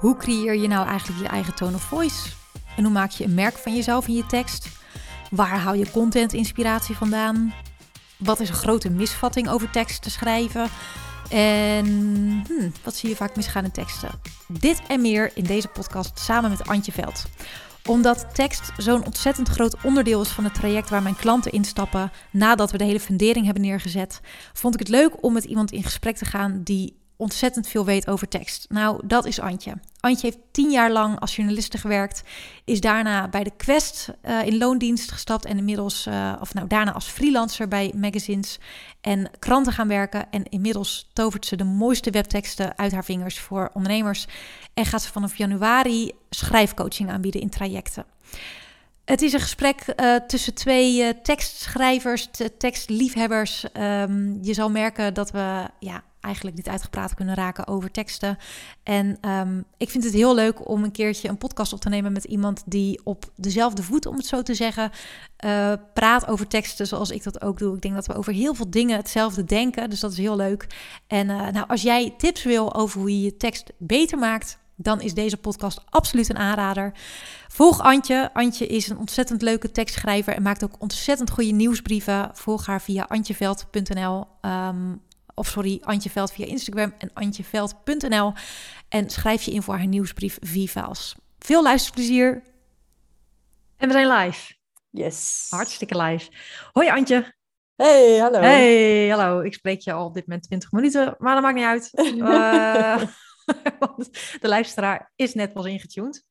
[0.00, 2.28] Hoe creëer je nou eigenlijk je eigen tone of voice?
[2.76, 4.68] En hoe maak je een merk van jezelf in je tekst?
[5.30, 7.54] Waar hou je content inspiratie vandaan?
[8.16, 10.68] Wat is een grote misvatting over tekst te schrijven?
[11.30, 11.86] En
[12.46, 14.10] hmm, wat zie je vaak misgaan in teksten?
[14.48, 17.24] Dit en meer in deze podcast samen met Antje Veld
[17.86, 22.70] omdat tekst zo'n ontzettend groot onderdeel is van het traject waar mijn klanten instappen nadat
[22.70, 24.20] we de hele fundering hebben neergezet,
[24.52, 28.08] vond ik het leuk om met iemand in gesprek te gaan die ontzettend veel weet
[28.08, 28.66] over tekst.
[28.68, 29.74] Nou, dat is Antje.
[30.00, 32.22] Antje heeft tien jaar lang als journaliste gewerkt,
[32.64, 36.92] is daarna bij de Quest uh, in loondienst gestapt en inmiddels, uh, of nou daarna
[36.92, 38.58] als freelancer bij magazines
[39.00, 40.30] en kranten gaan werken.
[40.30, 44.26] En inmiddels tovert ze de mooiste webteksten uit haar vingers voor ondernemers
[44.74, 48.04] en gaat ze vanaf januari schrijfcoaching aanbieden in trajecten.
[49.04, 53.64] Het is een gesprek uh, tussen twee tekstschrijvers, tekstliefhebbers.
[53.72, 58.38] Um, je zal merken dat we ja, eigenlijk niet uitgepraat kunnen raken over teksten.
[58.82, 62.12] En um, ik vind het heel leuk om een keertje een podcast op te nemen
[62.12, 64.90] met iemand die op dezelfde voet, om het zo te zeggen,
[65.44, 67.74] uh, praat over teksten zoals ik dat ook doe.
[67.74, 70.66] Ik denk dat we over heel veel dingen hetzelfde denken, dus dat is heel leuk.
[71.06, 75.00] En uh, nou, als jij tips wil over hoe je je tekst beter maakt, dan
[75.00, 76.92] is deze podcast absoluut een aanrader.
[77.48, 78.30] Volg Antje.
[78.32, 82.30] Antje is een ontzettend leuke tekstschrijver en maakt ook ontzettend goede nieuwsbrieven.
[82.32, 84.26] Volg haar via antjeveld.nl.
[85.34, 88.32] of sorry, Antje Veld via Instagram en antjeveld.nl.
[88.88, 91.14] En schrijf je in voor haar nieuwsbrief V-Files.
[91.38, 92.42] Veel luisterplezier.
[93.76, 94.54] En we zijn live.
[94.90, 95.46] Yes.
[95.50, 96.30] Hartstikke live.
[96.72, 97.34] Hoi Antje.
[97.76, 98.40] Hey, hallo.
[98.40, 99.40] Hey, hallo.
[99.40, 101.90] Ik spreek je al op dit moment 20 minuten, maar dat maakt niet uit.
[102.18, 103.02] uh,
[104.40, 106.24] de luisteraar is net pas ingetuned.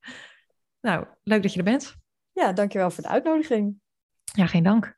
[0.82, 1.96] Nou, leuk dat je er bent.
[2.32, 3.76] Ja, dankjewel voor de uitnodiging.
[4.24, 4.98] Ja, geen dank.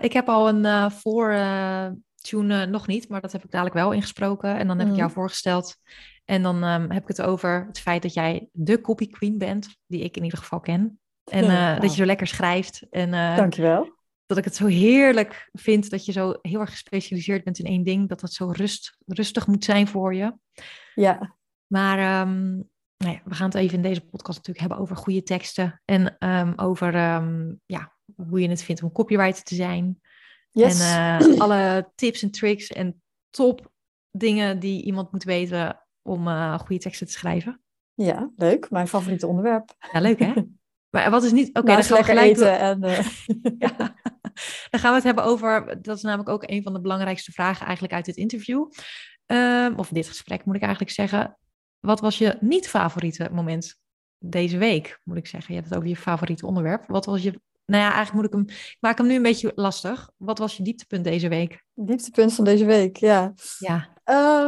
[0.00, 1.88] Ik heb al een uh, voor, uh,
[2.28, 4.56] tune nog niet, maar dat heb ik dadelijk wel ingesproken.
[4.56, 4.92] En dan heb mm.
[4.92, 5.76] ik jou voorgesteld.
[6.24, 9.76] En dan um, heb ik het over het feit dat jij de copy queen bent,
[9.86, 11.00] die ik in ieder geval ken.
[11.24, 12.86] En uh, ja, dat je zo lekker schrijft.
[12.90, 13.94] En, uh, Dankjewel.
[14.26, 17.84] Dat ik het zo heerlijk vind dat je zo heel erg gespecialiseerd bent in één
[17.84, 18.08] ding.
[18.08, 20.34] Dat het zo rust, rustig moet zijn voor je.
[20.94, 21.36] Ja.
[21.66, 25.22] Maar um, nou ja, we gaan het even in deze podcast natuurlijk hebben over goede
[25.22, 25.82] teksten.
[25.84, 26.92] En um, over
[27.66, 30.00] ja, hoe je het vindt om copywriter te zijn.
[30.56, 30.80] Yes.
[30.80, 33.70] En uh, alle tips en tricks en top
[34.10, 37.60] dingen die iemand moet weten om uh, goede teksten te schrijven.
[37.94, 38.70] Ja, leuk.
[38.70, 39.74] Mijn favoriete onderwerp.
[39.92, 40.32] Ja, leuk hè?
[40.90, 41.48] Maar wat is niet...
[41.48, 42.84] Oké, okay, dan gaan we gelijk eten en...
[42.84, 42.98] Uh...
[43.68, 43.76] ja.
[44.70, 45.82] Dan gaan we het hebben over...
[45.82, 48.70] Dat is namelijk ook een van de belangrijkste vragen eigenlijk uit dit interview.
[49.26, 51.38] Um, of dit gesprek moet ik eigenlijk zeggen.
[51.80, 53.80] Wat was je niet favoriete moment
[54.18, 55.54] deze week, moet ik zeggen?
[55.54, 56.86] Je hebt het over je favoriete onderwerp.
[56.86, 58.56] Wat was je nou ja, eigenlijk moet ik hem.
[58.56, 60.10] Ik maak hem nu een beetje lastig.
[60.16, 61.64] Wat was je dieptepunt deze week?
[61.74, 63.32] Dieptepunt van deze week, ja.
[63.58, 63.88] Ja.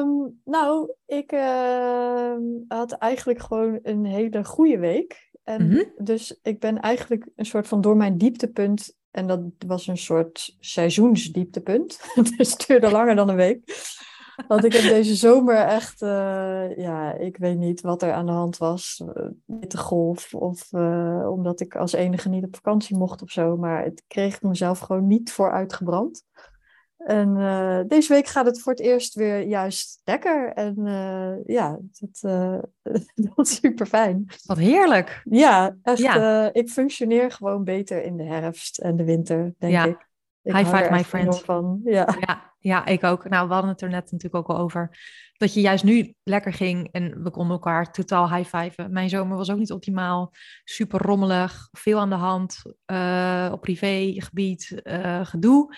[0.01, 2.35] Um, nou, ik uh,
[2.69, 5.31] had eigenlijk gewoon een hele goede week.
[5.45, 5.83] En Mhm.
[5.97, 8.97] dus ik ben eigenlijk een soort van door mijn dieptepunt.
[9.11, 12.01] En dat was een soort seizoensdieptepunt.
[12.37, 13.61] dus het duurde langer dan een week.
[14.47, 18.33] Want ik heb deze zomer echt, uh, ja, ik weet niet wat er aan de
[18.33, 19.05] hand was.
[19.45, 23.57] Witte golf of uh, omdat ik als enige niet op vakantie mocht of zo.
[23.57, 26.27] Maar het kreeg ik mezelf gewoon niet voor uitgebrand.
[26.97, 30.53] En uh, deze week gaat het voor het eerst weer juist lekker.
[30.53, 30.75] En
[31.47, 32.21] ja, dat,
[33.35, 34.27] dat is super fijn.
[34.47, 35.23] Wat heerlijk.
[35.25, 35.99] Ja, echt.
[35.99, 36.53] Ja.
[36.53, 39.85] ik functioneer gewoon beter in de herfst en de winter, denk ja.
[39.85, 40.09] ik.
[40.43, 41.41] ik High five, my friend.
[41.41, 41.81] Van.
[41.85, 42.17] Ja.
[42.21, 42.48] ja.
[42.59, 43.29] Ja, ik ook.
[43.29, 44.99] Nou, we hadden het er net natuurlijk ook al over.
[45.37, 48.93] Dat je juist nu lekker ging en we konden elkaar totaal high-fiven.
[48.93, 50.33] Mijn zomer was ook niet optimaal.
[50.65, 52.63] Super rommelig, veel aan de hand.
[52.87, 55.77] Uh, op privégebied, uh, gedoe.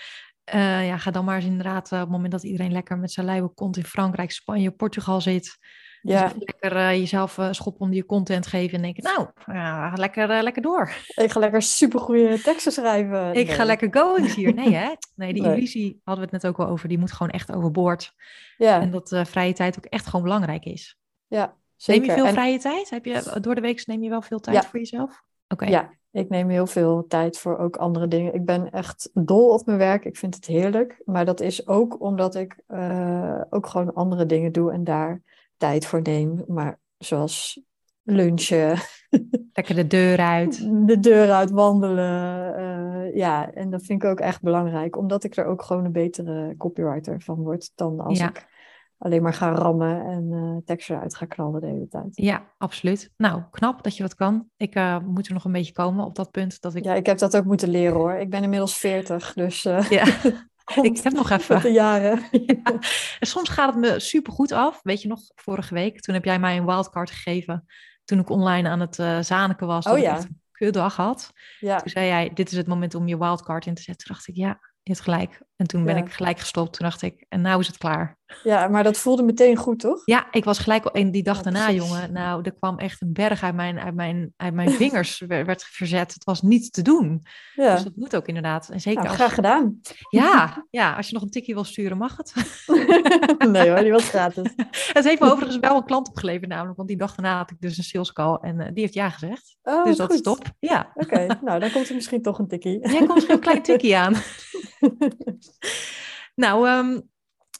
[0.55, 3.27] Uh, ja, ga dan maar eens inderdaad op het moment dat iedereen lekker met zijn
[3.27, 5.59] luie kont in Frankrijk, Spanje, Portugal zit.
[6.03, 6.23] Ja.
[6.23, 10.43] Dus lekker uh, jezelf uh, schop onder je content geven en denken, nou, uh, lekker,
[10.43, 10.93] lekker door.
[11.07, 13.29] Ik ga lekker supergoeie teksten schrijven.
[13.29, 13.47] Ik nee.
[13.47, 14.55] ga lekker going hier.
[14.55, 14.95] Nee, hè?
[15.15, 15.57] Nee, die nee.
[15.57, 16.89] illusie hadden we het net ook al over.
[16.89, 18.15] Die moet gewoon echt overboord.
[18.57, 18.81] Ja.
[18.81, 20.99] En dat vrije tijd ook echt gewoon belangrijk is.
[21.27, 22.01] Ja, zeker.
[22.01, 22.33] Neem je veel en...
[22.33, 22.91] vrije tijd?
[22.91, 24.69] Heb je, door de week neem je wel veel tijd ja.
[24.69, 25.23] voor jezelf?
[25.49, 25.65] Oké.
[25.65, 25.69] Okay.
[25.69, 28.35] Ja, ik neem heel veel tijd voor ook andere dingen.
[28.35, 30.05] Ik ben echt dol op mijn werk.
[30.05, 31.03] Ik vind het heerlijk.
[31.05, 32.57] Maar dat is ook omdat ik
[33.51, 35.23] ook gewoon andere dingen doe en daar
[35.61, 36.45] tijd voor neem.
[36.47, 37.63] Maar zoals
[38.03, 38.79] lunchen.
[39.53, 40.59] Lekker de deur uit.
[40.87, 42.59] De deur uit wandelen.
[42.61, 44.97] Uh, ja, en dat vind ik ook echt belangrijk.
[44.97, 47.73] Omdat ik er ook gewoon een betere copywriter van word.
[47.75, 48.29] Dan als ja.
[48.29, 48.49] ik
[48.99, 52.09] alleen maar ga rammen en uh, teksten eruit ga knallen de hele tijd.
[52.11, 53.11] Ja, absoluut.
[53.17, 54.47] Nou, knap dat je dat kan.
[54.57, 56.61] Ik uh, moet er nog een beetje komen op dat punt.
[56.61, 56.85] Dat ik...
[56.85, 58.13] Ja, ik heb dat ook moeten leren hoor.
[58.13, 59.63] Ik ben inmiddels 40, dus...
[59.63, 60.05] Ja.
[60.83, 61.73] ik heb nog even.
[61.73, 62.23] Jaren.
[63.21, 64.81] En soms gaat het me super goed af.
[64.83, 67.67] Weet je nog, vorige week, toen heb jij mij een wildcard gegeven.
[68.05, 69.87] Toen ik online aan het uh, zaniken was.
[69.87, 70.17] Oh ja.
[70.17, 71.33] Ik een kutdag had.
[71.59, 71.77] Ja.
[71.77, 74.07] Toen zei jij, dit is het moment om je wildcard in te zetten.
[74.07, 75.43] Toen dacht ik, ja, je hebt gelijk.
[75.61, 76.03] En toen ben Ja.
[76.05, 76.73] ik gelijk gestopt.
[76.77, 78.19] Toen dacht ik, en nou is het klaar.
[78.43, 80.03] ja, maar dat voelde meteen goed, toch?
[80.05, 81.83] Ja, ik was gelijk al in die dag Ja, daarna, precies.
[81.89, 82.13] jongen.
[82.13, 86.15] Nou, er kwam echt een berg uit mijn, uit mijn, uit mijn vingers werd, verzet.
[86.15, 87.23] Het was niet te doen.
[87.55, 87.75] Ja.
[87.75, 88.69] Dus dat moet ook inderdaad.
[88.69, 89.81] En zeker Nou, als, graag gedaan.
[90.11, 92.35] ja, ja, als je nog een tikje wil sturen, mag het.
[93.53, 94.53] nee hoor, die was gratis.
[94.93, 96.77] Het heeft me overigens wel een klant opgeleverd namelijk.
[96.77, 99.11] Want die dag daarna had ik dus een sales call en eh, die heeft ja
[99.11, 99.57] gezegd.
[99.63, 100.17] Oh, dus dat goed.
[100.17, 100.45] is top.
[100.59, 102.79] Ja, Oké, nou dan komt er misschien toch een tikkie.
[102.89, 104.15] jij komt misschien een klein tikje aan.
[106.35, 107.01] Nou, ehm,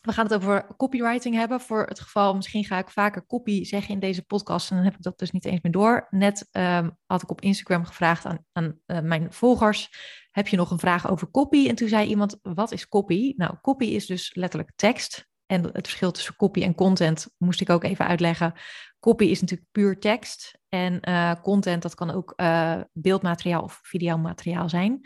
[0.01, 1.61] we gaan het over copywriting hebben.
[1.61, 4.71] Voor het geval, misschien ga ik vaker copy zeggen in deze podcast.
[4.71, 6.07] En dan heb ik dat dus niet eens meer door.
[6.11, 9.91] Net ehm, had ik op Instagram gevraagd aan, aan eh, mijn volgers.
[10.31, 11.69] Heb je nog een vraag over copy?
[11.69, 13.35] En toen zei iemand, wat is copy?
[13.37, 15.29] Nou, copy is dus letterlijk tekst.
[15.47, 18.53] En het verschil tussen copy en content moest ik ook even uitleggen.
[19.01, 20.59] Copy is natuurlijk puur tekst.
[20.69, 25.01] En eh, content, dat kan ook eh, beeldmateriaal of videomateriaal zijn.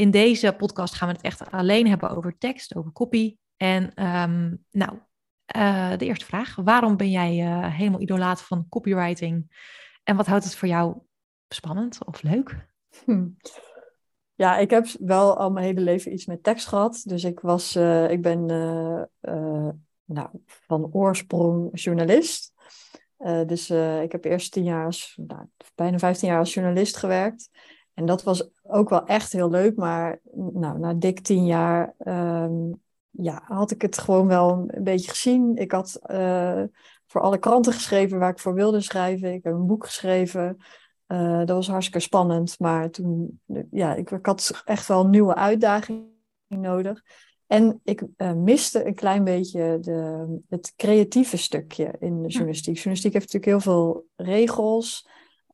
[0.00, 3.36] In deze podcast gaan we het echt alleen hebben over tekst, over copy.
[3.56, 4.98] En ehm, nou,
[5.44, 6.56] eh, de eerste vraag.
[6.56, 9.52] Waarom ben jij eh, helemaal idolaat van copywriting?
[10.02, 10.96] En wat houdt het voor jou
[11.48, 12.68] spannend of leuk?
[13.04, 13.28] Hm.
[14.34, 17.02] Ja, ik heb wel al mijn hele leven iets met tekst gehad.
[17.04, 18.46] Dus ik was, eh, ik ben
[20.04, 22.52] nou, van oorsprong journalist.
[23.46, 23.70] Dus
[24.02, 27.50] ik heb eerst tien jaar, nou, bijna vijftien jaar als journalist gewerkt.
[28.00, 29.76] En dat was ook wel echt heel leuk.
[29.76, 32.72] Maar nou, na dik tien jaar ehm,
[33.10, 35.56] ja, had ik het gewoon wel een beetje gezien.
[35.56, 36.62] Ik had eh,
[37.06, 39.32] voor alle kranten geschreven waar ik voor wilde schrijven.
[39.32, 40.56] Ik heb een boek geschreven.
[41.06, 42.58] Eh, dat was hartstikke spannend.
[42.58, 46.04] Maar toen, ja, ik, ik had echt wel een nieuwe uitdaging
[46.48, 47.02] nodig.
[47.46, 52.74] En ik eh, miste een klein beetje de, het creatieve stukje in de journalistiek.
[52.74, 55.08] Journalistiek heeft natuurlijk heel veel regels.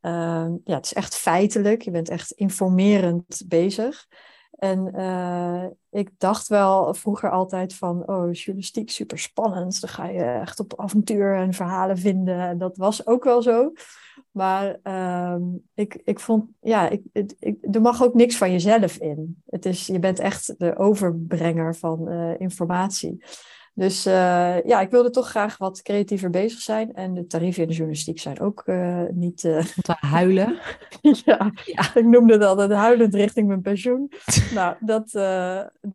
[0.07, 1.83] Ehm, ja, het is echt feitelijk.
[1.83, 4.07] Je bent echt informerend bezig.
[4.51, 9.81] En eh, ik dacht wel vroeger altijd van, oh, journalistiek super spannend.
[9.81, 12.41] Dan ga je echt op avontuur en verhalen vinden.
[12.41, 13.73] En dat was ook wel zo.
[14.31, 15.43] Maar ehm,
[15.75, 17.03] ik, ik vond, ja, ik,
[17.71, 19.43] er mag ook niks van jezelf in.
[19.47, 23.25] Het is, je bent echt de overbrenger van eh, informatie.
[23.79, 26.95] Dus eh, ja, ik wilde toch graag wat creatiever bezig zijn.
[26.95, 29.45] En de tarieven in de journalistiek zijn ook eh, niet.
[29.45, 30.59] Om te huilen.
[31.25, 31.95] ja, Ja.
[31.95, 34.13] ik noemde het altijd huilend richting mijn pensioen.
[34.55, 35.13] nou, dat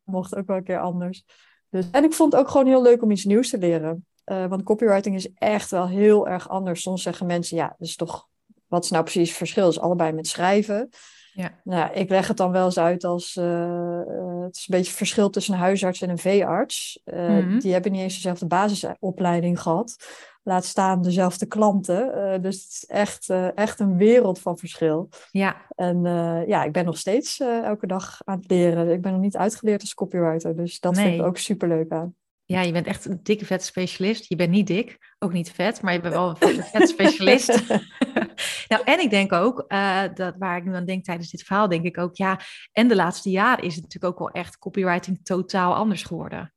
[0.04, 1.24] mocht ook wel een keer anders.
[1.69, 4.06] Dus, en ik vond het ook gewoon heel leuk om iets nieuws te leren.
[4.24, 6.81] Want copywriting is echt wel heel erg anders.
[6.81, 8.27] Soms zeggen mensen, ja, dat is toch,
[8.68, 9.63] wat is nou precies het verschil?
[9.63, 10.89] Dat is allebei met schrijven.
[11.33, 11.60] Ja.
[11.63, 14.89] Nou, ik leg het dan wel eens uit als, eh, eh, het is een beetje
[14.89, 17.01] het verschil tussen een huisarts en een veearts.
[17.06, 17.60] Mhm.
[17.60, 19.95] Die hebben niet eens dezelfde basisopleiding gehad.
[20.44, 22.42] Laat staan dezelfde klanten.
[22.42, 25.10] Dus het is echt, echt een wereld van verschil.
[25.31, 26.04] Ja, En
[26.48, 28.92] ja, ik ben nog steeds elke dag aan het leren.
[28.92, 32.16] Ik ben nog niet uitgeleerd als copywriter, dus dat vind ik ook super leuk aan.
[32.51, 34.30] Ja, je bent echt een dikke vet specialist.
[34.30, 37.48] Je bent niet dik, ook niet vet, maar je bent wel een vet, specialist.
[38.71, 41.68] nou, en ik denk ook, eh, dat waar ik nu aan denk tijdens dit verhaal,
[41.68, 42.39] denk ik ook, ja,
[42.71, 46.53] en de laatste jaren is het natuurlijk ook wel echt copywriting totaal anders geworden.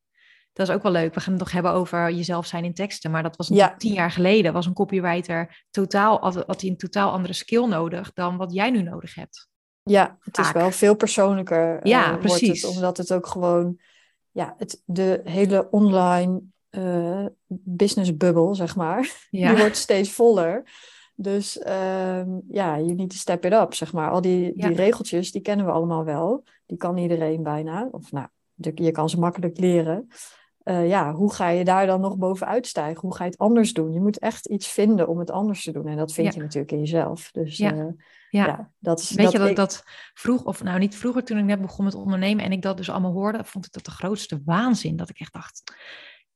[0.53, 1.15] Dat is ook wel leuk.
[1.15, 3.11] We gaan het nog hebben over jezelf zijn in teksten.
[3.11, 3.75] Maar dat was Ja.
[3.77, 4.53] tien jaar geleden.
[4.53, 8.83] Was een copywriter totaal, had, hij een totaal andere skill nodig dan wat jij nu
[8.83, 9.49] nodig hebt.
[9.83, 11.79] Ja, het is wel veel persoonlijker.
[11.81, 12.63] eh, Ja, wordt precies.
[12.63, 13.81] Het, omdat het ook gewoon,
[14.35, 20.63] ja, het, de hele online eh business bubble, zeg maar, Ja, die wordt steeds voller.
[21.17, 24.11] Dus ehm, ja, you need to step it up, zeg maar.
[24.11, 24.67] Al die, Ja.
[24.69, 26.45] die regeltjes, die kennen we allemaal wel.
[26.67, 27.89] Die kan iedereen bijna.
[27.91, 28.27] Of nou,
[28.75, 30.09] je kan ze makkelijk leren.
[30.63, 33.01] Eh, ja, hoe ga je daar dan nog bovenuit stijgen?
[33.01, 33.93] Hoe ga je het anders doen?
[33.93, 35.87] Je moet echt iets vinden om het anders te doen.
[35.87, 36.33] En dat vind Ja.
[36.35, 37.31] je natuurlijk in jezelf.
[37.33, 37.73] Dus Ja.
[37.73, 37.87] eh,
[38.37, 38.47] ja.
[38.47, 39.83] ja, dat is Weet je dat ik- ik dat
[40.15, 42.91] vroeg, of nou niet vroeger toen ik net begon met ondernemen en ik dat dus
[42.91, 44.97] allemaal hoorde, vond ik dat de grootste waanzin.
[44.97, 45.63] Dat ik echt dacht,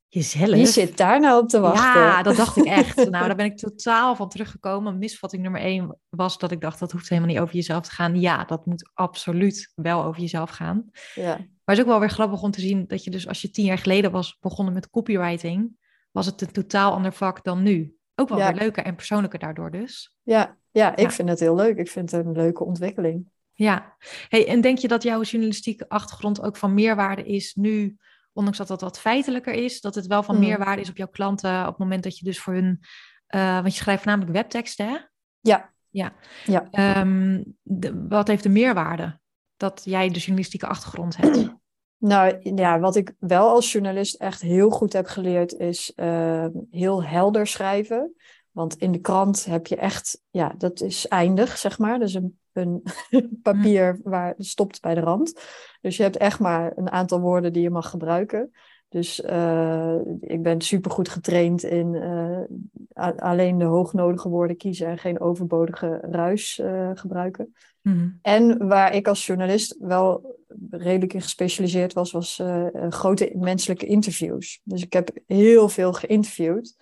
[0.08, 0.50] jezelf.
[0.50, 2.00] Wie zit daar nou op te wachten?
[2.00, 2.96] Ja, dat dacht ik echt.
[3.10, 4.98] nou, daar ben ik totaal van teruggekomen.
[4.98, 8.20] Misvatting nummer één was dat ik dacht, dat hoeft helemaal niet over jezelf te gaan.
[8.20, 10.84] Ja, dat moet absoluut wel over jezelf gaan.
[11.14, 11.36] Ja.
[11.36, 13.50] Maar het is ook wel weer grappig om te zien dat je dus als je
[13.50, 15.76] tien jaar geleden was begonnen met copywriting,
[16.10, 17.92] was het een totaal ander vak dan nu.
[18.14, 18.52] Ook wel Ja.
[18.52, 20.14] weer leuker en persoonlijker daardoor dus.
[20.22, 21.10] Ja, ja, ik Ja.
[21.10, 21.76] vind het heel leuk.
[21.76, 23.30] Ik vind het een leuke ontwikkeling.
[23.52, 23.96] Ja,
[24.28, 27.96] hey, en denk je dat jouw journalistieke achtergrond ook van meerwaarde is nu,
[28.32, 30.40] ondanks dat dat wat feitelijker is, dat het wel van Mm.
[30.40, 32.80] meerwaarde is op jouw klanten op het moment dat je dus voor hun,
[33.26, 34.96] eh, want je schrijft namelijk webteksten, hè?
[35.40, 35.72] Ja.
[35.90, 36.12] Ja.
[36.44, 36.68] Ja.
[36.70, 39.20] Ehm, de- wat heeft de meerwaarde
[39.56, 41.36] dat jij de journalistieke achtergrond hebt?
[42.00, 47.04] Nou ja, wat ik wel als journalist echt heel goed heb geleerd is uh, heel
[47.04, 48.14] helder schrijven.
[48.58, 51.98] Want in de krant heb je echt, ja, dat is eindig, zeg maar.
[51.98, 52.82] Dus een, een
[53.42, 55.40] papier waar het stopt bij de rand.
[55.80, 58.50] Dus je hebt echt maar een aantal woorden die je mag gebruiken.
[58.88, 65.20] Dus uh, ik ben supergoed getraind in uh, alleen de hoognodige woorden kiezen en geen
[65.20, 67.54] overbodige ruis uh, gebruiken.
[67.82, 68.18] Mm.
[68.22, 70.36] En waar ik als journalist wel
[70.70, 72.42] redelijk in gespecialiseerd was, was
[72.88, 74.60] grote menselijke interviews.
[74.64, 76.76] Dus ik heb heel veel geïnterviewd.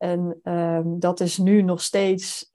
[0.00, 2.50] En ehm, dat is nu nog steeds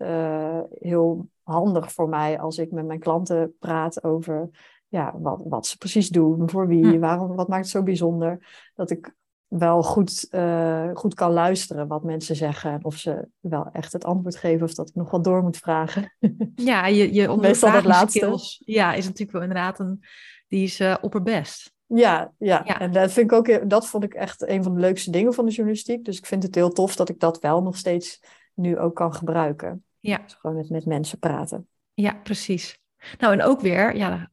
[0.79, 4.49] heel handig voor mij als ik met mijn klanten praat over
[4.87, 6.99] ja, wat, wat ze precies doen, voor wie, hm.
[6.99, 8.47] waarom, wat maakt het zo bijzonder.
[8.75, 9.15] Dat ik
[9.47, 12.79] wel goed, uh, goed kan luisteren wat mensen zeggen.
[12.81, 16.15] Of ze wel echt het antwoord geven of dat ik nog wat door moet vragen.
[16.55, 18.39] Ja, je, je Meestal dat laatste.
[18.59, 20.03] ja, is natuurlijk wel inderdaad een,
[20.47, 21.73] die is uh, opperbest.
[21.87, 24.79] Ja, ja, ja, en dat, vind ik ook, dat vond ik echt een van de
[24.79, 26.05] leukste dingen van de journalistiek.
[26.05, 28.23] Dus ik vind het heel tof dat ik dat wel nog steeds
[28.53, 29.83] nu ook kan gebruiken.
[29.99, 30.17] Ja.
[30.17, 31.67] Dus gewoon met, met mensen praten.
[31.93, 32.79] Ja, precies.
[33.17, 34.29] Nou, en ook weer, ja,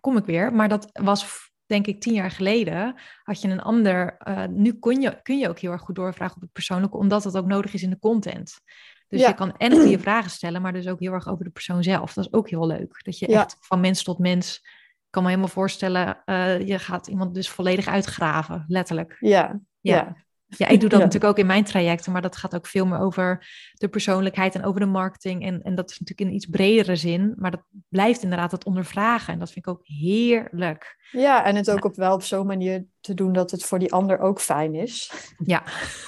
[0.00, 4.16] kom ik weer, maar dat was denk ik tien jaar geleden, had je een ander.
[4.28, 7.22] Uh, nu kun je, kun je ook heel erg goed doorvragen op het persoonlijke, omdat
[7.22, 8.60] dat ook nodig is in de content.
[9.08, 11.82] Dus je kan en goede vragen stellen, maar dus ook heel erg over de persoon
[11.82, 12.12] zelf.
[12.12, 13.00] Dat is ook heel leuk.
[13.04, 14.62] Dat je echt van mens tot mens,
[15.10, 19.16] kan me helemaal voorstellen, uh, je gaat iemand dus volledig uitgraven, letterlijk.
[19.20, 20.16] Ja, ja.
[20.56, 22.98] Ja, ik doe dat natuurlijk ook in mijn trajecten, maar dat gaat ook veel meer
[22.98, 25.44] over de persoonlijkheid en over de marketing.
[25.44, 29.32] En, en dat is natuurlijk in iets bredere zin, maar dat blijft inderdaad het ondervragen.
[29.32, 30.96] En dat vind ik ook heerlijk.
[31.10, 33.92] Ja, en het ook op wel op zo'n manier te doen dat het voor die
[33.92, 35.12] ander ook fijn is.
[35.44, 35.62] Ja.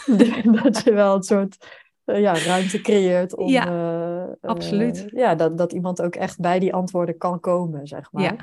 [0.63, 1.57] dat je wel een soort
[2.05, 3.49] uh, ja, ruimte creëert om...
[3.49, 4.97] Ja, uh, absoluut.
[5.07, 8.23] Uh, ja, dat, dat iemand ook echt bij die antwoorden kan komen, zeg maar.
[8.23, 8.37] Ja.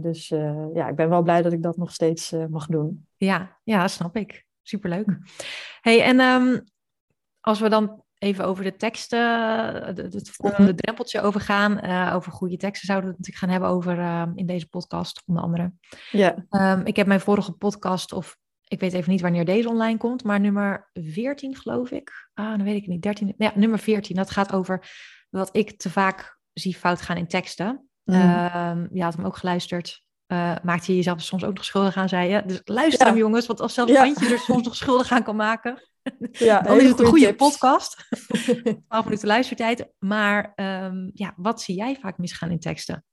[0.00, 0.28] Dus
[0.74, 3.06] ja, ik ben wel blij dat ik dat nog steeds mag doen.
[3.16, 4.46] Ja, ja, snap ik.
[4.62, 5.18] Superleuk.
[5.80, 6.64] Hey, en um,
[7.40, 9.20] als we dan even over de teksten,
[9.84, 11.80] het volgende drempeltje overgaan.
[12.12, 15.42] Over goede teksten zouden we het natuurlijk gaan hebben over uh, in deze podcast, onder
[15.42, 15.72] andere.
[16.10, 16.46] Ja.
[16.50, 20.24] Um, ik heb mijn vorige podcast, of ik weet even niet wanneer deze online komt,
[20.24, 22.28] maar nummer 14 geloof ik.
[22.34, 23.02] Ah, dan weet ik niet.
[23.02, 24.16] 13, ja, nummer 14.
[24.16, 24.90] Dat gaat over
[25.30, 27.87] wat ik te vaak zie fout gaan in teksten.
[28.08, 28.14] Mm.
[28.14, 32.08] Uh, je had hem ook geluisterd uh, maakt je jezelf soms ook nog schuldig aan,
[32.08, 32.42] zei je.
[32.46, 34.06] Dus luister hem, jongens, want als zelfs ja.
[34.06, 35.88] er soms nog schuldig aan kan maken,
[36.30, 37.36] ja, dan is het een goede tips.
[37.36, 38.08] podcast.
[38.88, 39.88] 12 minuten luistertijd.
[39.98, 43.04] Maar um, ja, wat zie jij vaak misgaan in teksten?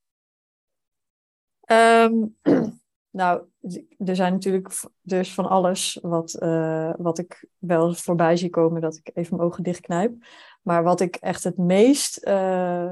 [1.71, 2.37] Um,
[3.19, 3.43] nou,
[3.97, 4.69] er zijn natuurlijk
[5.01, 9.47] dus van alles wat, uh, wat ik wel voorbij zie komen, dat ik even mijn
[9.47, 10.13] ogen dichtknijp.
[10.61, 12.91] Maar wat ik echt het meest, uh,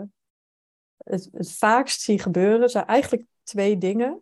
[0.97, 4.21] het, het vaakst zie gebeuren, zijn eigenlijk twee dingen.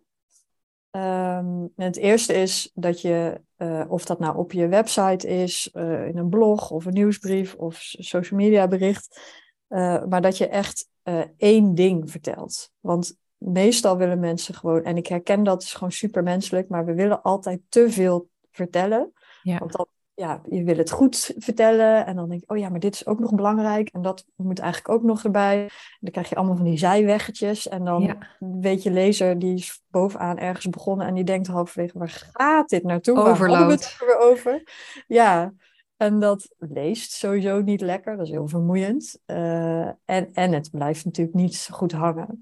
[0.96, 6.06] Um, het eerste is dat je, uh, of dat nou op je website is, uh,
[6.06, 9.20] in een blog of een nieuwsbrief of social media bericht,
[9.68, 10.88] uh, maar dat je echt
[11.36, 12.70] één ding vertelt.
[12.80, 17.22] Want meestal willen mensen gewoon, en ik herken dat, is gewoon supermenselijk, maar we willen
[17.22, 19.12] altijd te veel vertellen.
[19.42, 19.58] Ja.
[19.58, 22.06] Want ja, je wil het goed vertellen.
[22.06, 23.88] En dan denk je, oh ja, maar dit is ook nog belangrijk.
[23.88, 25.62] En dat moet eigenlijk ook nog erbij.
[25.62, 27.68] En dan krijg je allemaal van die zijweggetjes.
[27.68, 31.06] En dan weet je lezer, die is bovenaan ergens begonnen.
[31.06, 33.18] En die denkt halverwege, waar gaat dit naartoe?
[33.18, 33.70] Overload.
[33.70, 34.62] het weer over?
[35.06, 35.52] Ja,
[35.96, 38.16] en dat leest sowieso niet lekker.
[38.16, 39.18] Dat is heel vermoeiend.
[39.26, 42.40] Uh, en, en het blijft natuurlijk niet goed hangen.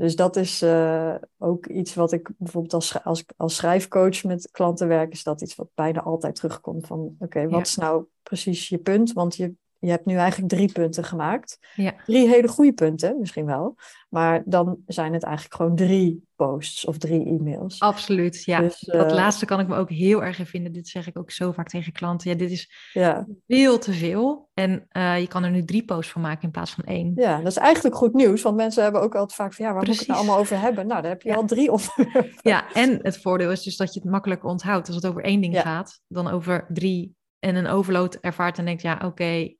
[0.00, 4.88] Dus dat is uh, ook iets wat ik bijvoorbeeld als, als, als schrijfcoach met klanten
[4.88, 8.78] werk, is dat iets wat bijna altijd terugkomt van oké, wat is nou precies je
[8.78, 9.12] punt?
[9.12, 11.58] Want je, je hebt nu eigenlijk drie punten gemaakt.
[11.74, 11.94] Ja.
[12.06, 13.76] Drie hele goede punten, misschien wel.
[14.08, 17.80] Maar dan zijn het eigenlijk gewoon drie posts of drie e-mails.
[17.80, 18.60] Absoluut, ja.
[18.60, 20.72] Dus, dat uh, laatste kan ik me ook heel erg in vinden.
[20.72, 22.30] Dit zeg ik ook zo vaak tegen klanten.
[22.30, 23.26] Ja, dit is ja.
[23.46, 24.48] veel te veel.
[24.54, 27.12] En uh, je kan er nu drie posts van maken in plaats van één.
[27.14, 28.42] Ja, dat is eigenlijk goed nieuws.
[28.42, 29.64] Want mensen hebben ook altijd vaak van...
[29.64, 30.06] ja, waar Precies.
[30.06, 30.86] moet ik het nou allemaal over hebben?
[30.86, 31.34] Nou, daar heb je ja.
[31.34, 32.38] al drie onderwerpen.
[32.42, 34.86] Ja, en het voordeel is dus dat je het makkelijker onthoudt.
[34.86, 37.18] Als het over één ding gaat, dan over drie...
[37.40, 38.82] en een overload ervaart en denkt...
[38.82, 39.58] ja, oké, okay,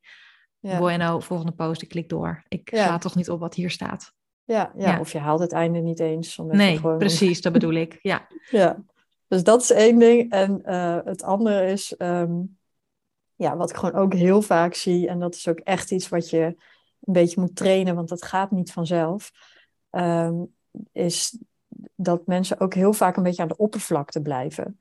[0.58, 0.78] ja.
[0.78, 2.42] bueno, volgende post, ik klik door.
[2.48, 4.12] Ik sla toch niet op wat hier staat.
[4.44, 6.36] Ja, ja, ja, of je haalt het einde niet eens.
[6.36, 7.98] Nee, gewoon precies, dat bedoel ik.
[8.02, 8.26] Ja.
[8.50, 8.84] ja,
[9.26, 10.30] dus dat is één ding.
[10.30, 12.58] En uh, het andere is, um,
[13.34, 16.30] ja, wat ik gewoon ook heel vaak zie, en dat is ook echt iets wat
[16.30, 16.42] je
[17.00, 19.30] een beetje moet trainen, want dat gaat niet vanzelf,
[19.90, 20.54] um,
[20.92, 21.38] is
[21.94, 24.78] dat mensen ook heel vaak een beetje aan de oppervlakte blijven.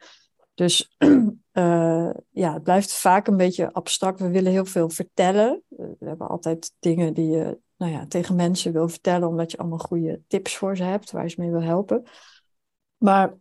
[0.59, 2.09] Dus uh,
[2.43, 4.19] ja, het blijft vaak een beetje abstract.
[4.19, 5.63] We willen heel veel vertellen.
[5.69, 9.77] We hebben altijd dingen die je nou ja, tegen mensen wil vertellen, omdat je allemaal
[9.77, 12.03] goede tips voor ze hebt, waar je ze mee wil helpen.
[12.97, 13.37] Maar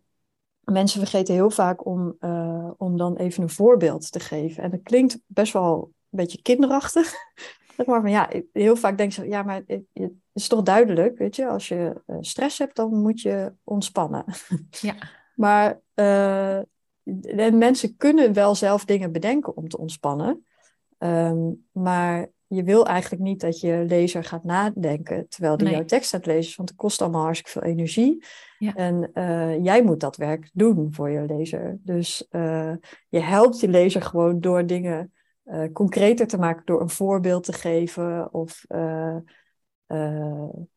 [0.59, 4.63] mensen vergeten heel vaak om, uh, om dan even een voorbeeld te geven.
[4.63, 7.13] En dat klinkt best wel een beetje kinderachtig.
[7.85, 9.83] maar van ja, heel vaak denk je, ja, maar het,
[10.33, 14.25] is toch duidelijk, weet je, als je stress hebt, dan moet je ontspannen.
[14.69, 14.95] Ja.
[15.35, 16.59] maar uh,
[17.51, 20.45] mensen kunnen wel zelf dingen bedenken om te ontspannen.
[20.97, 26.13] Um, maar je wil eigenlijk niet dat je lezer gaat nadenken terwijl die jouw tekst
[26.13, 28.25] aan het lezen is, want het kost allemaal hartstikke veel energie.
[28.57, 28.73] Ja.
[28.73, 31.77] En uh, jij moet dat werk doen voor je lezer.
[31.81, 32.73] Dus uh,
[33.09, 35.13] je helpt je lezer gewoon door dingen
[35.45, 38.33] uh, concreter te maken, door een voorbeeld te geven.
[38.33, 38.65] Of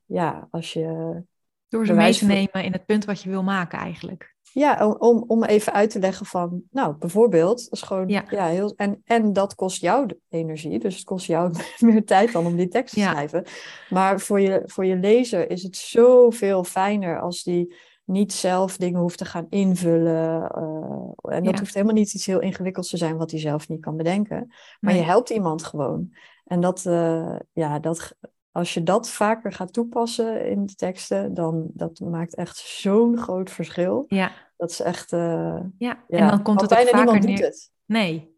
[0.04, 1.22] ja, als je.
[1.68, 4.34] Door ze mee te nemen in het punt wat je wil maken, eigenlijk.
[4.52, 9.02] Ja, om, om even uit te leggen van, nou, bijvoorbeeld, is gewoon, ja, heel, en,
[9.04, 12.94] en dat kost jou energie, dus het kost jou meer tijd dan om die tekst
[12.94, 13.44] te schrijven.
[13.88, 19.00] Maar voor je, voor je lezer is het zoveel fijner als die niet zelf dingen
[19.00, 20.52] hoeft te gaan invullen.
[20.58, 23.80] Uh, en dat hoeft helemaal niet iets heel ingewikkelds te zijn wat hij zelf niet
[23.80, 24.52] kan bedenken.
[24.80, 26.14] Maar je helpt iemand gewoon.
[26.44, 28.16] En dat, uh, ja, dat,
[28.52, 33.50] als je dat vaker gaat toepassen in de teksten, dan dat maakt echt zo'n groot
[33.50, 34.04] verschil.
[34.08, 34.32] Ja.
[34.56, 35.12] Dat is echt.
[35.12, 36.04] Uh, ja.
[36.08, 37.44] en dan komt het ook vaker neer.
[37.44, 37.70] Het.
[37.86, 38.31] Nee.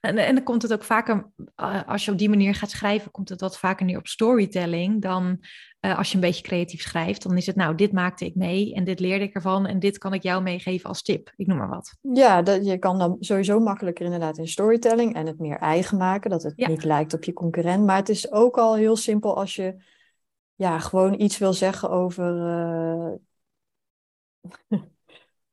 [0.00, 3.10] En, en dan komt het ook vaker, uh, als je op die manier gaat schrijven,
[3.10, 5.44] komt het wat vaker neer op storytelling dan
[5.80, 7.22] uh, als je een beetje creatief schrijft.
[7.22, 9.98] Dan is het, nou, dit maakte ik mee en dit leerde ik ervan en dit
[9.98, 11.32] kan ik jou meegeven als tip.
[11.36, 11.96] Ik noem maar wat.
[12.00, 16.30] Ja, dat, je kan dan sowieso makkelijker inderdaad in storytelling en het meer eigen maken,
[16.30, 17.84] dat het niet lijkt op je concurrent.
[17.84, 19.76] Maar het is ook al heel simpel als je
[20.54, 22.36] ja, gewoon iets wil zeggen over.
[24.68, 24.80] Uh...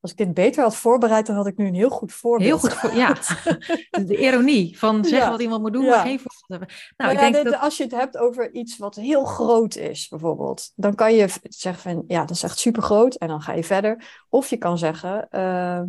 [0.07, 2.49] Als ik dit beter had voorbereid, dan had ik nu een heel goed voorbeeld.
[2.49, 3.15] Heel goed, voor, ja.
[4.05, 6.67] De ironie van zeggen wat iemand moet doen, maar geen voorbeeld hebben.
[6.97, 7.61] Nou, ik denk dat...
[7.61, 11.81] Als je het hebt over iets wat heel groot is, bijvoorbeeld, dan kan je zeggen
[11.81, 14.23] van, ja, dat is echt super groot, en dan ga je verder.
[14.29, 15.81] Of je kan zeggen, uh,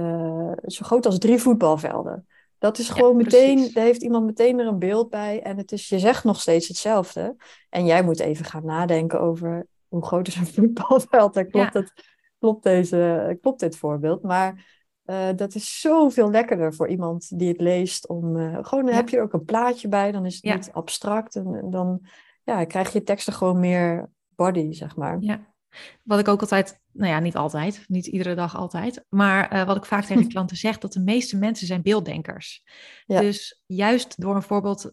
[0.00, 2.26] uh, zo groot als drie voetbalvelden.
[2.58, 5.42] Dat is gewoon meteen, daar heeft iemand meteen er een beeld bij.
[5.42, 7.36] En het is, je zegt nog steeds hetzelfde.
[7.70, 11.34] En jij moet even gaan nadenken over hoe groot is een voetbalveld.
[11.34, 11.92] Daar klopt, het,
[12.38, 14.22] klopt, deze, klopt dit voorbeeld.
[14.22, 14.74] Maar
[15.06, 18.08] uh, dat is zoveel lekkerder voor iemand die het leest.
[18.08, 20.12] Om, uh, gewoon, dan heb je er ook een plaatje bij.
[20.12, 21.36] Dan is het niet abstract.
[21.36, 22.06] En, en, dan
[22.44, 25.16] ja, krijg je teksten gewoon meer body, zeg maar.
[25.20, 25.54] Ja.
[26.02, 29.76] Wat ik ook altijd, nou ja, niet altijd, niet iedere dag altijd, maar uh, wat
[29.76, 32.62] ik vaak tegen klanten zeg, dat de meeste mensen zijn beelddenkers.
[33.06, 33.20] Ja.
[33.20, 34.92] Dus juist door een voorbeeld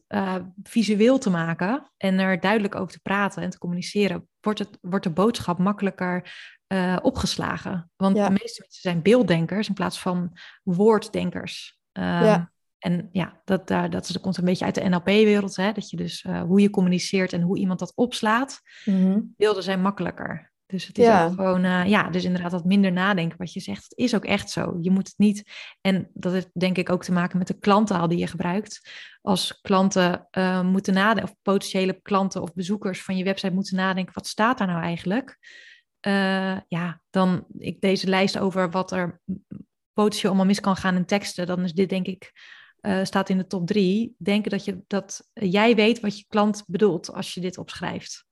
[0.64, 5.04] visueel te maken en er duidelijk over te praten en te communiceren, wordt, het, wordt
[5.04, 6.34] de boodschap makkelijker
[6.68, 7.92] uh, opgeslagen.
[7.96, 8.28] Want ja.
[8.28, 11.80] de meeste mensen zijn beelddenkers in plaats van woorddenkers.
[11.92, 12.52] Um, ja.
[12.80, 15.56] En ja, dat, uh, dat, komt een beetje uit de NLP-wereld.
[15.56, 18.62] Dat je dus uh, hoe je communiceert en hoe iemand dat opslaat.
[18.86, 19.34] Mm -hmm.
[19.38, 20.53] Beelden zijn makkelijker.
[20.74, 21.26] Dus het is ja.
[21.26, 23.84] ook gewoon, uh, ja, dus inderdaad wat minder nadenken wat je zegt.
[23.84, 24.78] Het is ook echt zo.
[24.82, 28.08] Je moet het niet, en dat heeft denk ik ook te maken met de klanttaal
[28.08, 28.90] die je gebruikt.
[29.22, 34.14] Als klanten uh, moeten nadenken, of potentiële klanten of bezoekers van je website moeten nadenken,
[34.14, 35.38] wat staat daar nou eigenlijk?
[36.08, 39.22] Uh, ja, dan ik deze lijst over wat er
[39.94, 42.32] potentieel allemaal mis kan gaan in teksten, dan is dit denk ik,
[43.04, 44.16] staat in de top drie.
[44.18, 48.26] Denken dat, je, dat jij weet wat je klant bedoelt als je dit opschrijft.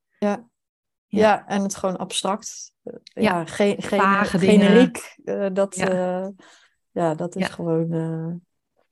[1.12, 1.47] Ja, ja.
[1.47, 2.74] en het gewoon abstract.
[2.84, 5.15] Eh, ja, ja geen, geen, generiek.
[5.24, 6.21] Uh, dat, ja.
[6.21, 6.28] Uh,
[6.91, 7.93] ja, dat is gewoon.
[7.93, 8.34] Uh,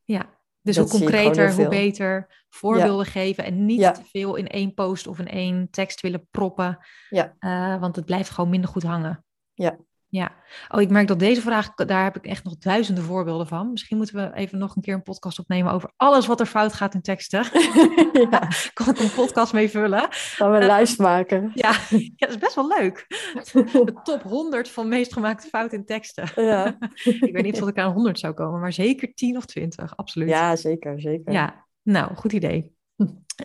[0.04, 0.30] ja,
[0.62, 5.20] dus hoe concreter, hoe beter voorbeelden geven en niet te veel in één post of
[5.20, 6.78] in één tekst willen proppen.
[7.10, 7.36] Ja.
[7.80, 9.26] want het blijft gewoon minder goed hangen.
[9.54, 9.78] Ja,
[10.10, 10.32] ja,
[10.67, 13.72] oh, ik merk dat deze vraag, daar heb ik echt nog duizenden voorbeelden van.
[13.72, 16.74] Misschien moeten we even nog een keer een podcast opnemen over alles wat er fout
[16.74, 17.43] gaat in teksten.
[18.32, 18.48] ja.
[18.74, 20.08] kan ik een podcast mee vullen?
[20.10, 21.52] Gaan we een uh, lijst maken?
[21.54, 23.06] Ja, ja, dat is best wel leuk.
[23.54, 26.32] De top 100 van meest gemaakte fouten in teksten.
[26.36, 26.78] Ja.
[27.04, 30.30] ik weet niet of ik aan 100 zou komen, maar zeker 10 of 20, absoluut.
[30.30, 31.34] Ja, zeker, zeker.
[31.34, 32.78] Ja, nou, goed idee.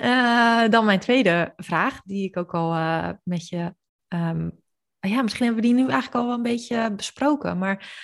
[0.00, 3.74] Uh, dan mijn tweede vraag, die ik ook al uh, met je
[4.08, 4.63] um,
[5.08, 8.02] ja, misschien hebben we die nu eigenlijk al wel een beetje besproken, maar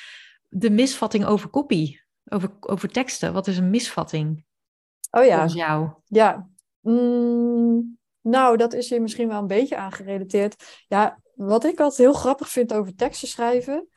[0.49, 3.33] de misvatting over kopie, over, over teksten.
[3.33, 4.45] Wat is een misvatting?
[5.11, 5.33] Oh ja.
[5.33, 5.91] Volgens jou?
[6.05, 6.49] Ja.
[6.81, 10.85] Mm, nou, dat is hier misschien wel een beetje aangerelateerd.
[10.89, 13.89] Ja, wat ik altijd heel grappig vind over teksten schrijven,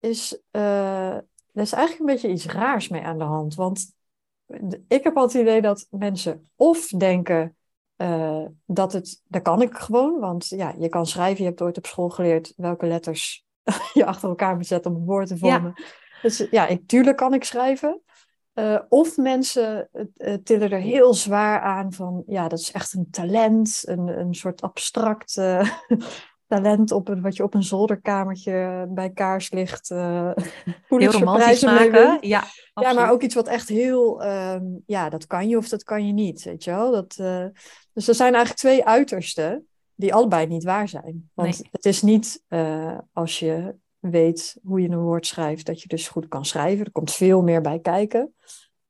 [0.00, 3.54] is, uh, er is eigenlijk een beetje iets raars mee aan de hand.
[3.54, 3.94] Want
[4.88, 7.56] ik heb altijd het idee dat mensen of denken,
[7.96, 11.76] uh, dat het, dat kan ik gewoon, want ja, je kan schrijven, je hebt ooit
[11.78, 13.44] op school geleerd welke letters
[13.92, 15.72] je achter elkaar moet zetten om een woord te vormen.
[15.74, 15.84] Ja.
[16.22, 18.02] Dus ja, ik, tuurlijk kan ik schrijven.
[18.54, 23.10] Uh, of mensen uh, tillen er heel zwaar aan van, ja, dat is echt een
[23.10, 25.34] talent, een, een soort abstract
[26.52, 30.30] talent op een, wat je op een zolderkamertje bij kaarslicht uh,
[30.88, 32.18] heel romantisch maken.
[32.20, 35.82] Ja, ja, maar ook iets wat echt heel, ehm, ja, dat kan je of dat
[35.82, 36.90] kan je niet, weet je wel.
[36.90, 37.46] Dat, uh,
[37.92, 41.30] dus er zijn eigenlijk twee uitersten die allebei niet waar zijn.
[41.34, 45.88] Want het is niet uh, als je weet hoe je een woord schrijft, dat je
[45.88, 46.84] dus goed kan schrijven.
[46.84, 48.34] Er komt veel meer bij kijken.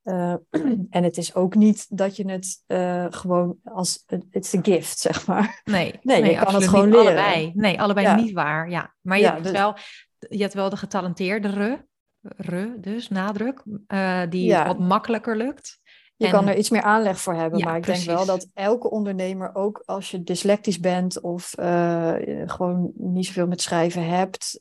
[0.05, 0.35] Uh,
[0.91, 5.27] en het is ook niet dat je het uh, gewoon als it's a gift, zeg
[5.27, 5.61] maar.
[5.65, 7.07] Nee, nee, nee je kan het gewoon leren.
[7.07, 7.53] Allebei.
[7.55, 8.15] Nee, allebei ja.
[8.15, 8.71] niet waar.
[8.71, 8.95] Ja.
[9.01, 9.53] Maar je, ja, hebt dus...
[9.53, 9.77] wel,
[10.19, 11.87] je hebt wel de getalenteerde re,
[12.21, 14.67] re dus nadruk, uh, die ja.
[14.67, 15.81] wat makkelijker lukt.
[16.23, 16.35] Je en...
[16.35, 18.05] kan er iets meer aanleg voor hebben, maar ik precies.
[18.05, 21.55] denk wel dat elke ondernemer, ook als je dyslectisch bent of
[22.47, 24.59] gewoon niet zoveel met schrijven hebt,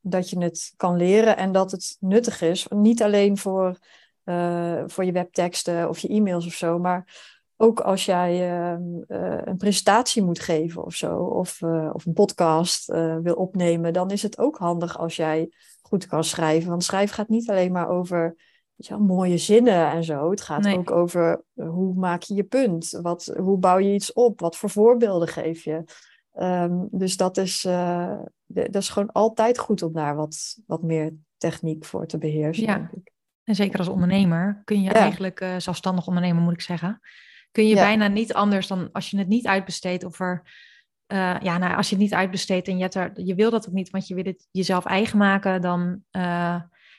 [0.00, 2.66] dat je het kan leren en dat het nuttig is.
[2.68, 3.78] Niet alleen voor
[4.24, 6.78] uh, voor je webteksten of je e-mails of zo.
[6.78, 7.14] Maar
[7.56, 12.86] ook als jij uh, een presentatie moet geven of zo, of, of een podcast
[13.22, 16.70] wil opnemen, dan is het ook handig als jij goed kan schrijven.
[16.70, 18.36] Want schrijven gaat niet alleen maar over
[18.76, 20.30] ja, mooie zinnen en zo.
[20.30, 20.76] Het gaat nee.
[20.78, 22.98] ook over hoe maak je je punt?
[23.02, 24.40] Wat, hoe bouw je iets op?
[24.40, 25.84] Wat voor voorbeelden geef je?
[26.40, 31.14] Um, dus dat is, de, dat is gewoon altijd goed om daar wat, wat meer
[31.36, 32.64] techniek voor te beheersen.
[32.64, 32.74] Ja.
[32.74, 33.14] Denk ik.
[33.44, 34.92] En zeker als ondernemer kun je ja.
[34.92, 37.00] eigenlijk, uh, zelfstandig ondernemer moet ik zeggen,
[37.50, 37.82] kun je ja.
[37.82, 40.42] bijna niet anders dan als je het niet uitbesteedt of er,
[41.12, 43.74] uh, ja, nou, als je het niet uitbesteedt en je, er, je wil dat ook
[43.74, 46.02] niet, want je wil het jezelf eigen maken, dan,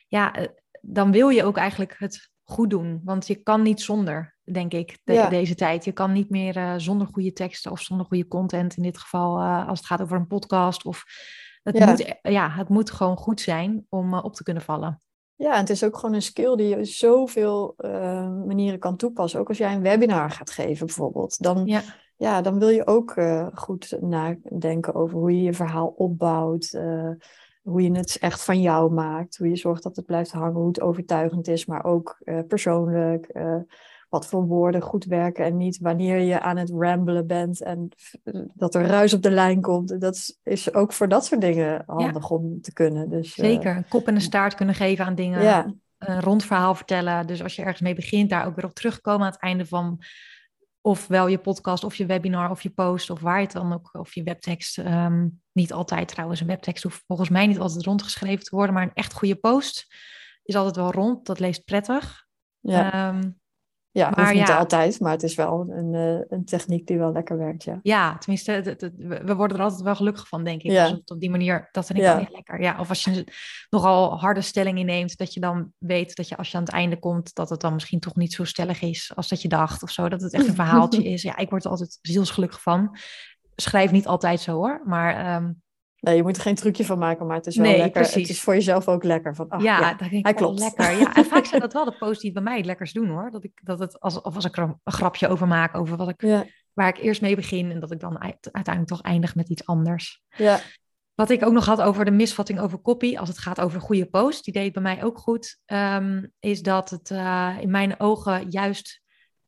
[0.07, 0.33] ja,
[0.87, 3.01] dan wil je ook eigenlijk het goed doen.
[3.03, 5.29] Want je kan niet zonder, denk ik, de, ja.
[5.29, 5.85] deze tijd.
[5.85, 9.79] Je kan niet meer zonder goede teksten of zonder goede content, in dit geval als
[9.79, 11.03] het gaat over een podcast of...
[11.63, 15.01] Het, moet, ja, het moet gewoon goed zijn om op te kunnen vallen.
[15.35, 17.73] Ja, en het is ook gewoon een skill die je zoveel
[18.45, 19.39] manieren kan toepassen.
[19.39, 21.43] Ook als jij een webinar gaat geven bijvoorbeeld.
[21.43, 21.81] Dan, ja.
[22.15, 23.15] ja dan wil je ook
[23.53, 26.79] goed nadenken over hoe je je verhaal opbouwt.
[27.67, 29.37] Hoe je het echt van jou maakt.
[29.37, 30.53] Hoe je zorgt dat het blijft hangen.
[30.53, 33.31] Hoe het overtuigend is, maar ook persoonlijk
[34.09, 37.89] wat voor woorden goed werken en niet wanneer je aan het ramblen bent en
[38.53, 40.01] dat er ruis op de lijn komt.
[40.01, 42.35] Dat is ook voor dat soort dingen handig ja.
[42.35, 43.09] om te kunnen.
[43.09, 45.43] Dus, Zeker, een kop en een staart kunnen geven aan dingen.
[45.43, 45.73] Ja.
[45.97, 47.27] Een rond verhaal vertellen.
[47.27, 49.99] Dus als je ergens mee begint, daar ook weer op terugkomen aan het einde van
[50.87, 53.89] ofwel je podcast of je webinar of je post of waar je het dan ook,
[53.93, 54.77] of je webtekst.
[54.77, 58.83] Um, niet altijd trouwens, een webtekst hoeft volgens mij niet altijd rondgeschreven te worden, maar
[58.83, 59.95] een echt goede post
[60.43, 61.25] is altijd wel rond.
[61.25, 62.25] Dat leest prettig.
[62.59, 63.09] Ja.
[63.09, 63.39] Um,
[63.97, 67.11] ja, maar niet ja, altijd, maar het is wel een, uh, een techniek die wel
[67.11, 67.79] lekker werkt, ja.
[67.81, 70.71] Ja, tenminste, het, het, we worden er altijd wel gelukkig van, denk ik.
[70.71, 70.89] Ja.
[70.89, 72.61] Het op die manier, dat vind ik wel lekker.
[72.61, 73.33] Ja, of als je
[73.69, 76.99] nogal harde stelling inneemt, dat je dan weet dat je als je aan het einde
[76.99, 79.89] komt, dat het dan misschien toch niet zo stellig is als dat je dacht of
[79.89, 80.09] zo.
[80.09, 81.21] Dat het echt een verhaaltje is.
[81.21, 82.97] Ja, ik word er altijd zielsgelukkig van.
[83.55, 85.35] Schrijf niet altijd zo hoor, maar...
[85.35, 85.61] Um,
[85.99, 88.01] Nee, je moet er geen trucje van maken, maar het is wel nee, lekker.
[88.01, 88.21] Precies.
[88.21, 89.35] Het is voor jezelf ook lekker.
[89.35, 90.59] Van, ach, ja, ja, dat denk ik hij klopt.
[90.59, 90.99] lekker.
[90.99, 93.31] Ja, en vaak zijn dat wel de posts die bij mij het lekkers doen hoor.
[93.31, 96.09] Dat ik dat het als, of als ik er een grapje over maak over wat
[96.09, 96.45] ik, ja.
[96.73, 100.23] waar ik eerst mee begin en dat ik dan uiteindelijk toch eindig met iets anders.
[100.35, 100.59] Ja.
[101.15, 104.05] Wat ik ook nog had over de misvatting over copy, als het gaat over goede
[104.05, 108.49] post, die deed bij mij ook goed, um, is dat het uh, in mijn ogen
[108.49, 109.01] juist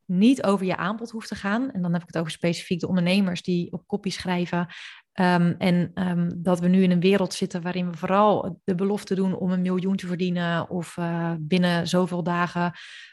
[0.06, 1.72] niet over je aanbod hoeft te gaan.
[1.72, 4.68] En dan heb ik het over specifiek de ondernemers die op copy schrijven.
[5.14, 9.16] Um, en um, dat we nu in een wereld zitten waarin we vooral de belofte
[9.16, 12.72] doen om een miljoen te verdienen of uh, binnen zoveel dagen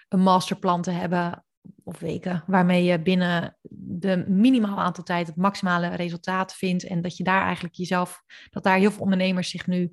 [0.08, 1.44] een masterplan te hebben
[1.84, 7.16] of weken, waarmee je binnen de minimaal aantal tijd het maximale resultaat vindt en dat
[7.16, 9.92] je daar eigenlijk jezelf, dat daar heel veel ondernemers zich nu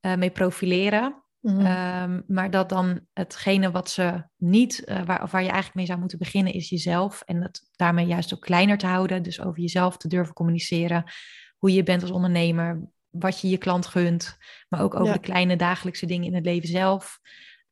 [0.00, 1.23] uh, mee profileren.
[1.44, 2.12] Mm-hmm.
[2.12, 5.86] Um, maar dat dan hetgene wat ze niet, uh, waar, of waar je eigenlijk mee
[5.86, 7.22] zou moeten beginnen, is jezelf.
[7.24, 9.22] En het daarmee juist ook kleiner te houden.
[9.22, 11.04] Dus over jezelf te durven communiceren.
[11.56, 12.88] Hoe je bent als ondernemer.
[13.10, 14.36] Wat je je klant gunt.
[14.68, 15.12] Maar ook over ja.
[15.12, 17.18] de kleine dagelijkse dingen in het leven zelf.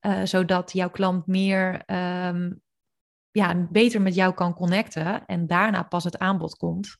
[0.00, 1.82] Uh, zodat jouw klant meer,
[2.26, 2.60] um,
[3.30, 5.26] ja, beter met jou kan connecten.
[5.26, 6.96] En daarna pas het aanbod komt.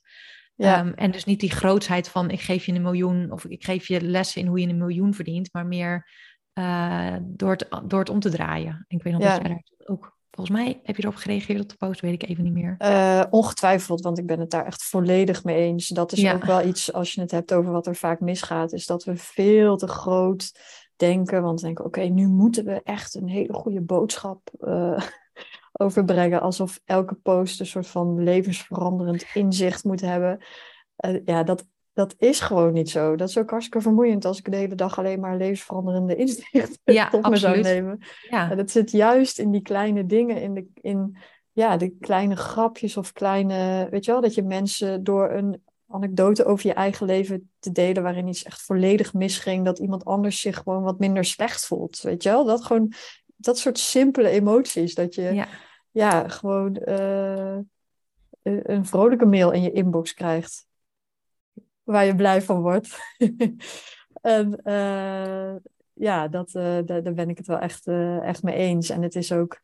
[0.54, 0.80] Ja.
[0.80, 3.30] Um, en dus niet die grootsheid van ik geef je een miljoen.
[3.32, 5.48] Of ik geef je lessen in hoe je een miljoen verdient.
[5.52, 6.06] Maar meer
[6.54, 8.84] uh, door, het, door het om te draaien.
[8.88, 9.28] Ik weet nog ja.
[9.28, 12.28] dat jij daar ook, volgens mij heb je erop gereageerd op de post, weet ik
[12.28, 12.76] even niet meer.
[12.78, 15.88] Uh, ongetwijfeld, want ik ben het daar echt volledig mee eens.
[15.88, 16.34] Dat is ja.
[16.34, 19.16] ook wel iets, als je het hebt over wat er vaak misgaat, is dat we
[19.16, 20.52] veel te groot
[20.96, 21.42] denken.
[21.42, 25.00] Want we denken, oké, okay, nu moeten we echt een hele goede boodschap uh,
[25.72, 26.40] overbrengen.
[26.40, 30.44] Alsof elke post een soort van levensveranderend inzicht moet hebben.
[31.24, 33.16] ja, dat dat is gewoon niet zo.
[33.16, 37.09] Dat is ook hartstikke vermoeiend als ik de hele dag alleen maar levensveranderende inzichten ja,
[37.11, 37.98] tot me zou nemen.
[38.28, 38.50] Ja.
[38.50, 41.16] En dat zit juist in die kleine dingen, in, de, in
[41.52, 46.44] ja, de kleine grapjes of kleine, weet je wel, dat je mensen door een anekdote
[46.44, 50.57] over je eigen leven te delen waarin iets echt volledig misging, dat iemand anders zich
[50.57, 52.00] gewoon wat minder slecht voelt.
[52.00, 52.44] Weet je wel?
[52.44, 52.92] Dat gewoon
[53.37, 54.94] dat soort simpele emoties.
[54.94, 55.48] Dat je ja,
[55.90, 57.59] ja gewoon uh,
[58.42, 60.66] een vrolijke mail in je inbox krijgt.
[61.82, 62.98] Waar je blij van wordt.
[64.20, 65.54] en uh,
[65.92, 67.86] ja, dat, uh, daar, daar, ben ik het wel echt,
[68.22, 68.90] echt mee eens.
[68.90, 69.60] En het is ook,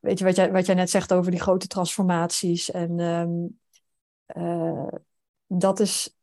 [0.00, 2.70] weet je, wat jij, wat jij net zegt over die grote transformaties.
[2.70, 3.60] En um,
[5.46, 6.16] dat is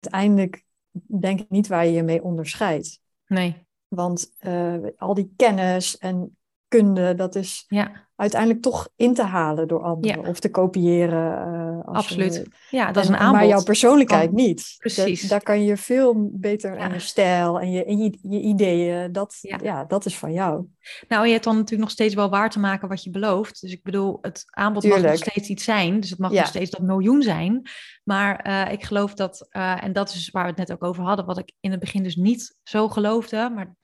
[0.00, 0.64] uiteindelijk,
[1.20, 3.00] denk ik, niet waar je je mee onderscheidt.
[3.26, 3.66] Nee.
[3.88, 4.32] Want
[4.96, 6.36] al die kennis en
[6.68, 8.06] kunde, dat is ja.
[8.16, 11.48] uiteindelijk toch in te halen door anderen of te kopiëren.
[11.48, 12.48] Uh, Absoluut.
[12.70, 13.34] ja, dat is een aanbod.
[13.34, 14.74] Maar jouw persoonlijkheid niet.
[14.78, 15.20] Precies.
[15.20, 19.12] Dat, daar kan je veel beter aan je stijl en je, en je, je ideeën,
[19.12, 19.84] dat, ja.
[19.84, 20.66] dat is van jou.
[21.08, 23.60] Nou, je hebt dan natuurlijk nog steeds wel waar te maken wat je belooft.
[23.60, 26.00] Dus ik bedoel, het aanbod mag nog steeds iets zijn.
[26.00, 27.68] Dus het mag nog steeds dat miljoen zijn.
[28.04, 31.04] Maar uh, ik geloof dat, uh, en dat is waar we het net ook over
[31.04, 33.76] hadden, wat ik in het begin dus niet zo geloofde, maar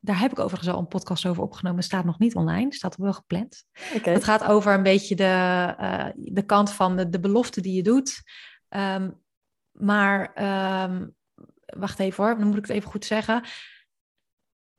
[0.00, 1.82] daar heb ik overigens al een podcast over opgenomen.
[1.82, 3.64] Staat nog niet online, staat wel gepland.
[3.94, 4.14] Okay.
[4.14, 7.82] Het gaat over een beetje de, uh, de kant van de, de belofte die je
[7.82, 8.22] doet.
[8.68, 9.20] Um,
[9.70, 10.42] maar
[10.90, 11.14] um,
[11.66, 13.44] wacht even hoor, dan moet ik het even goed zeggen.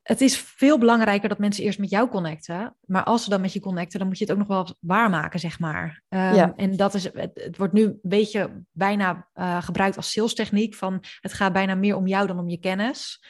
[0.02, 2.76] Het is veel belangrijker dat mensen eerst met jou connecten.
[2.86, 5.40] Maar als ze dan met je connecten, dan moet je het ook nog wel waarmaken,
[5.40, 6.04] zeg maar.
[6.10, 6.54] Um, ja.
[6.56, 10.76] En dat is, het, het, wordt nu een beetje bijna uh, gebruikt als sales techniek.
[10.76, 13.24] Van het gaat bijna meer om jou dan om je kennis.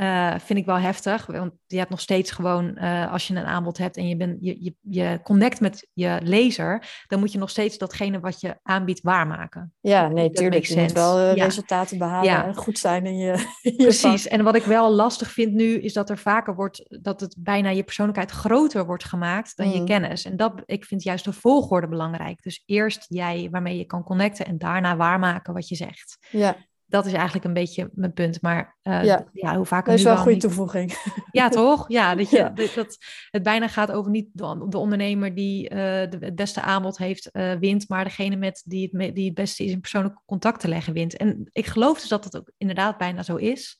[0.00, 1.26] Uh, vind ik wel heftig.
[1.26, 4.36] Want je hebt nog steeds gewoon, uh, als je een aanbod hebt en je, bent
[4.40, 8.58] je, je, je connect met je lezer, dan moet je nog steeds datgene wat je
[8.62, 9.72] aanbiedt waarmaken.
[9.80, 10.64] Ja, nee, tuurlijk.
[10.64, 11.44] Je moet wel uh, ja.
[11.44, 12.46] resultaten behalen ja.
[12.46, 13.32] en goed zijn in je.
[13.62, 14.22] In je Precies.
[14.22, 14.32] Vak.
[14.32, 17.70] En wat ik wel lastig vind nu, is dat er vaker wordt, dat het bijna
[17.70, 19.72] je persoonlijkheid groter wordt gemaakt dan mm.
[19.72, 20.24] je kennis.
[20.24, 22.42] En dat, ik vind juist de volgorde belangrijk.
[22.42, 26.18] Dus eerst jij waarmee je kan connecten en daarna waarmaken wat je zegt.
[26.30, 26.56] Ja
[26.88, 28.42] dat is eigenlijk een beetje mijn punt.
[28.42, 29.24] Maar uh, ja.
[29.32, 29.56] ja.
[29.56, 29.86] hoe vaak...
[29.86, 30.40] Dat is wel een goede niet...
[30.40, 30.92] toevoeging.
[31.30, 31.84] Ja, toch?
[31.88, 32.48] Ja, dat, je, ja.
[32.48, 32.98] Dat, dat,
[33.30, 37.28] het bijna gaat over niet de, de ondernemer die uh, de, het beste aanbod heeft,
[37.32, 40.68] uh, wint, maar degene met die, het, die het beste is in persoonlijke contact te
[40.68, 41.16] leggen, wint.
[41.16, 43.78] En ik geloof dus dat het ook inderdaad bijna zo is.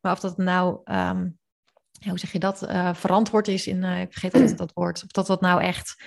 [0.00, 0.80] Maar of dat nou...
[0.84, 1.38] Um,
[2.08, 2.58] hoe zeg je dat?
[2.92, 3.84] verantwoord is in...
[3.84, 5.02] ik vergeet altijd dat woord.
[5.04, 6.04] Of dat dat nou echt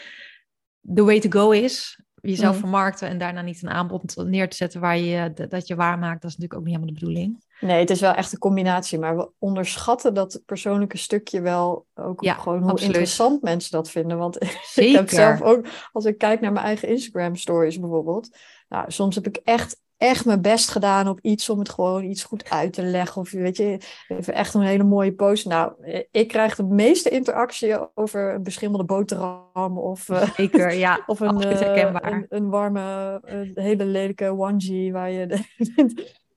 [0.93, 2.60] the way to go is jezelf mm.
[2.60, 6.32] vermarkten en daarna niet een aanbod neer te zetten waar je dat je waarmaakt, dat
[6.32, 7.43] is natuurlijk ook niet helemaal de bedoeling.
[7.60, 12.23] Nee, het is wel echt een combinatie, maar we onderschatten dat persoonlijke stukje wel ook
[12.23, 12.93] ja, gewoon hoe absoluut.
[12.93, 14.17] interessant mensen dat vinden.
[14.17, 14.89] Want Zeker.
[14.89, 18.38] ik heb zelf ook, als ik kijk naar mijn eigen Instagram stories bijvoorbeeld,
[18.69, 22.23] nou, soms heb ik echt echt mijn best gedaan op iets om het gewoon iets
[22.23, 23.21] goed uit te leggen.
[23.21, 25.45] Of weet je, even echt een hele mooie post.
[25.45, 25.73] Nou,
[26.12, 31.41] ik krijg de meeste interactie over een beschimmelde boterham of, uh, Zeker, ja, of een,
[31.41, 35.39] uh, een, een, warme, een hele lelijke onesie waar je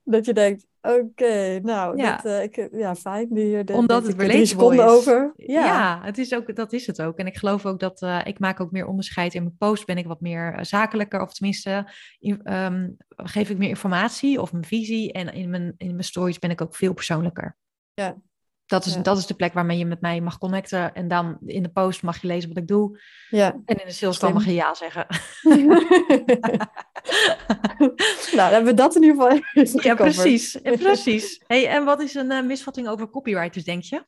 [0.05, 2.17] dat je denkt, Oké, nou, ja.
[2.17, 3.29] Dat, uh, ik, ja, fijn.
[3.29, 4.91] Die, de, Omdat het seconden is.
[4.91, 5.33] over.
[5.37, 5.65] Ja.
[5.65, 7.19] ja, het is ook, dat is het ook.
[7.19, 9.35] En ik geloof ook dat uh, ik maak ook meer onderscheid.
[9.35, 11.21] In mijn post ben ik wat meer uh, zakelijker.
[11.21, 15.12] Of tenminste, in, um, geef ik meer informatie of mijn visie.
[15.12, 17.57] En in mijn, in mijn stories ben ik ook veel persoonlijker.
[17.95, 18.17] Ja.
[18.66, 19.01] Dat is, ja.
[19.01, 20.94] dat is de plek waarmee je met mij mag connecten.
[20.94, 23.01] En dan in de post mag je lezen wat ik doe.
[23.31, 23.53] Ja.
[23.64, 25.07] En in de sales mag je ja zeggen.
[28.37, 30.59] nou, dan hebben we dat in ieder geval Ja, precies.
[30.83, 31.42] precies.
[31.46, 34.07] Hey, en wat is een uh, misvatting over copywriters, denk je?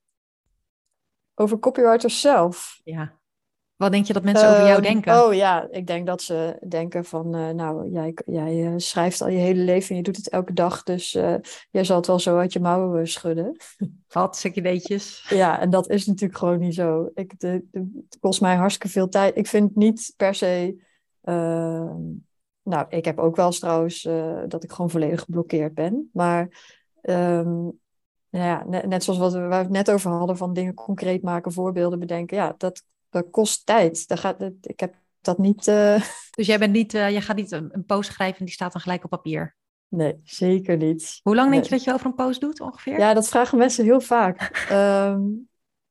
[1.34, 2.80] Over copywriters zelf?
[2.84, 3.18] Ja.
[3.76, 5.24] Wat denk je dat mensen over jou Ehm, denken?
[5.24, 9.28] Oh ja, ik denk dat ze denken van, eh, nou, jij, jij eh, schrijft al
[9.28, 11.34] je hele leven en je doet het elke dag, dus eh,
[11.70, 13.56] jij zal het wel zo uit je mouwen schudden.
[14.08, 15.26] Hartstikke ideetjes.
[15.28, 17.10] Ja, en dat is natuurlijk gewoon niet zo.
[17.14, 19.36] Ik, de, de- het kost mij hartstikke veel tijd.
[19.36, 20.82] Ik vind niet per se.
[21.22, 21.96] ehm,
[22.62, 24.02] nou, ik heb ook wel eens trouwens
[24.48, 26.10] dat ik gewoon volledig geblokkeerd ben.
[26.12, 26.48] Maar
[27.00, 27.52] ehm,
[28.30, 30.74] nou ja, net, net zoals wat we, waar we het net over hadden, van dingen
[30.74, 32.36] concreet maken, voorbeelden bedenken.
[32.36, 32.82] Ja, dat,
[33.22, 34.08] dat kost tijd.
[34.08, 35.68] Dat gaat, ik heb dat niet.
[35.68, 36.02] eh,
[36.36, 38.72] Dus jij, bent niet, eh, jij gaat niet een, een post schrijven en die staat
[38.72, 39.56] dan gelijk op papier.
[39.88, 41.20] nee, zeker niet.
[41.22, 42.98] Hoe lang denk je dat je over een post doet ongeveer?
[42.98, 44.40] Ja, dat vragen mensen heel vaak.
[44.70, 45.22] Ehm,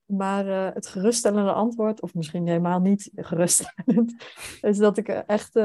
[0.05, 4.15] maar eh, het geruststellende antwoord, of misschien helemaal niet geruststellend,
[4.61, 5.55] is dat ik er echt,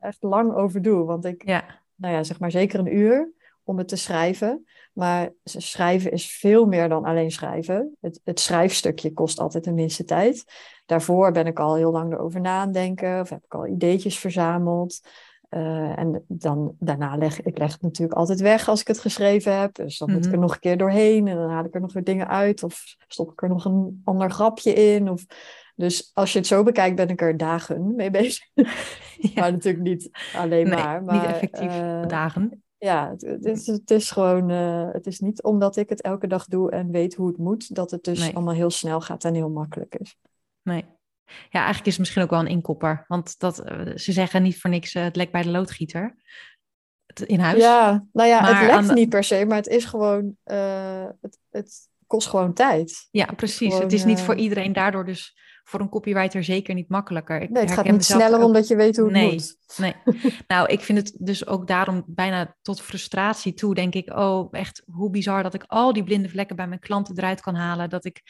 [0.00, 1.04] echt lang over doe.
[1.04, 1.64] Want ik, Ja.
[1.94, 3.32] nou ja, zeg maar zeker een uur
[3.64, 4.64] om het te schrijven.
[4.94, 7.96] Maar schrijven is veel meer dan alleen schrijven.
[8.00, 10.44] Het, het schrijfstukje kost altijd de minste tijd.
[10.86, 15.00] Daarvoor ben ik al heel lang erover nadenken, of heb ik al ideetjes verzameld.
[15.48, 19.60] Eh, en dan, daarna leg ik leg het natuurlijk altijd weg als ik het geschreven
[19.60, 19.74] heb.
[19.74, 20.34] Dus dan moet ik Mhm.
[20.34, 22.62] er nog een keer doorheen en dan haal ik er nog weer dingen uit.
[22.62, 25.10] Of stop ik er nog een ander grapje in.
[25.10, 25.24] Of...
[25.76, 28.48] Dus als je het zo bekijkt, ben ik er dagen mee bezig.
[28.54, 29.30] Ja.
[29.34, 31.00] Maar natuurlijk niet alleen Nee, maar.
[31.00, 32.63] niet maar, effectief eh, dagen.
[32.84, 36.26] Ja, het, het, is, het is gewoon, eh, het is niet omdat ik het elke
[36.26, 38.34] dag doe en weet hoe het moet, dat het dus Nee.
[38.34, 40.16] allemaal heel snel gaat en heel makkelijk is.
[40.62, 40.84] Nee.
[41.24, 43.04] Ja, eigenlijk is het misschien ook wel een inkopper.
[43.08, 46.16] Want dat, eh, ze zeggen niet voor niks, eh, het lekt bij de loodgieter.
[47.26, 47.62] In huis.
[47.62, 51.38] Ja, nou ja, Maar het lekt de- niet per se, maar het is gewoon, het,
[51.50, 53.08] het kost gewoon tijd.
[53.10, 53.68] Ja, precies.
[53.68, 57.40] gewoon, het is niet voor iedereen daardoor dus voor een copywriter zeker niet makkelijker.
[57.40, 59.30] Ik Nee, het gaat niet sneller ook- omdat je weet hoe het Nee.
[59.32, 59.56] moet.
[59.76, 59.94] Nee.
[60.46, 63.74] nou, ik vind het dus ook daarom bijna tot frustratie toe.
[63.74, 67.18] Denk ik, oh, echt hoe bizar dat ik al die blinde vlekken bij mijn klanten
[67.18, 67.90] eruit kan halen.
[67.90, 68.22] Dat ik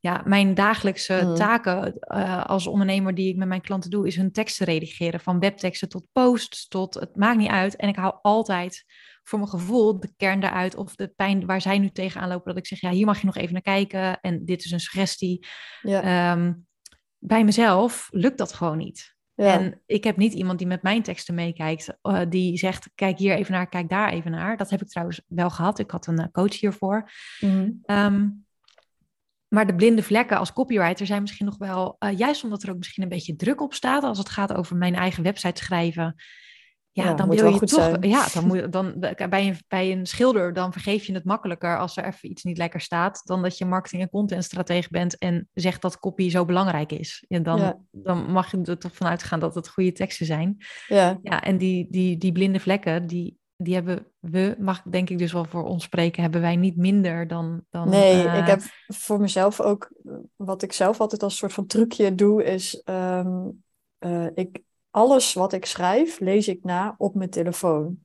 [0.00, 1.34] ja, mijn dagelijkse Mm.
[1.34, 5.20] taken eh, als ondernemer die ik met mijn klanten doe, is hun teksten redigeren.
[5.20, 7.76] Van webteksten tot posts, tot het maakt niet uit.
[7.76, 8.84] En ik hou altijd
[9.28, 12.46] voor mijn gevoel de kern eruit of de pijn waar zij nu tegenaan lopen.
[12.46, 14.20] Dat ik zeg, ja, hier mag je nog even naar kijken.
[14.20, 15.46] En dit is een suggestie.
[15.82, 16.52] Ja, Ehm,
[17.18, 19.14] bij mezelf lukt dat gewoon niet.
[19.34, 19.52] ja.
[19.52, 23.34] En ik heb niet iemand die met mijn teksten meekijkt, eh, die zegt: kijk hier
[23.34, 24.56] even naar, kijk daar even naar.
[24.56, 25.78] Dat heb ik trouwens wel gehad.
[25.78, 27.10] Ik had een eh, coach hiervoor.
[27.40, 27.70] Mhm.
[27.84, 28.28] Ehm,
[29.48, 32.76] maar de blinde vlekken als copywriter zijn misschien nog wel, eh, juist omdat er ook
[32.76, 36.14] misschien een beetje druk op staat als het gaat over mijn eigen website schrijven.
[37.04, 37.82] Ja, dan moet wil je goed toch.
[37.82, 38.02] zijn.
[38.08, 38.94] Ja, dan moet dan
[39.28, 42.58] bij een, bij een schilder, dan vergeef je het makkelijker als er even iets niet
[42.58, 46.92] lekker staat, dan dat je marketing- en contentstratege bent en zegt dat copy zo belangrijk
[46.92, 47.24] is.
[47.28, 47.78] En dan, Ja.
[47.90, 50.56] dan mag je er toch vanuit gaan dat het goede teksten zijn.
[50.86, 51.18] ja.
[51.22, 55.32] Ja, en die, die, die blinde vlekken, die, die hebben we, mag denk ik dus
[55.32, 57.62] wel voor ons spreken, hebben wij niet minder dan.
[57.70, 59.90] dan Nee, eh, ik heb voor mezelf ook,
[60.36, 63.48] wat ik zelf altijd als soort van trucje doe, is ehm,
[63.98, 64.60] eh, ik,
[64.96, 67.98] alles wat ik schrijf, lees ik na op mijn telefoon.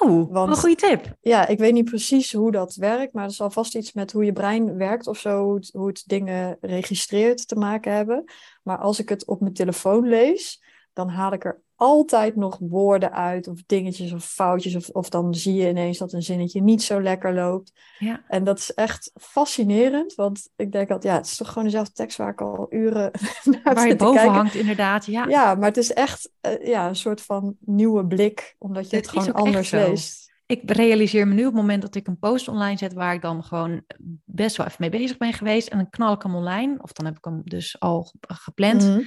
[0.00, 1.16] Oh, want- een goede tip.
[1.20, 4.24] Ja, ik weet niet precies hoe dat werkt, maar er zal vast iets met hoe
[4.24, 8.24] je brein werkt of zo, hoe het, hoe het dingen registreert te maken hebben.
[8.62, 10.62] Maar als ik het op mijn telefoon lees,
[10.98, 14.74] dan haal ik er altijd nog woorden uit of dingetjes of foutjes.
[14.76, 17.72] Of, of dan zie je ineens dat een zinnetje niet zo lekker loopt.
[17.98, 18.24] Ja.
[18.28, 21.92] En dat is echt fascinerend, want ik denk dat ja, het is toch gewoon dezelfde
[21.92, 23.10] tekst waar ik al uren
[23.64, 24.34] naar Waar je boven kijken.
[24.34, 25.06] hangt, inderdaad.
[25.06, 28.96] Ja, Ja, maar het is echt eh, ja, een soort van nieuwe blik, omdat je
[28.96, 30.32] Het gewoon anders leest.
[30.46, 33.22] ik realiseer me nu op het moment dat ik een post online zet waar ik
[33.22, 33.82] dan gewoon
[34.24, 35.68] best wel even mee bezig ben geweest.
[35.68, 38.82] En dan knal ik hem online, of dan heb ik hem dus al ge- gepland.
[38.82, 39.00] Mhm.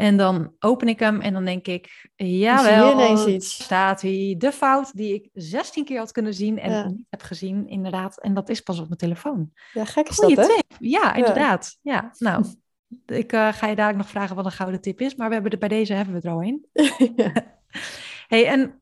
[0.00, 4.34] En dan open ik hem en dan denk ik, jawel, staat hij.
[4.38, 6.86] De fout die ik 16 keer had kunnen zien en Ja.
[6.88, 8.20] niet heb gezien, inderdaad.
[8.20, 9.52] En dat is pas op mijn telefoon.
[9.72, 10.54] Ja, gek is Goeie dat, hè?
[10.54, 10.76] tip.
[10.78, 11.78] Ja, inderdaad.
[11.82, 12.44] Ja, nou,
[13.06, 15.52] ik eh, ga je dadelijk nog vragen wat een gouden tip is, maar we hebben
[15.52, 16.66] er, bij deze hebben we er al een.
[18.28, 18.80] Hey, en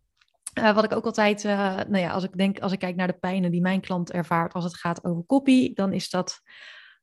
[0.53, 3.07] eh, wat ik ook altijd, eh, nou ja, als ik denk, als ik kijk naar
[3.07, 6.41] de pijnen die mijn klant ervaart als het gaat over copy, dan is dat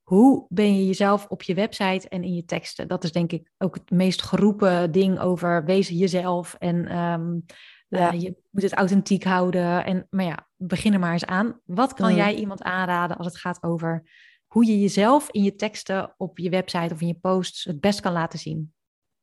[0.05, 2.87] hoe ben je jezelf op je website en in je teksten?
[2.87, 7.33] Dat is denk ik ook het meest geroepen ding over wees jezelf en ehm,
[7.89, 8.11] eh, Ja.
[8.11, 9.85] je moet het authentiek houden.
[9.85, 11.59] En, maar ja, begin er maar eens aan.
[11.65, 12.15] Wat kan Mm.
[12.15, 14.03] jij iemand aanraden als het gaat over
[14.47, 17.99] hoe je jezelf in je teksten op je website of in je posts het best
[17.99, 18.73] kan laten zien?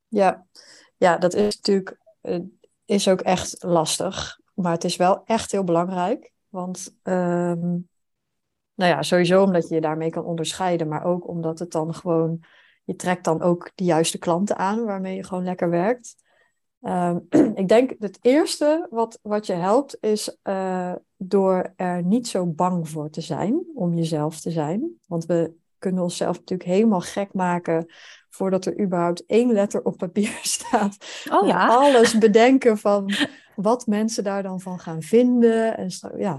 [0.09, 0.47] Ja.
[0.97, 2.39] ja, dat is natuurlijk eh,
[2.85, 4.41] is ook echt lastig.
[4.55, 6.33] Maar het is wel echt heel belangrijk.
[6.49, 7.77] Want ehm,
[8.75, 10.89] nou ja, sowieso omdat je je daarmee kan onderscheiden.
[10.89, 12.45] Maar ook omdat het dan gewoon...
[12.85, 16.15] Je trekt dan ook de juiste klanten aan waarmee je gewoon lekker werkt.
[16.81, 17.19] Ehm,
[17.55, 22.89] ik denk het eerste wat, wat je helpt is eh, door er niet zo bang
[22.89, 24.93] voor te zijn om jezelf te zijn.
[25.07, 27.87] Want we kunnen onszelf natuurlijk helemaal gek maken
[28.35, 30.97] voordat er überhaupt één letter op papier staat.
[31.31, 33.13] Oh ja, Alles bedenken van
[33.57, 35.77] wat mensen daar dan van gaan vinden.
[35.77, 36.37] En ja,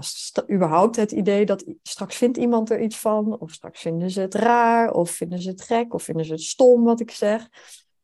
[0.50, 3.38] überhaupt het idee dat straks vindt iemand er iets van.
[3.40, 4.92] Of straks vinden ze het raar.
[4.92, 5.94] Of vinden ze het gek.
[5.94, 7.48] Of vinden ze het stom wat ik zeg.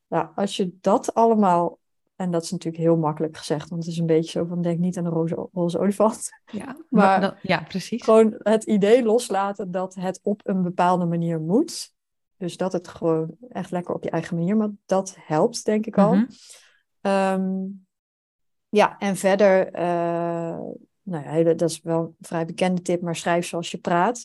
[0.09, 1.79] Nou, als je dat allemaal...
[2.17, 3.69] En dat is natuurlijk heel makkelijk gezegd.
[3.69, 6.29] Want het is een beetje zo van denk niet aan een roze, roze olifant.
[6.53, 8.03] ja, maar, maar- ja precies.
[8.05, 11.93] Gewoon het idee loslaten dat het op een bepaalde manier moet.
[12.41, 14.57] Dus dat het gewoon echt lekker op je eigen manier.
[14.57, 16.15] Maar dat helpt denk ik al.
[16.15, 16.25] Mhm.
[17.01, 17.65] Ehm,
[18.69, 20.59] ja, en verder, eh,
[21.03, 24.25] nou ja, dat is wel een vrij bekende tip, maar schrijf zoals je praat.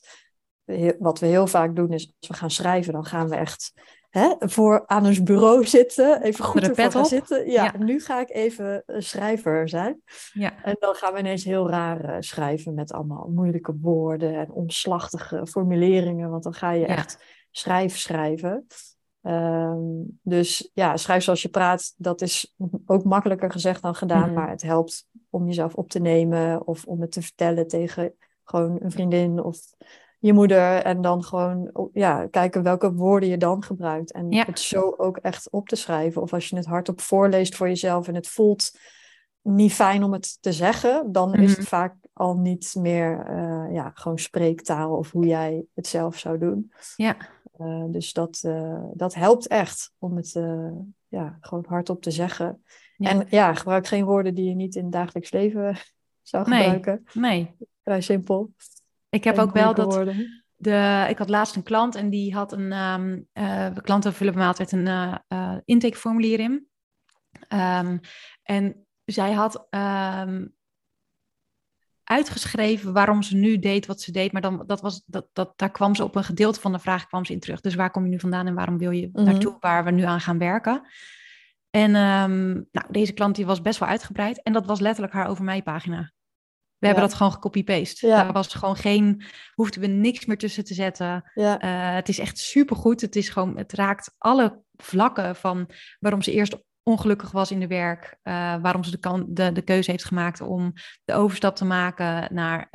[0.66, 3.74] Heel- wat we heel vaak doen is, als we gaan schrijven, dan gaan we echt
[4.10, 7.08] hè, voor aan ons bureau zitten, even goed pet gaan op.
[7.08, 7.52] zitten.
[7.52, 7.78] Ja, Ja.
[7.78, 10.02] nu ga ik even schrijver zijn.
[10.34, 10.64] Ja.
[10.64, 15.48] En dan gaan we ineens heel raar eh, schrijven met allemaal moeilijke woorden en omslachtige
[15.48, 16.96] formuleringen, want dan ga je Ja.
[16.96, 17.24] echt
[17.58, 18.66] schrijf schrijven.
[19.22, 19.80] Ehm,
[20.22, 24.34] dus ja, schrijf zoals je praat, dat is ook makkelijker gezegd dan gedaan, Mhm.
[24.34, 28.78] maar het helpt om jezelf op te nemen of om het te vertellen tegen gewoon
[28.82, 29.58] een vriendin of
[30.20, 34.46] je moeder en dan gewoon o- ja, kijken welke woorden je dan gebruikt en Ja.
[34.46, 38.08] het zo ook echt op te schrijven of als je het hardop voorleest voor jezelf
[38.08, 38.72] en het voelt
[39.42, 41.60] niet fijn om het te zeggen, dan is Mhm.
[41.60, 46.38] het vaak al niet meer eh, ja, gewoon spreektaal of hoe jij het zelf zou
[46.38, 46.72] doen.
[46.96, 47.16] Ja.
[47.58, 50.72] Eh, dus dat, eh, dat helpt echt om het eh,
[51.08, 52.64] ja, gewoon hardop te zeggen.
[52.98, 53.10] Ja.
[53.10, 55.76] En ja, gebruik geen woorden die je niet in het dagelijks leven
[56.22, 57.04] zou gebruiken.
[57.14, 57.56] Nee.
[57.84, 58.54] Vrij simpel.
[59.10, 60.44] Ik heb ook wel dat woorden.
[60.56, 62.72] de, ik had laatst een klant en die had een,
[63.34, 65.22] eh klanten vullen bij altijd een
[65.66, 66.68] intakeformulier in.
[67.48, 67.98] Ehm,
[68.44, 70.46] en zij had ehm,
[72.06, 75.72] uitgeschreven waarom ze nu deed wat ze deed, maar dan, dat was, dat, dat, daar
[75.72, 77.62] kwam ze op een gedeelte van de vraag kwam ze in terug.
[77.62, 79.24] Dus waar kom je nu vandaan en waarom wil je Mhm.
[79.24, 80.82] naartoe waar we nu aan gaan werken?
[81.70, 85.28] En ehm, nou, deze klant die was best wel uitgebreid en dat was letterlijk haar
[85.28, 86.12] over mij pagina.
[86.78, 88.08] We hebben dat gewoon gecopy-paste.
[88.08, 88.24] Ja.
[88.24, 91.32] Daar was gewoon geen, hoefden we niks meer tussen te zetten.
[91.34, 93.02] Ja, Eh, het is echt supergoed.
[93.02, 96.58] Het is gewoon, het raakt alle vlakken van waarom ze eerst
[96.88, 100.42] ongelukkig was in de werk, eh, waarom ze de, kan, de, de keuze heeft gemaakt
[100.42, 100.74] om
[101.06, 102.68] de overstap te maken naar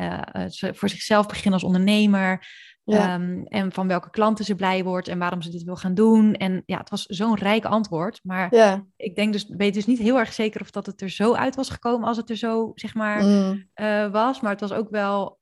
[0.49, 2.47] ze voor zichzelf beginnen als ondernemer.
[2.85, 5.95] ja, Ehm, en van welke klanten ze blij wordt en waarom ze dit wil gaan
[5.95, 6.35] doen.
[6.35, 8.21] En ja, het was zo'n rijk antwoord.
[8.23, 8.85] Maar ja.
[8.97, 11.55] ik denk dus, weet dus niet heel erg zeker of dat het er zo uit
[11.57, 13.69] was gekomen als het er zo, zeg maar, Mm,
[14.13, 14.41] was.
[14.41, 15.39] Maar het was ook wel,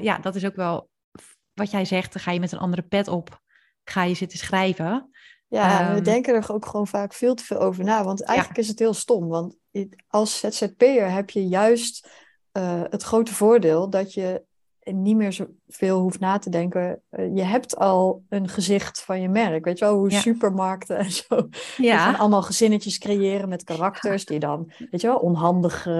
[0.00, 0.90] ja, dat is ook wel
[1.54, 2.12] wat jij zegt.
[2.12, 3.40] Dan ga je met een andere pet op,
[3.84, 5.10] ga je zitten schrijven.
[5.48, 8.04] Ja, we Ehm, denken er ook gewoon vaak veel te veel over na.
[8.04, 9.28] Want eigenlijk is het heel stom.
[9.28, 9.56] Want
[10.08, 12.08] als ZZP'er heb je juist
[12.52, 14.44] eh, het grote voordeel dat je
[14.92, 17.00] niet meer zoveel hoeft na te denken.
[17.10, 19.64] Eh, je hebt al een gezicht van je merk.
[19.64, 20.20] Weet je wel, hoe Ja.
[20.20, 21.48] supermarkten en zo.
[21.76, 25.90] Ja, gaan allemaal gezinnetjes creëren met karakters die dan, weet je wel, onhandige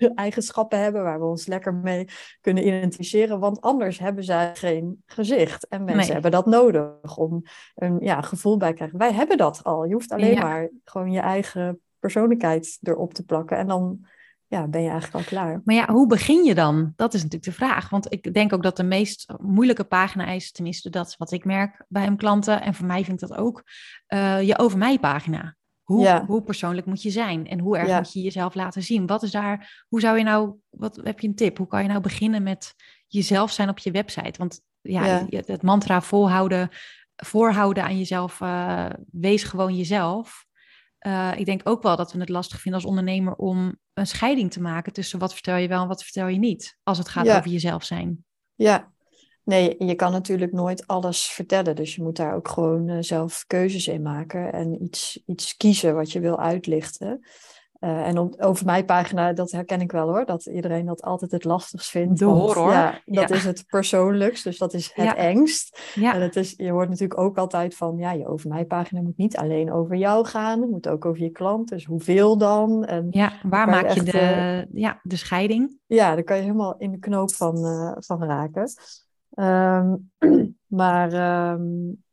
[0.00, 2.08] eh, eigenschappen hebben waar we ons lekker mee
[2.40, 3.38] kunnen identificeren.
[3.40, 5.68] Want anders hebben zij geen gezicht.
[5.68, 6.12] En mensen Nee.
[6.12, 7.42] hebben dat nodig om
[7.74, 8.98] een ja, gevoel bij te krijgen.
[8.98, 9.84] Wij hebben dat al.
[9.84, 10.42] Je hoeft alleen Ja.
[10.42, 13.56] maar gewoon je eigen persoonlijkheid erop te plakken.
[13.56, 14.06] En dan
[14.52, 15.60] ja, ben je eigenlijk al klaar.
[15.64, 16.92] maar ja, hoe begin je dan?
[16.96, 17.88] Dat is natuurlijk de vraag.
[17.90, 21.44] Want ik denk ook dat de meest moeilijke pagina is, tenminste dat is wat ik
[21.44, 22.62] merk bij mijn klanten.
[22.62, 23.62] En voor mij vind ik dat ook,
[24.06, 25.56] eh, je over mij pagina.
[25.82, 26.24] Hoe, Ja.
[26.26, 27.46] hoe persoonlijk moet je zijn?
[27.48, 27.96] En hoe erg Ja.
[27.96, 29.06] moet je jezelf laten zien?
[29.06, 31.58] Wat is daar, hoe zou je nou, wat heb je een tip?
[31.58, 32.74] Hoe kan je nou beginnen met
[33.06, 34.38] jezelf zijn op je website?
[34.38, 36.68] Want ja, het mantra volhouden,
[37.16, 40.44] voorhouden aan jezelf, eh, wees gewoon jezelf.
[41.02, 44.50] Eh, ik denk ook wel dat we het lastig vinden als ondernemer om een scheiding
[44.52, 46.76] te maken tussen wat vertel je wel en wat vertel je niet.
[46.82, 47.38] Als het gaat Ja.
[47.38, 48.24] over jezelf zijn.
[48.54, 48.92] Ja,
[49.44, 51.76] nee, je kan natuurlijk nooit alles vertellen.
[51.76, 55.94] Dus je moet daar ook gewoon eh, zelf keuzes in maken en iets, iets kiezen
[55.94, 57.26] wat je wil uitlichten.
[57.82, 61.30] Eh, en op, over mijn pagina, dat herken ik wel hoor, dat iedereen dat altijd
[61.30, 62.18] het lastigst vindt.
[62.18, 62.70] De horror.
[62.70, 63.34] Ja, dat Ja.
[63.34, 65.16] is het persoonlijkst, dus dat is het Ja.
[65.16, 65.78] engst.
[65.94, 69.16] En het is, je hoort natuurlijk ook altijd van, ja, je over mij pagina moet
[69.16, 71.68] niet alleen over jou gaan, het moet ook over je klant.
[71.68, 72.84] Dus hoeveel dan?
[72.84, 75.78] En ja waar je maak je de, ja, de scheiding?
[75.86, 78.70] ja, daar kan je helemaal in de knoop van, eh, van raken.
[79.34, 79.96] Ehm,
[80.82, 81.62] maar ehm,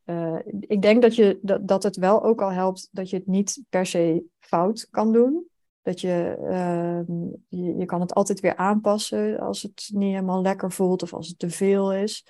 [0.04, 3.28] eh, ik denk dat, je, dat, dat het wel ook al helpt dat je het
[3.28, 5.48] niet per se fout kan doen.
[5.90, 7.18] Dat je, ehm,
[7.62, 11.28] je, je kan het altijd weer aanpassen als het niet helemaal lekker voelt of als
[11.28, 12.26] het te veel is.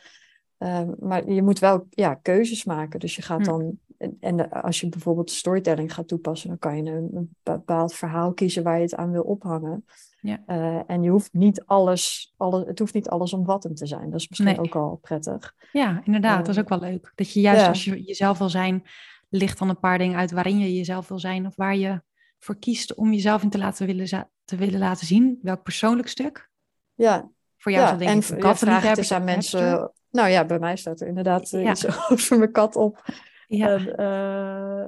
[0.57, 2.99] Ehm, maar je moet wel ja, keuzes maken.
[2.99, 3.43] Dus je gaat Hm.
[3.43, 3.78] dan,
[4.20, 8.64] en, als je bijvoorbeeld storytelling gaat toepassen, dan kan je een, een bepaald verhaal kiezen
[8.64, 9.86] waar je het aan wil ophangen.
[10.22, 10.43] Ja.
[10.45, 14.10] Eh, en je hoeft niet alles, alles, het hoeft niet alles omvattend te zijn.
[14.10, 14.60] Dat is misschien Nee.
[14.60, 15.55] ook al prettig.
[15.72, 16.38] Ja, inderdaad.
[16.38, 17.12] dat is Eh, ook wel leuk.
[17.16, 17.68] Dat je juist ja.
[17.68, 18.84] als je jezelf wil zijn,
[19.30, 21.45] ligt dan een paar dingen uit waarin je jezelf wil zijn.
[21.45, 22.01] Of waar je
[22.39, 25.39] voor kiest om jezelf in te, laten willen, te willen laten zien.
[25.41, 26.49] Welk persoonlijk stuk.
[26.93, 27.95] Ja, Voor jou ja.
[27.95, 29.91] denk en ik een ja, aan mensen.
[30.11, 31.71] Nou ja, bij mij staat er inderdaad eh, Ja.
[31.71, 33.05] iets over mijn kat op.
[33.47, 34.87] Ja, En, eh,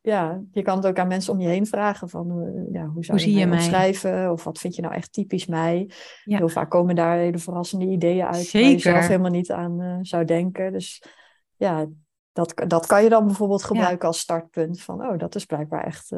[0.00, 3.04] ja, je kan het ook aan mensen om je heen vragen van eh, ja, hoe
[3.04, 4.32] zou Hoe je, mij omschrijven?
[4.32, 5.90] Of wat vind je nou echt typisch mij?
[6.24, 6.36] Ja.
[6.36, 8.80] Heel vaak komen daar hele verrassende ideeën uit waar je Zeker.
[8.80, 10.72] zelf helemaal niet aan zou denken.
[10.72, 11.02] Dus
[11.56, 11.86] ja,
[12.32, 16.10] dat, dat kan je dan bijvoorbeeld gebruiken als startpunt van oh, dat is blijkbaar echt,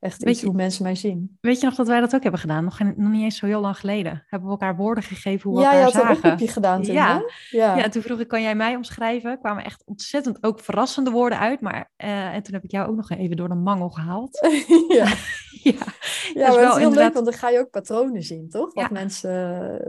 [0.00, 1.38] echt Weet iets je- hoe mensen mij zien.
[1.40, 2.64] Weet je nog dat wij dat ook hebben gedaan?
[2.64, 4.24] Nog, geen- nog niet eens zo heel lang geleden.
[4.26, 6.16] Hebben we elkaar woorden gegeven hoe we Ja, je elkaar had een zagen.
[6.32, 7.22] oproepje gedaan toen, Ja.
[7.50, 7.76] Ja.
[7.76, 9.30] Ja, en toen vroeg ik, kan jij mij omschrijven?
[9.30, 11.60] Er kwamen echt ontzettend ook verrassende woorden uit.
[11.60, 14.38] Maar, eh, en toen heb ik jou ook nog even door de mangel gehaald.
[14.88, 15.04] ja.
[15.62, 18.22] ja, Ja, is maar wel het is heel leuk, want dan ga je ook patronen
[18.22, 18.74] zien, toch?
[18.74, 19.30] Wat mensen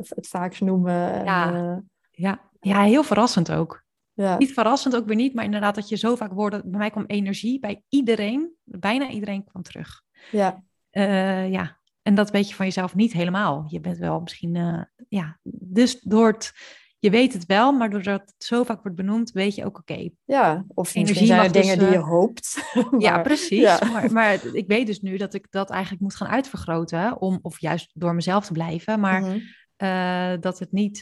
[0.07, 1.13] het vaakst noemen.
[1.13, 1.53] En, Ja.
[1.53, 1.77] eh,
[2.11, 3.83] ja, ja, heel verrassend ook.
[4.23, 4.37] Ja.
[4.37, 6.61] Niet verrassend ook weer niet, maar inderdaad dat je zo vaak woorden...
[6.65, 10.01] Bij mij kwam energie, bij iedereen, bijna iedereen kwam terug.
[10.31, 10.63] ja.
[10.89, 13.65] Eh, ja, en dat weet je van jezelf niet helemaal.
[13.67, 16.51] Je bent wel misschien, eh, ja, dus door het
[16.99, 20.09] je weet het wel, maar doordat het zo vaak wordt benoemd, weet je ook oké.
[20.25, 22.71] Ja, of zijn er dingen dus, die je eh, hoopt.
[22.97, 23.59] ja, precies.
[23.59, 23.79] ja.
[23.91, 27.59] Maar, maar ik weet dus nu dat ik dat eigenlijk moet gaan uitvergroten, om, of
[27.59, 30.39] juist door mezelf te blijven, maar Mhm.
[30.39, 30.99] dat het niet,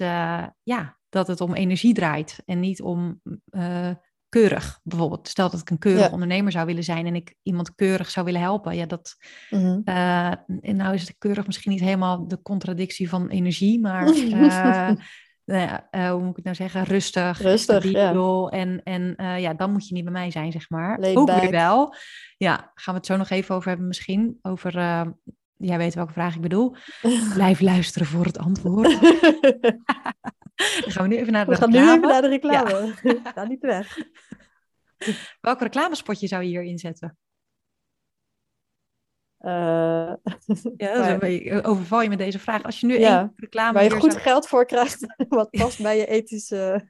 [0.63, 3.89] ja, dat het om energie draait en niet om eh,
[4.29, 4.79] keurig.
[4.83, 6.11] Bijvoorbeeld, stel dat ik een keurig Ja.
[6.11, 8.75] ondernemer zou willen zijn en ik iemand keurig zou willen helpen.
[8.75, 9.15] Ja, dat,
[9.49, 9.79] Mhm.
[9.83, 10.27] eh,
[10.61, 14.89] en nou is het keurig misschien niet helemaal de contradictie van energie, maar eh,
[15.45, 16.83] nou hoe moet ik het nou zeggen?
[16.83, 18.47] Rustig, Rustig, ja.
[18.49, 20.99] En, en ja, dan moet je niet bij mij zijn, zeg maar.
[20.99, 21.41] Laid Ook back.
[21.41, 21.93] weer wel.
[22.37, 24.39] Ja, gaan we het zo nog even over hebben misschien.
[24.41, 24.73] Over,
[25.57, 26.75] jij weet welke vraag ik bedoel.
[27.33, 28.99] Blijf luisteren voor het antwoord.
[30.81, 31.97] Dan gaan we nu even naar de We gaan nu reclame.
[31.97, 32.93] even naar de reclame.
[33.35, 33.97] Ga niet weg.
[35.41, 37.17] Welke reclamespotje zou je hier inzetten?
[39.37, 39.49] Eh,
[40.77, 42.63] Ja, dat Maar- overval je met deze vraag.
[42.63, 45.81] Als je nu Ja, één reclame waar je goed zou- geld voor krijgt, wat past
[45.81, 46.89] bij je ethische,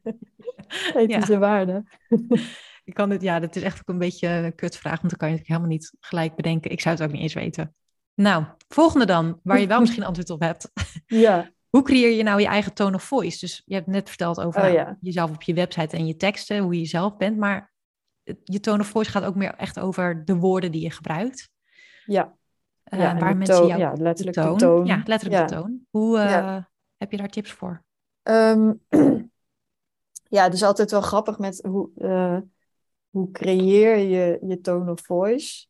[0.95, 1.89] ethische waarden.
[2.83, 5.29] Ik kan dit, ja, dit is echt ook een beetje een kutvraag, want dan kan
[5.31, 6.71] je het helemaal niet gelijk bedenken.
[6.71, 7.75] Ik zou het ook niet eens weten.
[8.17, 10.71] Nou, volgende dan, waar je wel misschien antwoord op hebt.
[11.05, 13.39] Ja, Hoe creëer je nou je eigen tone of voice?
[13.39, 14.97] Dus je hebt net verteld over Oh, nou, ja.
[15.01, 17.37] jezelf op je website en je teksten, hoe je zelf bent.
[17.37, 17.73] Maar
[18.43, 21.49] je tone of voice gaat ook meer echt over de woorden die je gebruikt.
[22.05, 22.35] ja.
[22.83, 24.85] Eh, ja waar mensen toon- jou ja, letterlijk de toon, de toon.
[24.85, 25.45] Ja, letterlijk Ja.
[25.47, 25.79] de toon.
[25.89, 26.57] Hoe eh,
[26.97, 27.83] heb je daar tips voor?
[28.23, 28.73] Ehm,
[30.35, 32.37] ja, het is altijd wel grappig met hoe, eh,
[33.09, 35.65] hoe creëer je je tone of voice.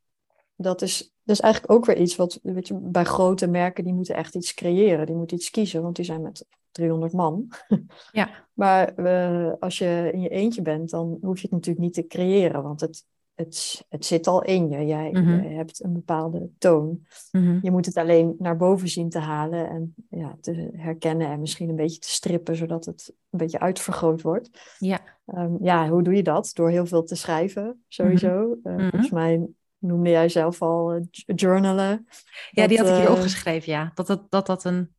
[0.55, 4.15] Dat is, is eigenlijk ook weer iets wat weet je, bij grote merken, die moeten
[4.15, 5.05] echt iets creëren.
[5.05, 7.47] Die moeten iets kiezen, want die zijn met 300 man.
[8.11, 8.29] Ja.
[8.53, 12.07] Maar eh, als je in je eentje bent, dan hoef je het natuurlijk niet te
[12.07, 13.05] creëren, want het,
[13.35, 14.85] het, het zit al in je.
[14.85, 15.55] Jij, Mhm.
[15.55, 17.05] hebt een bepaalde toon.
[17.31, 17.59] Mhm.
[17.61, 21.69] Je moet het alleen naar boven zien te halen en ja, te herkennen en misschien
[21.69, 24.75] een beetje te strippen, zodat het een beetje uitvergroot wordt.
[24.79, 24.99] Ja.
[25.25, 26.51] Ehm, ja, hoe doe je dat?
[26.53, 28.57] Door heel veel te schrijven, sowieso.
[28.63, 28.89] Eh, Mhm.
[28.89, 29.47] Volgens mij
[29.77, 31.01] noemde jij zelf al eh,
[31.35, 32.07] journalen.
[32.51, 33.91] Ja, die had ik hier eh, opgeschreven, ja.
[33.95, 34.95] Dat dat, dat dat een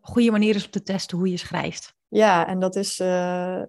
[0.00, 1.94] goede manier is om te testen hoe je schrijft.
[2.08, 3.00] Ja, en dat is.
[3.00, 3.62] eh,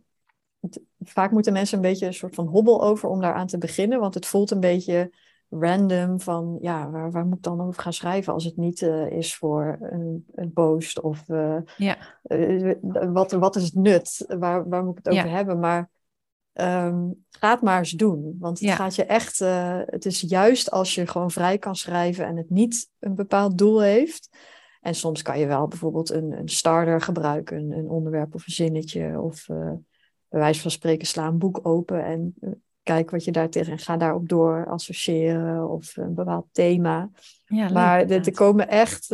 [0.99, 4.13] vaak moeten mensen een beetje een soort van hobbel over om daaraan te beginnen, want
[4.13, 5.13] het voelt een beetje
[5.49, 9.35] random van ja, waar, waar moet ik dan over gaan schrijven als het niet is
[9.35, 11.23] voor een, een post of
[11.77, 11.97] Ja.
[13.11, 14.25] wat, wat is het nut?
[14.27, 15.35] Waar, waar moet ik het over Ja.
[15.35, 15.59] hebben?
[15.59, 15.89] Maar
[16.53, 18.35] ehm, ga het maar eens doen.
[18.39, 18.75] Want het Ja.
[18.75, 19.41] gaat je echt.
[19.41, 23.57] eh, het is juist als je gewoon vrij kan schrijven en het niet een bepaald
[23.57, 24.29] doel heeft.
[24.81, 28.53] En soms kan je wel bijvoorbeeld een, een starter gebruiken, een, een onderwerp of een
[28.53, 29.19] zinnetje.
[29.21, 29.71] Of eh
[30.29, 32.49] bij wijze van spreken sla een boek open en eh,
[32.83, 37.09] kijk wat je daar tegen en ga daarop door associëren of een bepaald thema.
[37.45, 39.05] Ja, Maar er komen echt,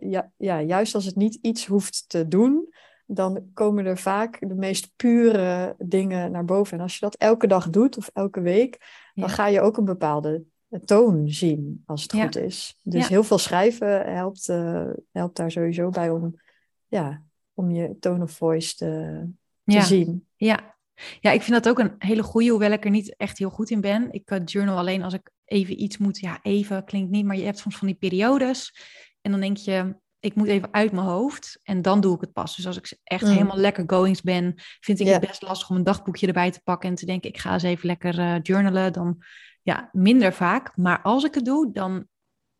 [0.00, 2.68] ja, ja, juist als het niet iets hoeft te doen,
[3.12, 6.76] dan komen er vaak de meest pure dingen naar boven.
[6.76, 8.78] En als je dat elke dag doet of elke week,
[9.14, 10.44] dan ga je ook een bepaalde
[10.84, 12.22] toon zien, als het Ja.
[12.24, 12.78] goed is.
[12.82, 13.08] Dus Ja.
[13.08, 16.40] heel veel schrijven helpt, eh, helpt daar sowieso bij om,
[16.88, 17.22] ja,
[17.54, 19.26] om je tone of voice te,
[19.64, 20.26] zien.
[20.36, 20.74] Ja.
[21.20, 23.70] ja, ik vind dat ook een hele goede, hoewel ik er niet echt heel goed
[23.70, 24.12] in ben.
[24.12, 26.18] Ik eh, journal alleen als ik even iets moet.
[26.18, 28.74] Ja, even klinkt niet, maar je hebt soms van die periodes.
[29.20, 32.32] En dan denk je, ik moet even uit mijn hoofd en dan doe ik het
[32.32, 32.56] pas.
[32.56, 33.30] Dus als ik echt Mm.
[33.30, 36.88] helemaal lekker goings ben, vind ik het best lastig om een dagboekje erbij te pakken
[36.88, 38.92] en te denken, ik ga eens even lekker eh, journalen.
[38.92, 39.22] Dan
[39.62, 40.76] ja, minder vaak.
[40.76, 42.06] Maar als ik het doe, dan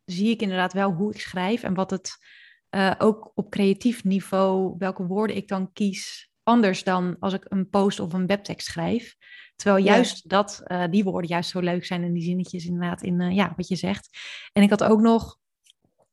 [0.05, 2.17] zie ik inderdaad wel hoe ik schrijf en wat het
[2.69, 7.69] eh, ook op creatief niveau, welke woorden ik dan kies, anders dan als ik een
[7.69, 9.15] post of een webtekst schrijf.
[9.55, 9.93] Terwijl Ja.
[9.93, 13.53] juist dat, eh, die woorden juist zo leuk zijn en die zinnetjes inderdaad in, ja,
[13.55, 14.09] wat je zegt.
[14.53, 15.37] En ik had ook nog,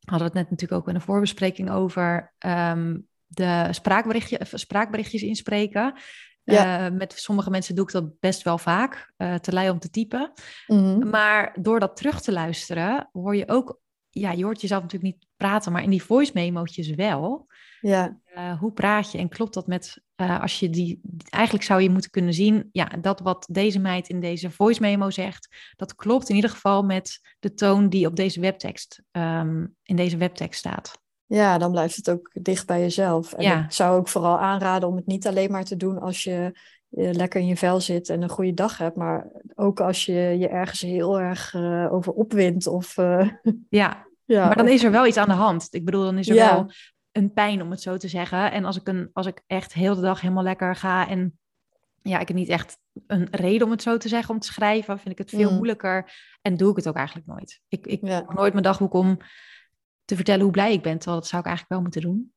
[0.08, 2.96] hadden we het net natuurlijk ook in de voorbespreking over, ehm,
[3.26, 5.94] de spraakberichtje, of spraakberichtjes inspreken.
[6.42, 6.86] Ja.
[6.86, 9.90] Eh, met sommige mensen doe ik dat best wel vaak, eh, te lui om te
[9.90, 10.32] typen.
[10.66, 11.08] Mhm.
[11.08, 13.80] Maar door dat terug te luisteren, hoor je ook,
[14.10, 17.46] ja, je hoort jezelf natuurlijk niet praten, maar in die voice memo'tjes wel.
[17.80, 21.82] Ja, Eh, hoe praat je en klopt dat met, eh, als je die, eigenlijk zou
[21.82, 25.94] je moeten kunnen zien, ja, dat wat deze meid in deze voice memo zegt, dat
[25.94, 30.58] klopt in ieder geval met de toon die op deze webtekst, ehm, in deze webtekst
[30.58, 30.98] staat.
[31.26, 33.32] Ja, dan blijft het ook dicht bij jezelf.
[33.32, 33.64] En Ja.
[33.64, 36.58] ik zou ook vooral aanraden om het niet alleen maar te doen als je
[36.90, 40.48] lekker in je vel zit en een goede dag hebt, maar ook als je je
[40.48, 43.28] ergens heel erg eh, over opwindt of eh,
[43.68, 45.68] Ja, ja, maar dan of- is er wel iets aan de hand.
[45.70, 46.54] Ik bedoel, dan is er Ja.
[46.54, 46.70] wel
[47.12, 48.52] een pijn, om het zo te zeggen.
[48.52, 51.38] En als ik, een, als ik echt heel de dag helemaal lekker ga en
[52.02, 54.98] ja, ik heb niet echt een reden om het zo te zeggen, om te schrijven,
[54.98, 55.56] vind ik het veel Mm.
[55.56, 56.12] moeilijker
[56.42, 57.60] en doe ik het ook eigenlijk nooit.
[57.68, 58.24] Ik, ik Ja.
[58.34, 59.18] nooit mijn dagboek om
[60.04, 62.32] te vertellen hoe blij ik ben, terwijl dat zou ik eigenlijk wel moeten doen.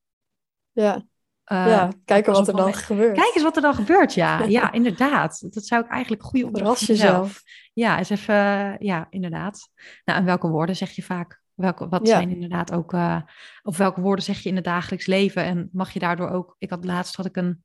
[0.71, 1.05] ja.
[1.45, 3.15] Uh, ja, kijken wat er dan gebeurt.
[3.15, 4.43] Kijk eens wat er dan gebeurt, ja.
[4.57, 5.53] Ja, inderdaad.
[5.53, 7.41] Dat zou ik eigenlijk goede opdracht jezelf.
[7.73, 9.69] Ja, eens even, ja, inderdaad.
[10.05, 11.41] Nou, en welke woorden zeg je vaak?
[11.53, 12.15] Welke, wat Ja.
[12.15, 13.21] zijn inderdaad ook, uh,
[13.63, 15.43] of welke woorden zeg je in het dagelijks leven?
[15.43, 17.63] En mag je daardoor ook, ik had laatst had ik een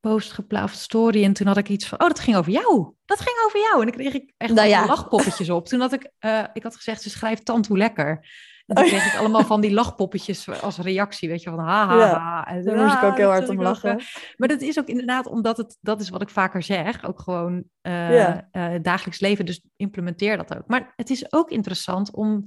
[0.00, 2.92] post geplaatst, story, en toen had ik iets van, oh, dat ging over jou.
[3.04, 3.80] Dat ging over jou.
[3.80, 4.86] En dan kreeg ik echt Nou ja.
[4.86, 5.66] lachpoppetjes op.
[5.66, 6.10] Toen had ik,
[6.52, 8.26] ik had gezegd, ze schrijft tand hoe lekker.
[8.66, 11.86] En toen Oh, kreeg ik allemaal van die lachpoppetjes als reactie, weet je, van ha,
[11.86, 12.46] ha.
[12.46, 13.98] En, Daar moest ik ah, ook heel dat hard om ook, lachen.
[13.98, 14.04] eh,
[14.36, 17.64] maar dat is ook inderdaad omdat het, dat is wat ik vaker zeg, ook gewoon
[17.82, 18.48] Ja.
[18.50, 20.66] eh, dagelijks leven, dus implementeer dat ook.
[20.66, 22.44] Maar het is ook interessant om,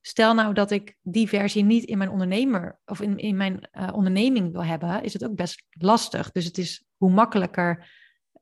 [0.00, 4.52] stel nou dat ik die versie niet in mijn ondernemer of in, in mijn onderneming
[4.52, 6.30] wil hebben, is het ook best lastig.
[6.30, 7.90] Dus het is hoe makkelijker,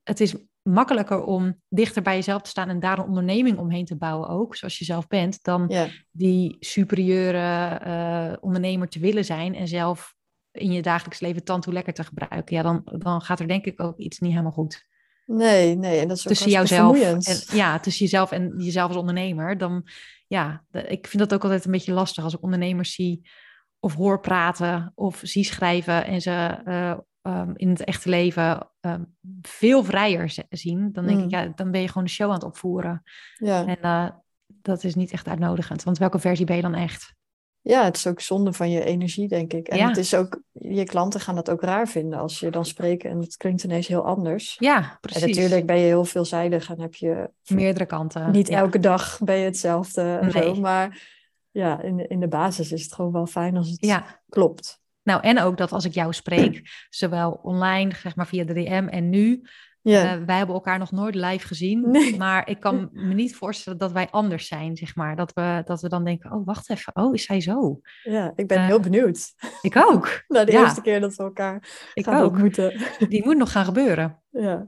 [0.03, 3.97] het is makkelijker om dichter bij jezelf te staan en daar een onderneming omheen te
[3.97, 5.89] bouwen ook, zoals je zelf bent, dan Ja.
[6.11, 10.15] die superieure eh, ondernemer te willen zijn en zelf
[10.53, 13.65] in je dagelijks leven tand hoe lekker te gebruiken, ja, dan, dan gaat er denk
[13.65, 14.89] ik ook iets niet helemaal goed.
[15.27, 19.59] Nee, nee, en dat is Tussen jouzelf en ja, tussen jezelf en jezelf als ondernemer,
[19.59, 19.87] dan
[20.27, 23.29] ja, ik vind dat ook altijd een beetje lastig als ik ondernemers zie
[23.81, 29.03] of hoor praten of zie schrijven en ze eh, ehm, in het echte leven ehm,
[29.43, 31.25] veel vrijer zien, dan denk Mm.
[31.25, 33.03] ik, ja, dan ben je gewoon de show aan het opvoeren.
[33.37, 33.67] Ja.
[33.67, 34.09] En eh,
[34.47, 37.19] dat is niet echt uitnodigend, want welke versie ben je dan echt?
[37.63, 39.69] ja, het is ook zonde van je energie, denk ik.
[39.69, 39.89] En Ja.
[39.89, 43.19] het is ook, je klanten gaan dat ook raar vinden als je dan spreekt en
[43.19, 44.57] het klinkt ineens heel anders.
[44.59, 45.23] Ja, precies.
[45.23, 48.31] En natuurlijk ben je heel veelzijdig en heb je Meerdere kanten.
[48.31, 48.59] niet ja.
[48.59, 50.55] elke dag ben je hetzelfde en Nee.
[50.55, 50.61] zo.
[50.61, 51.09] Maar
[51.51, 54.80] ja, in de, in de basis is het gewoon wel fijn als het Ja, klopt.
[55.03, 58.87] Nou en ook dat als ik jou spreek, zowel online, zeg maar via de DM
[58.91, 59.43] en nu,
[59.83, 62.17] Ja, eh, wij hebben elkaar nog nooit live gezien, Nee.
[62.17, 65.17] maar ik kan me niet voorstellen dat wij anders zijn, zeg maar.
[65.17, 67.81] Dat we, dat we dan denken, oh wacht even, oh is zij zo?
[68.03, 70.61] ja, ik ben eh, heel benieuwd Ik ook, naar de ja.
[70.61, 72.31] eerste keer dat we elkaar ik gaan ook.
[72.31, 72.81] ontmoeten.
[73.09, 74.19] Die moet nog gaan gebeuren.
[74.31, 74.67] Ja,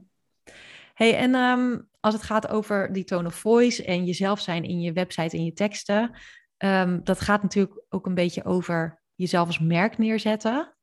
[0.93, 4.79] Hey, en ehm, als het gaat over die tone of voice en jezelf zijn in
[4.81, 6.11] je website en je teksten,
[6.57, 10.75] ehm, dat gaat natuurlijk ook een beetje over jezelf als merk neerzetten.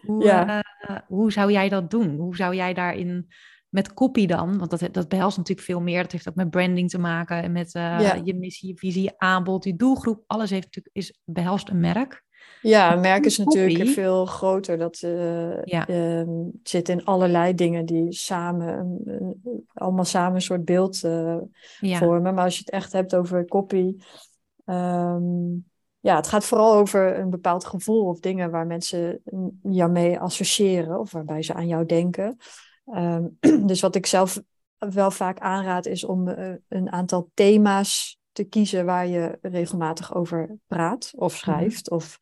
[0.00, 0.62] Hoe, Ja.
[0.80, 2.16] eh, hoe zou jij dat doen?
[2.16, 3.28] Hoe zou jij daarin
[3.68, 4.58] met copy dan?
[4.58, 6.02] Want dat, dat behelst natuurlijk veel meer.
[6.02, 8.20] Dat heeft ook met branding te maken en met eh, Ja.
[8.24, 10.24] je missie, je visie, je aanbod, je doelgroep.
[10.26, 12.22] Alles heeft natuurlijk is behelst een merk.
[12.62, 14.78] ja een merk is natuurlijk veel groter.
[14.78, 15.86] Dat eh, Ja.
[15.86, 18.98] ehm, het zit in allerlei dingen die samen,
[19.72, 22.34] allemaal samen een soort beeld Ja, vormen.
[22.34, 23.96] Maar als je het echt hebt over copy,
[26.02, 30.18] ja, het gaat vooral over een bepaald gevoel of dingen waar mensen mm, jou mee
[30.18, 32.36] associëren of waarbij ze aan jou denken.
[32.84, 33.26] Ehm,
[33.70, 34.42] dus wat ik zelf
[34.78, 40.56] wel vaak aanraad is om eh, een aantal thema's te kiezen waar je regelmatig over
[40.66, 41.90] praat of schrijft.
[41.90, 42.18] Of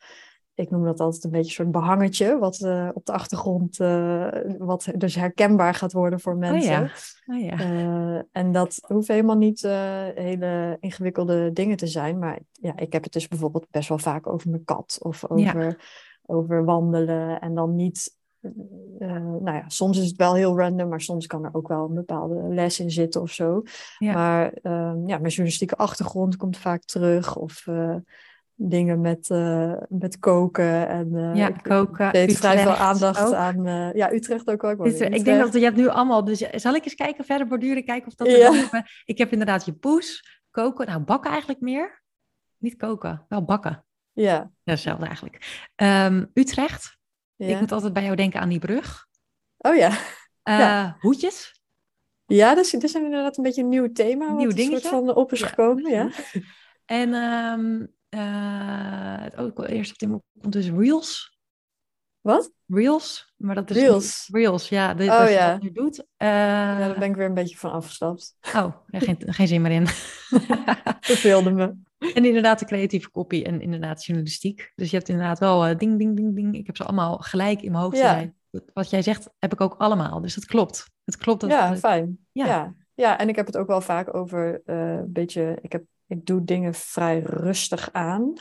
[0.55, 4.29] ik noem dat altijd een beetje een soort behangetje, wat eh, op de achtergrond, eh,
[4.59, 6.71] wat dus herkenbaar gaat worden voor mensen.
[6.71, 6.91] ja.
[7.27, 7.59] oh, ja.
[7.59, 9.61] Eh, en dat hoeft helemaal niet
[10.15, 12.19] hele ingewikkelde dingen te zijn.
[12.19, 15.79] Maar ja, ik heb het dus bijvoorbeeld best wel vaak over mijn kat of over,
[16.27, 17.41] over wandelen.
[17.41, 18.19] En dan niet.
[18.99, 21.95] nou ja, soms is het wel heel random, maar soms kan er ook wel een
[21.95, 23.63] bepaalde les in zitten of zo.
[23.99, 24.13] Ja.
[24.13, 27.37] Maar ehm, ja, mijn journalistieke achtergrond komt vaak terug.
[27.37, 27.67] Of
[28.63, 30.89] dingen met, eh, met koken.
[30.89, 33.35] En, eh, Ja, ik koken, deed vrij veel Utrecht aandacht ook.
[33.35, 33.67] aan.
[33.67, 34.71] eh, ja, Utrecht ook wel.
[34.87, 35.39] Ik, ik denk Utrecht.
[35.43, 36.25] dat je hebt nu allemaal.
[36.25, 38.51] Dus zal ik eens kijken, verder borduren, kijken of dat er Ja.
[38.71, 40.87] dan Ik heb inderdaad je poes, koken.
[40.87, 42.03] Nou, bakken eigenlijk meer.
[42.59, 43.85] Niet koken, wel bakken.
[44.13, 45.69] Ja, Ja, hetzelfde eigenlijk.
[45.75, 46.99] Ehm, Utrecht.
[47.37, 49.07] Ik moet altijd bij jou denken aan die brug.
[49.59, 49.91] Oh ja.
[50.43, 50.97] Ja.
[51.01, 51.61] Hoedjes.
[52.27, 54.27] Ja, dus dit is inderdaad een beetje een nieuw thema.
[54.27, 54.89] Nieuw wat een dingetje.
[54.89, 55.91] soort van op is gekomen.
[55.91, 56.09] Ja.
[56.85, 61.39] En ehm eh, het ook eerst op de komt dus Reels.
[62.21, 62.53] Wat?
[62.67, 63.33] Reels.
[63.37, 64.29] Maar dat is Reels.
[64.33, 64.95] Reels, ja.
[64.95, 65.53] De, Oh, dat je ja.
[65.53, 65.99] dat nu doet.
[66.17, 68.37] Eh, ja, daar ben ik weer een beetje van afgestapt.
[68.55, 69.87] Oh, ja, geen, geen zin meer in.
[71.01, 71.75] Verveelde me.
[72.15, 74.73] En inderdaad de creatieve kopie en inderdaad journalistiek.
[74.75, 76.55] Dus je hebt inderdaad wel eh, ding, ding, ding, ding.
[76.57, 77.97] Ik heb ze allemaal gelijk in mijn hoofd.
[77.97, 78.33] Ja.
[78.73, 80.21] Wat jij zegt, heb ik ook allemaal.
[80.21, 80.91] Dus het klopt.
[81.05, 81.41] Het klopt.
[81.41, 82.19] Dat, Ja, dat- fijn.
[82.33, 82.47] ja.
[82.47, 82.75] Ja.
[82.95, 83.19] Ja.
[83.19, 85.59] en ik heb het ook wel vaak over eh, een beetje...
[85.61, 88.33] Ik, heb, ik doe dingen vrij rustig aan.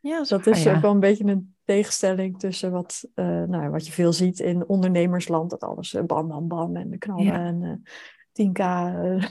[0.00, 0.74] ja, Dat is ja.
[0.74, 4.68] ook wel een beetje een tegenstelling tussen wat, eh, nou, wat je veel ziet in
[4.68, 5.50] ondernemersland.
[5.50, 7.34] Dat alles eh, bam, bam, bam en de knallen Ja.
[7.46, 7.92] en eh
[8.32, 8.58] 10k.
[8.58, 9.22] eh,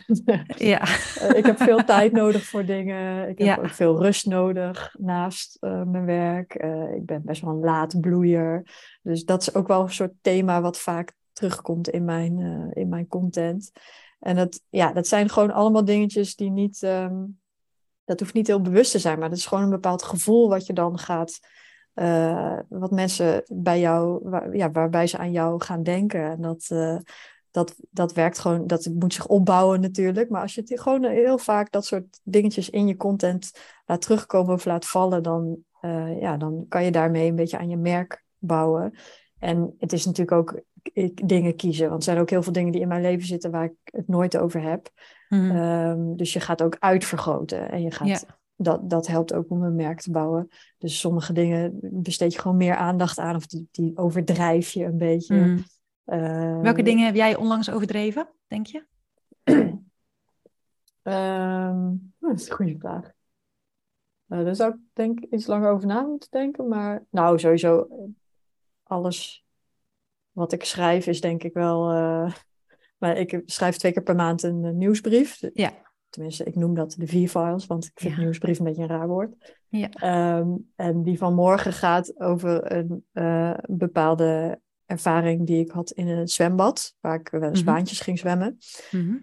[0.57, 0.82] Ja,
[1.39, 3.30] ik heb veel tijd nodig voor dingen.
[3.30, 3.55] Ik heb Ja.
[3.55, 6.53] ook veel rust nodig naast mijn werk.
[6.95, 8.64] Ik ben best wel een laat bloeier.
[9.01, 12.39] Dus dat is ook wel een soort thema wat vaak terugkomt in mijn,
[12.74, 13.72] in mijn content.
[14.20, 16.84] En dat, ja, dat zijn gewoon allemaal dingetjes die niet...
[16.84, 17.16] ehm,
[18.06, 20.66] dat hoeft niet heel bewust te zijn, maar dat is gewoon een bepaald gevoel wat
[20.66, 21.39] je dan gaat
[21.93, 26.22] eh, wat mensen bij jou, ja, waarbij ze aan jou gaan denken.
[26.22, 26.97] En dat, eh,
[27.51, 30.30] dat, dat werkt gewoon, dat moet zich opbouwen natuurlijk.
[30.30, 33.51] Maar als je het gewoon heel vaak dat soort dingetjes in je content
[33.86, 37.70] laat terugkomen of laat vallen, dan, eh, ja, dan kan je daarmee een beetje aan
[37.70, 38.93] je merk bouwen.
[39.39, 40.62] En het is natuurlijk ook
[40.93, 41.86] ik, dingen kiezen.
[41.88, 44.07] Want er zijn ook heel veel dingen die in mijn leven zitten waar ik het
[44.07, 44.89] nooit over heb.
[45.29, 45.51] Mhm.
[45.51, 47.71] Ehm, dus je gaat ook uitvergroten.
[47.71, 48.19] En je gaat, Ja.
[48.55, 50.47] dat, dat helpt ook om een merk te bouwen.
[50.77, 53.36] Dus sommige dingen besteed je gewoon meer aandacht aan.
[53.36, 55.36] Of die, die overdrijf je een beetje.
[55.36, 55.57] Mhm.
[56.05, 58.86] Ehm, Welke dingen heb jij onlangs overdreven, denk je?
[61.03, 63.11] ehm, dat is een goede vraag.
[64.27, 66.67] Eh, daar zou ik denk iets langer over na moeten denken.
[66.67, 67.88] Maar nou, sowieso
[68.84, 69.42] alles
[70.34, 71.91] wat ik schrijf is denk ik wel...
[71.91, 72.34] eh,
[72.99, 75.39] maar ik schrijf twee keer per maand een, eh, nieuwsbrief.
[75.53, 75.71] Ja.
[76.09, 78.19] Tenminste, ik noem dat de V-files, want ik vind Ja.
[78.21, 79.57] nieuwsbrief een beetje een raar woord.
[79.67, 79.89] Ja.
[79.89, 86.07] Ehm, en die van morgen gaat over een eh, bepaalde ervaring die ik had in
[86.07, 87.71] een zwembad, waar ik wel eens Mhm.
[87.73, 88.57] baantjes ging zwemmen.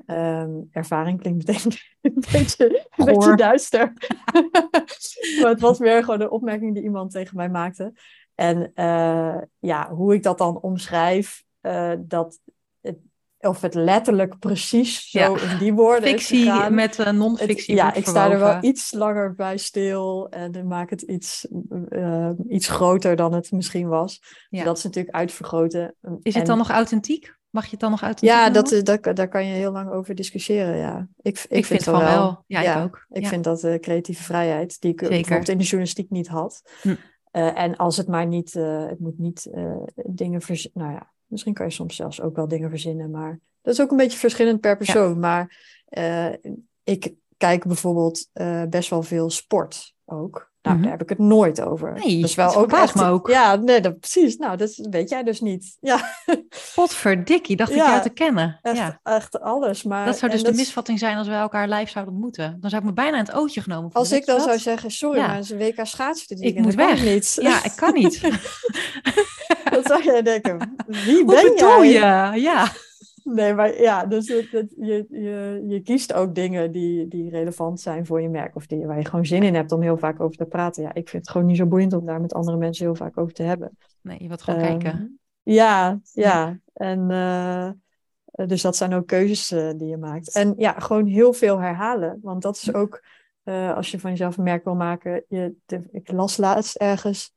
[0.06, 3.92] Ehm, ervaring klinkt meteen een beetje, een beetje duister.
[5.40, 7.92] maar het was meer gewoon een opmerking die iemand tegen mij maakte.
[8.41, 12.38] En eh, ja, hoe ik dat dan omschrijf, eh, dat
[12.80, 12.97] het,
[13.41, 15.53] of het letterlijk precies zo Ja.
[15.53, 17.74] in die woorden Fictie met Het- non-fictie.
[17.74, 21.47] ja, ik sta er wel iets langer bij stil en ik maak het iets,
[22.49, 24.20] iets groter dan het misschien was.
[24.51, 24.64] Ja.
[24.64, 25.95] Dat is natuurlijk uitvergroten.
[26.22, 27.38] Is het En- dan nog authentiek?
[27.51, 30.14] Mag je het dan nog authentiek Ja, dat, dat, daar kan je heel lang over
[30.14, 31.09] discussiëren, ja.
[31.22, 32.45] Ik, ik, ik vind van wel.
[32.47, 33.07] Ja, Ja, ik ook.
[33.09, 33.28] Ik Ja.
[33.28, 35.14] vind dat eh, creatieve vrijheid, die ik Zeker.
[35.16, 36.62] bijvoorbeeld in de journalistiek niet had.
[36.82, 36.95] Hm.
[37.31, 40.83] Eh, en als het maar niet, eh, het moet niet eh, dingen verzinnen.
[40.83, 43.91] Nou ja, misschien kan je soms zelfs ook wel dingen verzinnen, maar dat is ook
[43.91, 45.18] een beetje verschillend per persoon.
[45.18, 45.59] Maar
[46.85, 48.28] ik kijk bijvoorbeeld
[48.68, 50.49] best wel veel sport ook.
[50.62, 50.82] Nou, Mhm.
[50.84, 51.92] daar heb ik het nooit over.
[51.92, 52.94] Nee, dat is wel ook echt.
[52.94, 53.28] me ook.
[53.28, 54.36] Ja, nee, dat, precies.
[54.36, 55.76] Nou, dat weet jij dus niet.
[55.80, 56.00] Ja,
[56.74, 58.58] Potverdikkie, dacht ik jou te kennen.
[58.62, 59.00] echt, ja.
[59.02, 59.82] echt alles.
[59.82, 62.56] Maar, Dat zou dus de is- misvatting zijn als we elkaar live zouden ontmoeten.
[62.61, 65.18] Dan zou ik me bijna in het ootje genomen Als ik dan zou zeggen, sorry,
[65.18, 65.26] Ja.
[65.26, 67.04] maar is een WK schaatsen dit Ik moet dat weg.
[67.04, 67.36] niet.
[67.42, 68.20] Ja, ik kan niet.
[69.70, 72.32] Dat zou jij denken, wie ben bedoel jij?
[72.34, 72.40] je?
[72.40, 72.68] Ja.
[73.35, 77.81] Nee, maar ja, dus het, het- je, je, je kiest ook dingen die, die relevant
[77.81, 78.57] zijn voor je merk.
[78.57, 80.83] Of die, waar je gewoon zin in hebt om heel vaak over te praten.
[80.83, 83.18] Ja, ik vind het gewoon niet zo boeiend om daar met andere mensen heel vaak
[83.18, 83.76] over te hebben.
[84.03, 85.20] Nee, je wilt gewoon Ehm, kijken.
[85.43, 86.59] Ja, ja.
[86.72, 87.70] En eh,
[88.47, 90.35] dus dat zijn ook keuzes eh, die je maakt.
[90.35, 92.18] En ja, gewoon heel veel herhalen.
[92.22, 93.05] Want dat is ook,
[93.43, 95.24] eh, als je van jezelf een merk wil maken.
[95.28, 97.35] Je, de- ik las laatst ergens.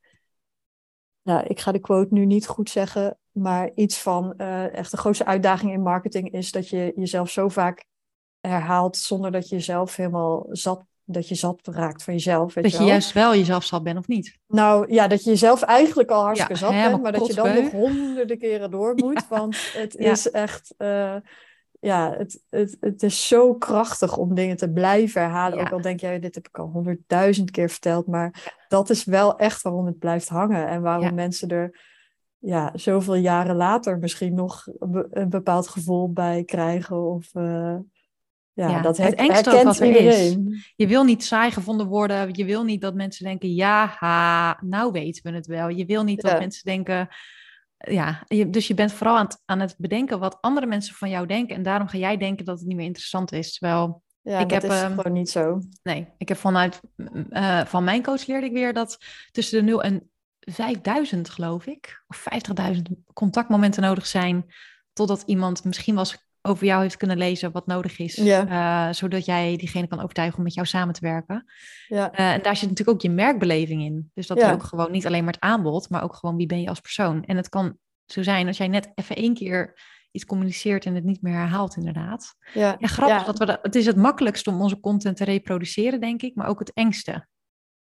[1.21, 3.17] Nou, ik ga de quote nu niet goed zeggen.
[3.33, 7.47] Maar iets van eh, echt de grootste uitdaging in marketing is dat je jezelf zo
[7.47, 7.85] vaak
[8.39, 8.97] herhaalt.
[8.97, 12.53] zonder dat je jezelf helemaal zat, dat je zat raakt van jezelf.
[12.53, 12.87] Weet Dat je wel?
[12.87, 14.37] juist wel jezelf zat bent of niet.
[14.47, 17.53] Nou ja, dat je jezelf eigenlijk al hartstikke Ja, zat bent, maar dat je dan
[17.53, 19.27] nog honderden keren door moet.
[19.27, 20.11] Want het Ja.
[20.11, 21.15] is echt, eh,
[21.79, 25.59] ja, het, het, het is zo krachtig om dingen te blijven herhalen.
[25.59, 29.37] Ook al denk jij, dit heb ik al honderdduizend keer verteld, maar dat is wel
[29.37, 31.91] echt waarom het blijft hangen en waarom mensen er
[32.45, 37.09] ja, zoveel jaren later misschien nog een be- een bepaald gevoel bij krijgen.
[37.13, 37.75] Of uh,
[38.53, 39.97] ja, Ja, dat het engste wat er is.
[39.97, 40.63] iedereen.
[40.75, 42.29] Je wil niet saai gevonden worden.
[42.33, 45.67] Je wil niet dat mensen denken, ja, ha, nou weten we het wel.
[45.69, 47.07] Je wil niet dat mensen denken,
[47.77, 48.23] ja.
[48.27, 51.27] Je, dus je bent vooral aan het, aan het bedenken wat andere mensen van jou
[51.27, 51.55] denken.
[51.55, 53.57] En daarom ga jij denken dat het niet meer interessant is.
[53.57, 55.59] Terwijl, Ja, Ik dat heb, is ehm, gewoon niet zo.
[55.83, 56.81] nee, ik heb vanuit,
[57.29, 58.97] eh, van mijn coach leerde ik weer dat
[59.31, 60.11] tussen de 0 en
[60.45, 62.25] 5000 geloof ik, of
[62.73, 62.81] 50.000
[63.13, 64.45] contactmomenten nodig zijn.
[64.93, 68.15] Totdat iemand misschien wel eens over jou heeft kunnen lezen wat nodig is.
[68.15, 68.47] Ja.
[68.87, 71.45] eh, zodat jij diegene kan overtuigen om met jou samen te werken.
[71.87, 72.11] Ja.
[72.11, 74.11] Eh, en daar zit natuurlijk ook je merkbeleving in.
[74.13, 74.47] Dus dat Ja.
[74.47, 76.79] is ook gewoon niet alleen maar het aanbod, maar ook gewoon wie ben je als
[76.79, 77.23] persoon.
[77.25, 79.79] En het kan zo zijn als jij net even één keer
[80.11, 82.35] iets communiceert en het niet meer herhaalt, inderdaad.
[82.53, 83.23] Ja, Ja, grappig.
[83.23, 86.47] Dat we dat, het is het makkelijkste om onze content te reproduceren, denk ik, maar
[86.47, 87.27] ook het engste.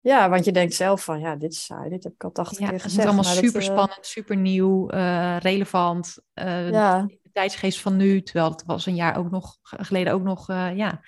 [0.02, 2.60] Ja, want je denkt zelf van, ja, dit is saai, dit heb ik al tachtig
[2.60, 2.98] Ja, keer het gezegd.
[3.08, 6.18] moet allemaal maar dat, super eh, spannend, super nieuw, eh, relevant.
[6.34, 10.24] eh, ja, De tijdsgeest van nu, terwijl het was een jaar ook nog geleden ook
[10.24, 11.02] nog, eh, ja.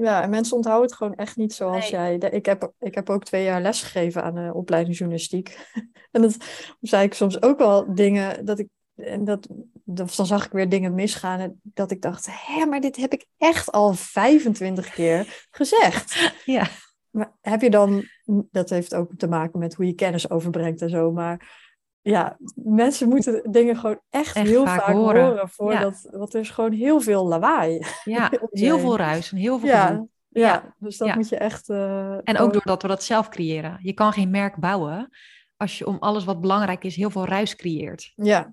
[0.00, 2.18] ja, en mensen onthouden het gewoon echt niet zoals Nee.
[2.18, 2.30] jij.
[2.30, 5.58] Ik heb, ik heb ook twee jaar les gegeven aan de opleiding journalistiek.
[6.12, 6.36] en dat
[6.80, 9.48] zei ik soms ook wel dingen dat ik, en dat,
[9.84, 11.40] dat, dan zag ik weer dingen misgaan.
[11.40, 16.32] En dat ik dacht, hé, maar dit heb ik echt al 25 keer gezegd.
[16.44, 16.66] ja.
[17.10, 18.04] Maar heb je dan,
[18.50, 21.60] dat heeft ook te maken met hoe je kennis overbrengt en zo, maar
[22.00, 25.26] ja, mensen moeten dingen gewoon echt, Echt heel vaak vaak, horen.
[25.26, 27.82] horen, voordat, want er is gewoon heel veel lawaai.
[28.04, 29.68] Ja, heel veel ruis en heel veel.
[29.68, 31.14] Ja, ja, Ja, dus dat ja.
[31.14, 31.68] moet je echt.
[31.68, 33.78] eh, En ook doordat we dat zelf creëren.
[33.82, 35.08] Je kan geen merk bouwen
[35.56, 38.12] als je om alles wat belangrijk is heel veel ruis creëert.
[38.14, 38.52] Ja.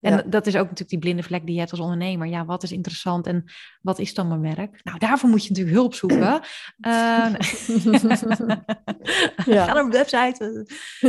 [0.00, 0.22] En Ja.
[0.26, 2.26] dat is ook natuurlijk die blinde vlek die je hebt als ondernemer.
[2.26, 3.44] Ja, wat is interessant en
[3.80, 4.80] wat is dan mijn merk?
[4.82, 6.40] Nou, daarvoor moet je natuurlijk hulp zoeken.
[6.80, 7.34] Eh,
[9.46, 9.64] Ja.
[9.66, 10.66] Ga naar een website.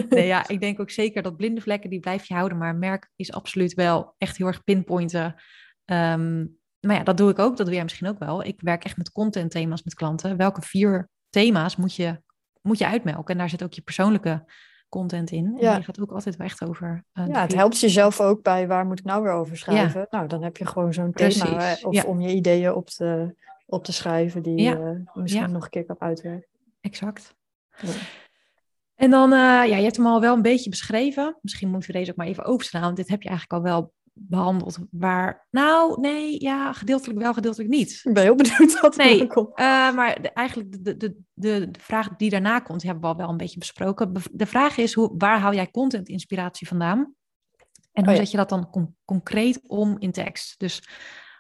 [0.10, 2.58] Nee, ja, ik denk ook zeker dat blinde vlekken, die blijf je houden.
[2.58, 5.36] Maar een merk is absoluut wel echt heel erg pinpointen.
[5.86, 6.46] Ehm,
[6.80, 7.58] maar ja, dat doe ik ook.
[7.58, 8.44] Dat doe jij misschien ook wel.
[8.44, 10.38] Ik werk echt met content thema's met klanten.
[10.38, 12.22] Welke vier thema's moet je,
[12.62, 13.34] moet je uitmelken?
[13.34, 14.46] En daar zit ook je persoonlijke
[14.90, 15.46] content in.
[15.46, 15.76] En Ja.
[15.76, 17.04] die gaat ook altijd wel echt over.
[17.14, 20.08] eh, Ja, het helpt jezelf ook bij waar moet ik nou weer over schrijven.
[20.10, 22.04] Nou, dan heb je gewoon zo'n thema of ja.
[22.04, 23.36] om je ideeën op te,
[23.66, 26.48] op te schrijven die je misschien nog een keer kan uitwerken.
[26.82, 27.36] Exact.
[28.96, 31.38] En dan, eh, ja, je hebt hem al wel een beetje beschreven.
[31.42, 32.82] Misschien moeten we deze ook maar even overslaan.
[32.82, 34.78] Want dit heb je eigenlijk al wel behandeld.
[34.92, 38.02] Waar, nou, nee, ja, gedeeltelijk wel, gedeeltelijk niet.
[38.04, 39.56] Ik ben heel benieuwd wat Nee, komt.
[39.58, 43.16] Eh, maar de- eigenlijk de, de, de, de vraag die daarna komt, die hebben we
[43.16, 44.14] al wel een beetje besproken.
[44.14, 47.14] Be- De vraag is, hoe, waar haal jij content-inspiratie vandaan?
[47.92, 48.24] En hoe Oh ja.
[48.24, 50.60] zet je dat dan con- concreet om in tekst?
[50.60, 50.84] Dus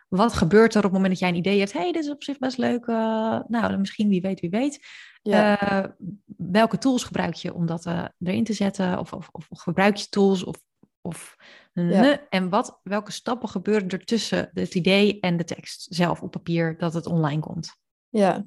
[0.07, 1.73] wat gebeurt er op het moment dat jij een idee hebt?
[1.73, 2.86] hey, dit is op zich best leuk.
[2.86, 4.86] eh, nou, misschien wie weet, wie weet.
[5.21, 5.59] Ja.
[5.59, 5.89] Eh,
[6.38, 7.86] welke tools gebruik je om dat
[8.19, 8.99] erin te zetten?
[8.99, 10.43] Of, of, of gebruik je tools?
[10.43, 10.55] Of,
[11.01, 11.36] of,
[11.74, 12.28] Ja.
[12.30, 16.78] En wat, welke stappen gebeuren er tussen het idee en de tekst zelf op papier
[16.78, 17.78] dat het online komt?
[18.09, 18.45] Ja.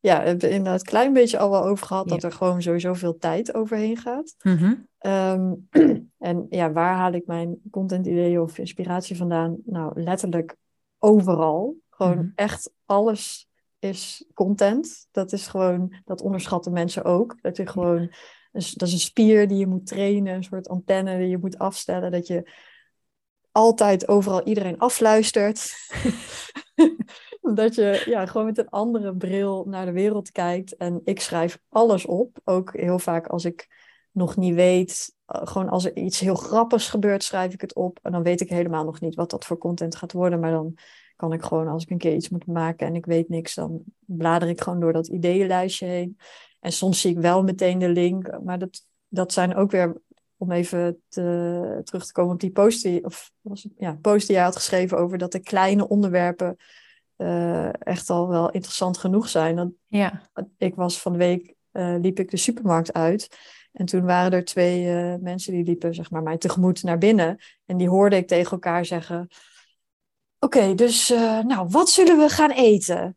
[0.00, 2.14] ja, we hebben inderdaad een klein beetje al wel over gehad Ja.
[2.14, 4.34] dat er gewoon sowieso veel tijd overheen gaat.
[4.42, 4.74] Mhm.
[4.98, 5.52] Ehm,
[6.18, 9.56] en ja, waar haal ik mijn content ideeën of inspiratie vandaan?
[9.64, 10.56] Nou, letterlijk
[10.98, 11.74] overal.
[11.90, 12.28] Gewoon Mhm.
[12.34, 13.48] echt alles
[13.78, 15.08] is content.
[15.10, 17.36] Dat is gewoon, dat onderschatten mensen ook.
[17.40, 18.10] Dat je gewoon,
[18.56, 21.38] een s- dat is een spier die je moet trainen, een soort antenne die je
[21.38, 22.10] moet afstellen.
[22.10, 22.50] Dat je
[23.52, 25.72] altijd overal iedereen afluistert.
[27.54, 30.76] dat je ja, gewoon met een andere bril naar de wereld kijkt.
[30.76, 32.38] En ik schrijf alles op.
[32.44, 33.66] Ook heel vaak als ik
[34.10, 35.14] nog niet weet.
[35.26, 37.98] eh, gewoon als er iets heel grappigs gebeurt, schrijf ik het op.
[38.02, 40.40] En dan weet ik helemaal nog niet wat dat voor content gaat worden.
[40.40, 40.74] Maar dan
[41.16, 43.82] kan ik gewoon, als ik een keer iets moet maken en ik weet niks, dan
[43.98, 46.18] blader ik gewoon door dat ideeënlijstje heen.
[46.60, 48.40] En soms zie ik wel meteen de link.
[48.42, 50.02] Maar dat, dat zijn ook weer,
[50.36, 54.26] om even te, terug te komen op die post die, of was het, ja, post
[54.26, 56.56] die jij had geschreven over dat de kleine onderwerpen
[57.16, 59.56] eh, echt al wel interessant genoeg zijn.
[59.56, 60.22] Dat, Ja.
[60.58, 63.38] ik was van de week, eh, liep ik de supermarkt uit.
[63.72, 67.38] En toen waren er twee eh, mensen die liepen, zeg maar, mij tegemoet naar binnen.
[67.66, 69.28] En die hoorde ik tegen elkaar zeggen...
[70.38, 71.08] Oké, dus
[71.42, 73.16] nou, wat zullen we gaan eten?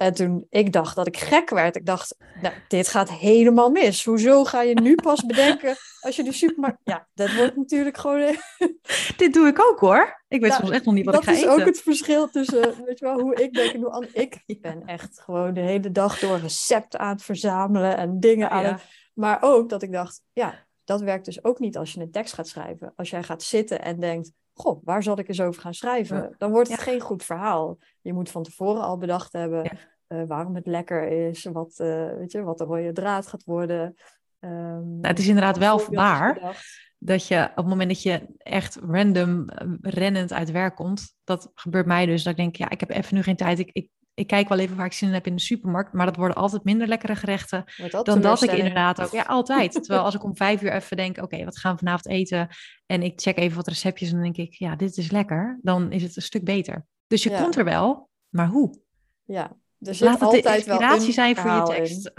[0.00, 1.76] En toen, ik dacht dat ik gek werd.
[1.76, 4.04] Ik dacht, nou, dit gaat helemaal mis.
[4.04, 6.78] Hoezo ga je nu pas bedenken als je de supermarkt...
[6.84, 8.36] Ja, dat wordt natuurlijk gewoon...
[9.16, 10.22] Dit doe ik ook hoor.
[10.28, 11.52] Ik weet Nou, soms echt nog niet wat dat ik ga is eten.
[11.52, 14.10] ook het verschil tussen, weet je wel, hoe ik denk en hoe ander-
[14.46, 18.62] Ik ben echt gewoon de hele dag door recepten aan het verzamelen en dingen aan
[18.62, 18.72] Ja.
[18.72, 18.82] het...
[19.14, 22.34] Maar ook dat ik dacht, ja, dat werkt dus ook niet als je een tekst
[22.34, 22.92] gaat schrijven.
[22.96, 26.16] Als jij gaat zitten en denkt, goh, waar zal ik eens over gaan schrijven?
[26.16, 26.30] Ja.
[26.38, 26.84] Dan wordt het Ja.
[26.84, 27.78] geen goed verhaal.
[28.00, 29.70] Je moet van tevoren al bedacht hebben Ja.
[30.06, 33.94] eh, waarom het lekker is, wat, eh, weet je, wat de rode draad gaat worden.
[34.38, 34.52] Ehm,
[34.90, 36.34] Nou, het is inderdaad wel waar.
[36.34, 36.88] bedacht.
[37.02, 41.50] dat je op het moment dat je echt random eh, rennend uit werk komt, dat
[41.54, 42.22] gebeurt mij dus.
[42.22, 43.58] Dat ik denk, ja, ik heb even nu geen tijd.
[43.58, 43.88] Ik, ik,
[44.20, 46.36] ik kijk wel even waar ik zin in heb in de supermarkt, maar dat worden
[46.36, 49.10] altijd minder lekkere gerechten dat dan dat ik inderdaad ook.
[49.12, 49.72] Ja, altijd.
[49.72, 52.48] Terwijl als ik om vijf uur even denk, oké, wat gaan we vanavond eten?
[52.86, 55.58] En ik check even wat receptjes en dan denk ik, ja, dit is lekker.
[55.62, 56.86] Dan is het een stuk beter.
[57.06, 57.42] Dus je Ja.
[57.42, 58.80] komt er wel, maar hoe?
[59.24, 61.64] Ja, zit Laat het altijd wel inspiratie zijn voor je in.
[61.64, 62.12] tekst.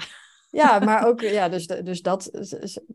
[0.49, 2.29] Ja, maar ook, ja, dus, dus dat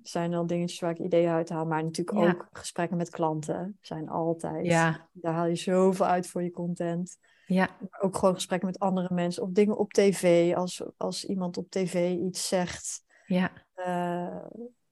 [0.03, 1.65] zijn al dingetjes waar ik ideeën uit haal.
[1.67, 2.25] Maar natuurlijk Ja.
[2.33, 4.67] ook gesprekken met klanten zijn altijd.
[4.67, 7.19] Ja, Daar haal je zoveel uit voor je content.
[7.47, 9.43] Ja, Maar ook gewoon gesprekken met andere mensen.
[9.43, 10.55] Of dingen op tv.
[10.55, 13.05] Als, als iemand op tv iets zegt.
[13.27, 13.53] ja.
[13.75, 14.45] Eh,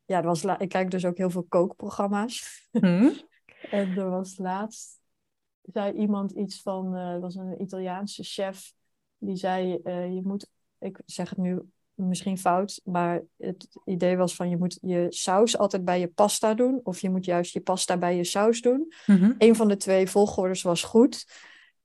[0.04, 2.66] ja, er was la- ik kijk dus ook heel veel kookprogramma's.
[2.70, 3.10] Hm?
[3.70, 5.00] En er was laatst,
[5.62, 8.72] zei iemand iets van, eh, er was een Italiaanse chef,
[9.18, 10.46] die zei, eh, je moet,
[10.78, 11.60] ik zeg het nu
[11.94, 16.54] misschien fout, maar het idee was van, je moet je saus altijd bij je pasta
[16.54, 18.92] doen, of je moet juist je pasta bij je saus doen.
[19.06, 19.32] Mhm.
[19.38, 21.26] Een van de twee volgordes was goed.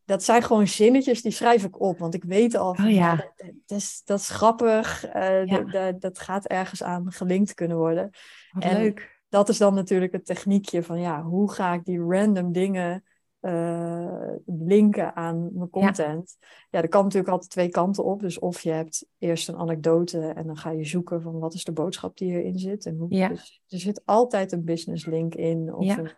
[0.09, 3.15] Dat zijn gewoon zinnetjes, die schrijf ik op, want ik weet al van, Oh ja.
[3.15, 3.31] dat,
[3.65, 5.57] dat is, dat is grappig, eh, Ja.
[5.59, 8.09] dat- dat, dat gaat ergens aan gelinkt kunnen worden
[8.51, 9.21] Wat En- leuk.
[9.29, 13.03] dat is dan natuurlijk het techniekje van ja, hoe ga ik die random dingen
[13.39, 16.37] eh, linken aan mijn content?
[16.69, 16.81] Ja.
[16.81, 18.19] er kan natuurlijk altijd twee kanten op.
[18.19, 21.63] Dus of je hebt eerst een anekdote en dan ga je zoeken van wat is
[21.63, 22.85] de boodschap die hierin zit.
[22.85, 23.27] En hoe, Ja.
[23.27, 25.97] dus er zit altijd een business link in of, Ja.
[25.97, 26.11] een-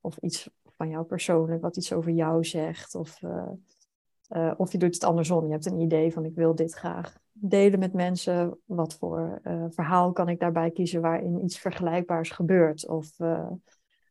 [0.00, 2.94] of iets van jou persoonlijk, wat iets over jou zegt.
[2.94, 3.50] Of, eh,
[4.28, 5.46] eh, of je doet het andersom.
[5.46, 8.58] Je hebt een idee van ik wil dit graag delen met mensen?
[8.64, 12.88] Wat voor uh, verhaal kan ik daarbij kiezen waarin iets vergelijkbaars gebeurt?
[12.88, 13.16] Of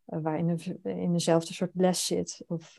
[0.05, 2.43] waarin een, in dezelfde soort les zit?
[2.47, 2.75] Of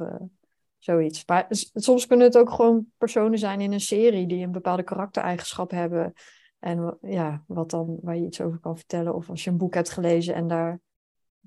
[0.78, 1.26] zoiets.
[1.26, 5.70] Maar soms kunnen het ook gewoon personen zijn in een serie die een bepaalde karaktereigenschap
[5.70, 6.12] hebben.
[6.58, 9.14] En ja, wat dan, waar je iets over kan vertellen.
[9.14, 10.80] Of als je een boek hebt gelezen en daar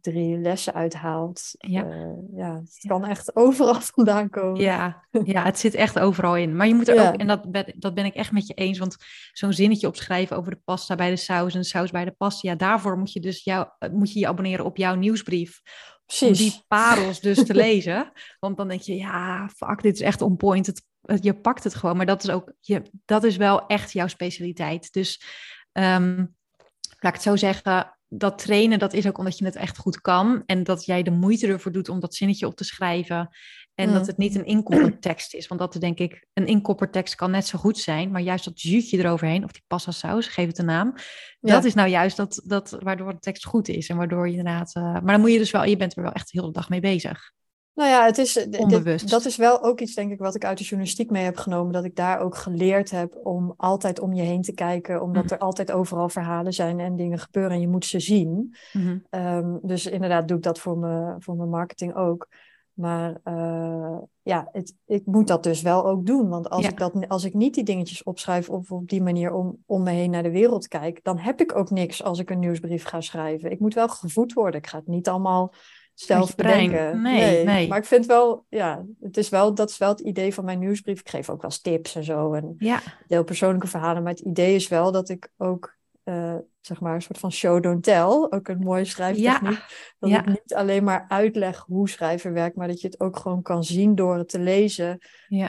[0.01, 1.55] drie lessen uithaalt.
[1.57, 1.85] Ja.
[1.85, 4.61] Uh, ja, het kan echt overal vandaan komen.
[4.61, 6.55] Ja, ja, het zit echt overal in.
[6.55, 8.77] Maar je moet er ook, en dat ben, dat ben ik echt met je eens,
[8.77, 8.95] want
[9.31, 12.49] zo'n zinnetje opschrijven over de pasta bij de saus en de saus bij de pasta,
[12.49, 15.61] ja, daarvoor moet je dus jou, moet je, je abonneren op jouw nieuwsbrief.
[16.05, 16.27] Precies.
[16.27, 18.11] Om die parels dus te lezen.
[18.39, 20.65] Want dan denk je, ja, fuck, dit is echt on point.
[20.65, 20.83] Het,
[21.23, 21.97] je pakt het gewoon.
[21.97, 24.93] Maar dat is ook, je, dat is wel echt jouw specialiteit.
[24.93, 25.21] Dus
[25.71, 26.35] um,
[26.99, 30.01] laat ik het zo zeggen, dat trainen, dat is ook omdat je het echt goed
[30.01, 30.43] kan.
[30.45, 33.29] En dat jij de moeite ervoor doet om dat zinnetje op te schrijven.
[33.75, 34.07] En dat mm.
[34.07, 35.47] het niet een inkoppertekst is.
[35.47, 38.11] Want dat denk ik, een inkoppertekst kan net zo goed zijn.
[38.11, 40.93] Maar juist dat zuurtje eroverheen, of die pasta saus, geef het een naam.
[41.39, 43.89] Dat is nou juist dat, dat, waardoor de tekst goed is.
[43.89, 44.75] En waardoor je inderdaad...
[44.75, 46.69] Uh, maar dan moet je dus wel, je bent er wel echt de hele dag
[46.69, 47.31] mee bezig.
[47.77, 49.09] Nou ja, het is, Onbewust.
[49.09, 51.73] dat is wel ook iets, denk ik, wat ik uit de journalistiek mee heb genomen.
[51.73, 55.01] Dat ik daar ook geleerd heb om altijd om je heen te kijken.
[55.01, 55.33] Omdat mhm.
[55.33, 58.55] er altijd overal verhalen zijn en dingen gebeuren en je moet ze zien.
[58.73, 58.97] Mhm.
[59.09, 62.27] Ehm, dus inderdaad doe ik dat voor, me, voor mijn marketing ook.
[62.73, 66.29] Maar uh, ja, het, ik moet dat dus wel ook doen.
[66.29, 69.63] Want als, ik dat, als ik niet die dingetjes opschrijf of op die manier om,
[69.65, 72.39] om me heen naar de wereld kijk, dan heb ik ook niks als ik een
[72.39, 73.51] nieuwsbrief ga schrijven.
[73.51, 74.59] Ik moet wel gevoed worden.
[74.59, 75.53] Ik ga het niet allemaal
[75.99, 77.01] zelf bedenken.
[77.01, 80.33] Nee, nee, Maar ik vind wel, ja, het is wel, dat is wel het idee
[80.33, 80.99] van mijn nieuwsbrief.
[80.99, 82.81] Ik geef ook wel tips en zo en ja.
[83.07, 84.03] deel persoonlijke verhalen.
[84.03, 87.63] Maar het idee is wel dat ik ook, uh, zeg maar, een soort van show
[87.63, 89.51] don't tell, ook een mooie schrijftechniek.
[89.51, 89.65] Ja.
[89.99, 93.41] Dat ik niet alleen maar uitleg hoe schrijven werkt, maar dat je het ook gewoon
[93.41, 94.99] kan zien door het te lezen.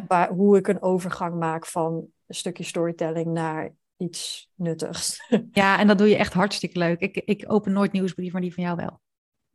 [0.06, 5.26] Waar, hoe ik een overgang maak van een stukje storytelling naar iets nuttigs.
[5.52, 7.00] Ja, en dat doe je echt hartstikke leuk.
[7.00, 9.00] Ik, ik open nooit nieuwsbrief, maar die van jou wel.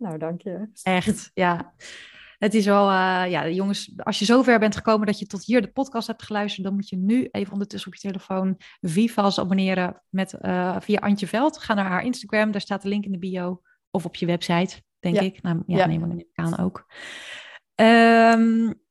[0.04, 0.68] Nou, dank je.
[0.82, 1.74] Echt, ja.
[2.38, 5.62] Het is wel, uh, ja, jongens, als je zover bent gekomen dat je tot hier
[5.62, 10.02] de podcast hebt geluisterd, dan moet je nu even ondertussen op je telefoon Vivas abonneren
[10.10, 11.58] met, uh, via Antje Veld.
[11.58, 13.62] Ga naar haar Instagram, daar staat de link in de bio.
[13.92, 15.42] Of op je website, denk ik.
[15.42, 15.86] Nou, ja, ja.
[15.86, 16.86] neem ik aan ook.
[17.76, 18.83] Um,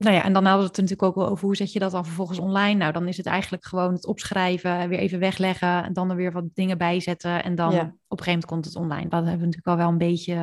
[0.00, 1.90] nou ja, en dan hadden we het natuurlijk ook wel over hoe zet je dat
[1.90, 2.78] dan vervolgens online.
[2.78, 6.32] Nou, dan is het eigenlijk gewoon het opschrijven, weer even wegleggen en dan er weer
[6.32, 7.44] wat dingen bijzetten.
[7.44, 9.08] En dan op een gegeven moment komt het online.
[9.08, 10.34] Dat hebben we natuurlijk al wel een beetje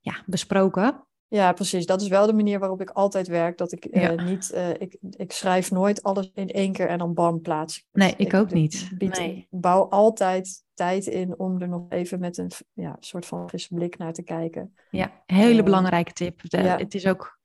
[0.00, 1.06] ja, besproken.
[1.28, 1.86] Ja, precies.
[1.86, 3.58] Dat is wel de manier waarop ik altijd werk.
[3.58, 7.14] Dat ik uh, niet, uh, ik, ik schrijf nooit alles in één keer en dan
[7.14, 7.86] bam plaats.
[7.92, 8.90] Nee, ik, ook niet.
[8.98, 9.46] Bied, nee.
[9.50, 13.98] bouw altijd tijd in om er nog even met een ja, soort van frisse blik
[13.98, 14.74] naar te kijken.
[14.90, 16.50] Ja, hele uh, belangrijke tip.
[16.50, 16.76] De, ja.
[16.76, 17.37] Het is ook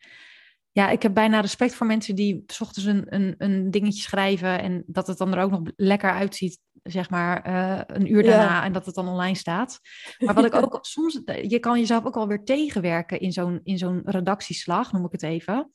[0.73, 4.61] ja, ik heb bijna respect voor mensen die s ochtends een, een, een dingetje schrijven
[4.61, 8.63] en dat het dan er ook nog lekker uitziet, zeg maar, uh, een uur daarna
[8.63, 9.79] en dat het dan online staat.
[10.17, 14.01] Maar wat ik ook soms, je kan jezelf ook alweer tegenwerken in zo'n, in zo'n
[14.05, 15.71] redactieslag, noem ik het even.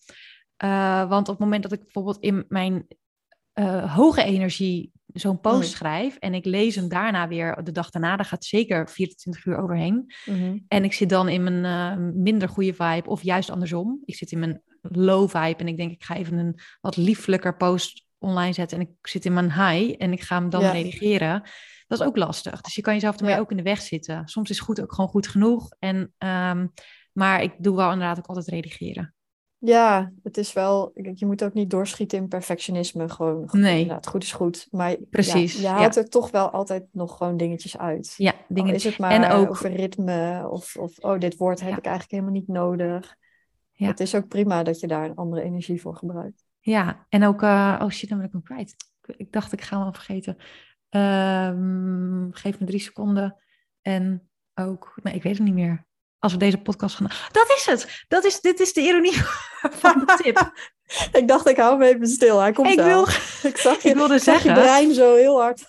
[0.64, 2.86] Uh, want op het moment dat ik bijvoorbeeld in mijn
[3.54, 5.76] uh, hoge energie zo'n post mm.
[5.76, 9.58] schrijf en ik lees hem daarna weer de dag daarna, daar gaat zeker 24 uur
[9.58, 10.12] overheen.
[10.24, 10.64] Mm-hmm.
[10.68, 14.02] En ik zit dan in mijn uh, minder goede vibe of juist andersom.
[14.04, 17.56] Ik zit in mijn low vibe en ik denk ik ga even een wat lieflijker
[17.56, 21.42] post online zetten en ik zit in mijn high en ik ga hem dan redigeren.
[21.86, 22.60] Dat is ook lastig.
[22.60, 24.28] Dus je kan jezelf ermee ook in de weg zitten.
[24.28, 25.70] Soms is goed ook gewoon goed genoeg.
[25.78, 26.72] En, um,
[27.12, 29.14] maar ik doe wel inderdaad ook altijd redigeren.
[29.60, 33.08] Ja, het is wel, je moet ook niet doorschieten in perfectionisme.
[33.08, 33.92] Gewoon, nee.
[33.92, 34.66] het goed is goed.
[34.70, 38.14] Maar Precies, ja, je haalt er toch wel altijd nog gewoon dingetjes uit.
[38.16, 38.74] Ja, dingen.
[38.74, 39.50] is het maar en ook...
[39.50, 43.16] over ritme of, of oh, dit woord heb ik eigenlijk helemaal niet nodig.
[43.78, 43.86] Ja.
[43.86, 46.44] Het is ook prima dat je daar een andere energie voor gebruikt.
[46.60, 48.76] Ja, en ook, uh, oh shit, dan ben ik hem kwijt.
[49.16, 50.36] Ik dacht, ik ga hem vergeten.
[50.90, 53.36] Um, geef me drie seconden.
[53.82, 55.86] En ook, nee, ik weet het niet meer
[56.18, 57.10] als we deze podcast gaan.
[57.32, 58.04] Dat is het.
[58.08, 59.22] Dat is, dit is de ironie
[59.82, 60.52] van de tip.
[61.20, 62.40] ik dacht, ik hou hem even stil.
[62.40, 63.02] Hij komt ik wil,
[63.50, 65.64] ik zag je, ik wilde zeggen, je brein zo heel hard.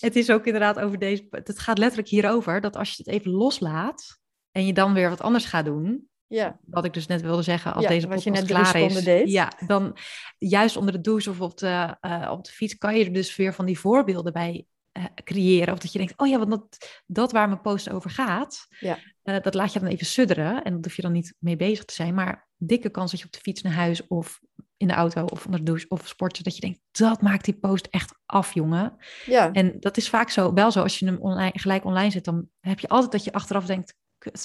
[0.00, 1.26] het is ook inderdaad over deze.
[1.30, 4.18] Het gaat letterlijk hierover dat als je het even loslaat
[4.50, 6.08] en je dan weer wat anders gaat doen.
[6.28, 6.58] Ja.
[6.64, 9.04] Wat ik dus net wilde zeggen, als deze podcast je net klaar is.
[9.04, 9.30] Deed.
[9.30, 9.96] Ja, dan
[10.38, 13.36] juist onder de douche of op de, uh, op de fiets kan je er dus
[13.36, 15.72] weer van die voorbeelden bij uh, creëren.
[15.72, 18.98] Of dat je denkt, oh ja, want dat, dat waar mijn post over gaat, ja.
[19.24, 20.62] Uh, dat laat je dan even sudderen.
[20.62, 22.14] En dat hoef je dan niet mee bezig te zijn.
[22.14, 24.40] Maar dikke kans dat je op de fiets naar huis of
[24.76, 27.54] in de auto of onder de douche of sporten, dat je denkt, dat maakt die
[27.54, 28.96] post echt af, jongen.
[29.26, 29.52] Ja.
[29.52, 32.48] En dat is vaak zo, wel zo, als je hem online, gelijk online zet, dan
[32.60, 33.94] heb je altijd dat je achteraf denkt,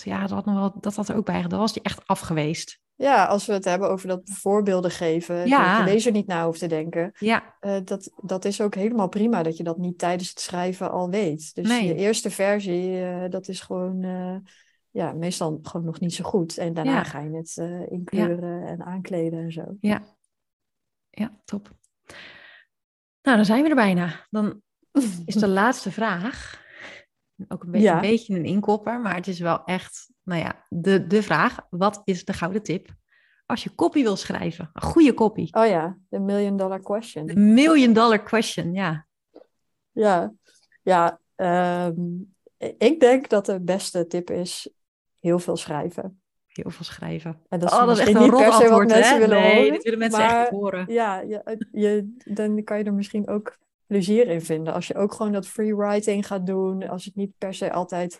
[0.03, 1.59] ja, dat had, nog wel, dat had er ook bij gedaan.
[1.59, 2.79] was die echt af geweest.
[2.95, 5.77] Ja, als we het hebben over dat voorbeelden geven, Ja.
[5.77, 7.11] dat je lezer niet na hoeft te denken.
[7.17, 10.91] Ja, eh, dat, dat is ook helemaal prima dat je dat niet tijdens het schrijven
[10.91, 11.55] al weet.
[11.55, 11.87] Dus Nee.
[11.87, 14.35] je eerste versie, eh, dat is gewoon eh,
[14.89, 16.57] ja, meestal gewoon nog niet zo goed.
[16.57, 17.03] En daarna Ja.
[17.03, 17.57] ga je het
[17.89, 19.63] inkleuren en aankleden en zo.
[19.79, 20.01] ja.
[21.09, 21.71] Ja, top.
[23.21, 24.27] Nou, dan zijn we er bijna.
[24.29, 24.61] Dan
[25.25, 26.60] is de laatste vraag.
[27.47, 27.95] Ook een beetje, Ja.
[27.95, 31.57] een beetje een inkopper, maar het is wel echt, nou ja, de, de vraag.
[31.69, 32.89] Wat is de gouden tip
[33.45, 34.69] als je copy wil schrijven?
[34.73, 35.47] Een goede copy.
[35.51, 37.25] Oh ja, de million dollar question.
[37.25, 39.05] De million dollar question, ja.
[39.91, 40.33] Ja,
[40.81, 41.93] ja ehm,
[42.77, 44.69] ik denk dat de beste tip is
[45.19, 46.21] heel veel schrijven.
[46.47, 47.41] Heel veel schrijven.
[47.49, 49.19] En dat oh, dat is echt misschien een rot antwoord, mensen hè?
[49.19, 49.71] willen nee, horen.
[49.73, 50.85] dit willen mensen echt maar- horen.
[50.87, 53.57] Ja, je, je, dan kan je er misschien ook
[53.91, 54.73] plezier in vinden.
[54.73, 56.87] Als je ook gewoon dat free writing gaat doen.
[56.89, 58.19] Als het niet per se altijd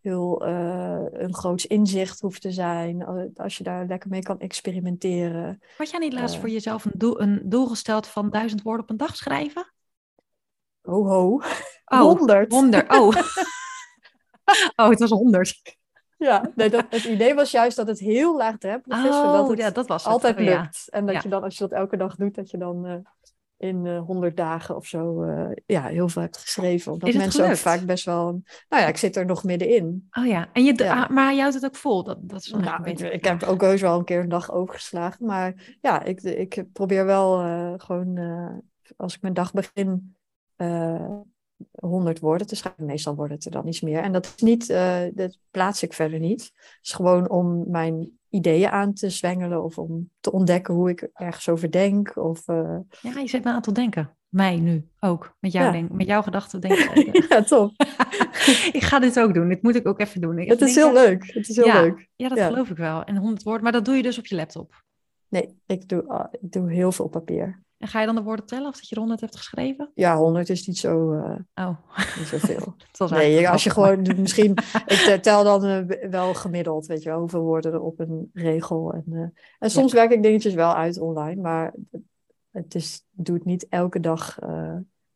[0.00, 3.04] heel eh, een groots inzicht hoeft te zijn.
[3.04, 5.60] Als- Als je daar lekker mee kan experimenteren.
[5.76, 6.40] Had jij niet laatst Eh.
[6.40, 9.72] voor jezelf een doel, een doel gesteld van duizend woorden op een dag schrijven?
[10.80, 11.40] Ho ho,
[11.84, 12.52] Oh, 100.
[12.52, 12.90] 100.
[12.92, 13.08] Oh.
[14.76, 15.76] oh, het was 100.
[16.18, 19.14] Ja, nee, dat, het idee was juist dat het heel laagdrempelig is.
[19.14, 20.12] zodat Oh, het ja, dat was het.
[20.12, 20.60] altijd Oh, ja.
[20.60, 20.88] lukt.
[20.90, 21.20] En dat Ja.
[21.22, 22.94] je dan, als je dat elke dag doet, dat je dan eh,
[23.62, 26.92] in 100 dagen of zo eh, ja, heel veel hebt geschreven.
[26.92, 28.42] Omdat mensen ook vaak best wel...
[28.68, 30.08] Nou ja, ik zit er nog middenin.
[30.18, 31.02] Oh ja, en je, Ja.
[31.02, 32.02] ah, maar je houdt het ook vol.
[32.04, 34.28] Dat, dat is Nou, een ik, beetje ik heb ook heus wel een keer een
[34.28, 35.26] dag overgeslagen.
[35.26, 38.18] Maar ja, ik, ik probeer wel eh, gewoon...
[38.96, 40.16] als ik mijn dag begin...
[41.72, 42.84] 100 woorden te schrijven.
[42.84, 44.02] Meestal wordt het er dan iets meer.
[44.02, 46.42] En dat is niet, eh, dat plaats ik verder niet.
[46.42, 51.08] Het is gewoon om mijn ideeën aan te zwengelen of om te ontdekken hoe ik
[51.12, 52.16] ergens over denk.
[52.16, 54.16] Of, eh, Ja, je zet me aan tot denken.
[54.28, 55.36] Mij nu ook.
[55.40, 55.72] Met, jou Ja.
[55.72, 57.12] denk, met jouw gedachten denken.
[57.28, 57.72] ja, top.
[58.72, 59.48] ik ga dit ook doen.
[59.48, 60.38] Dit moet ik ook even doen.
[60.38, 61.32] Ik Het is heel leuk.
[61.32, 61.80] Het is heel Ja.
[61.82, 62.08] leuk.
[62.16, 62.46] Ja, dat Ja.
[62.46, 63.04] geloof ik wel.
[63.04, 64.82] En 100 woorden, maar dat doe je dus op je laptop.
[65.28, 67.62] Nee, ik doe, ah, ik doe heel veel op papier.
[67.82, 69.90] En ga je dan de woorden tellen of dat je er 100 hebt geschreven?
[69.94, 71.76] Ja, 100 is niet zo, eh Oh,
[72.18, 72.74] niet zoveel.
[72.90, 74.50] dat was Nee, als je gewoon doet, misschien,
[74.86, 78.92] ik tel dan eh, wel gemiddeld, weet je wel, hoeveel woorden er op een regel.
[78.92, 79.28] En, eh,
[79.58, 81.74] en soms werk ik dingetjes wel uit online, maar
[82.50, 84.38] het is, ik doe het niet elke dag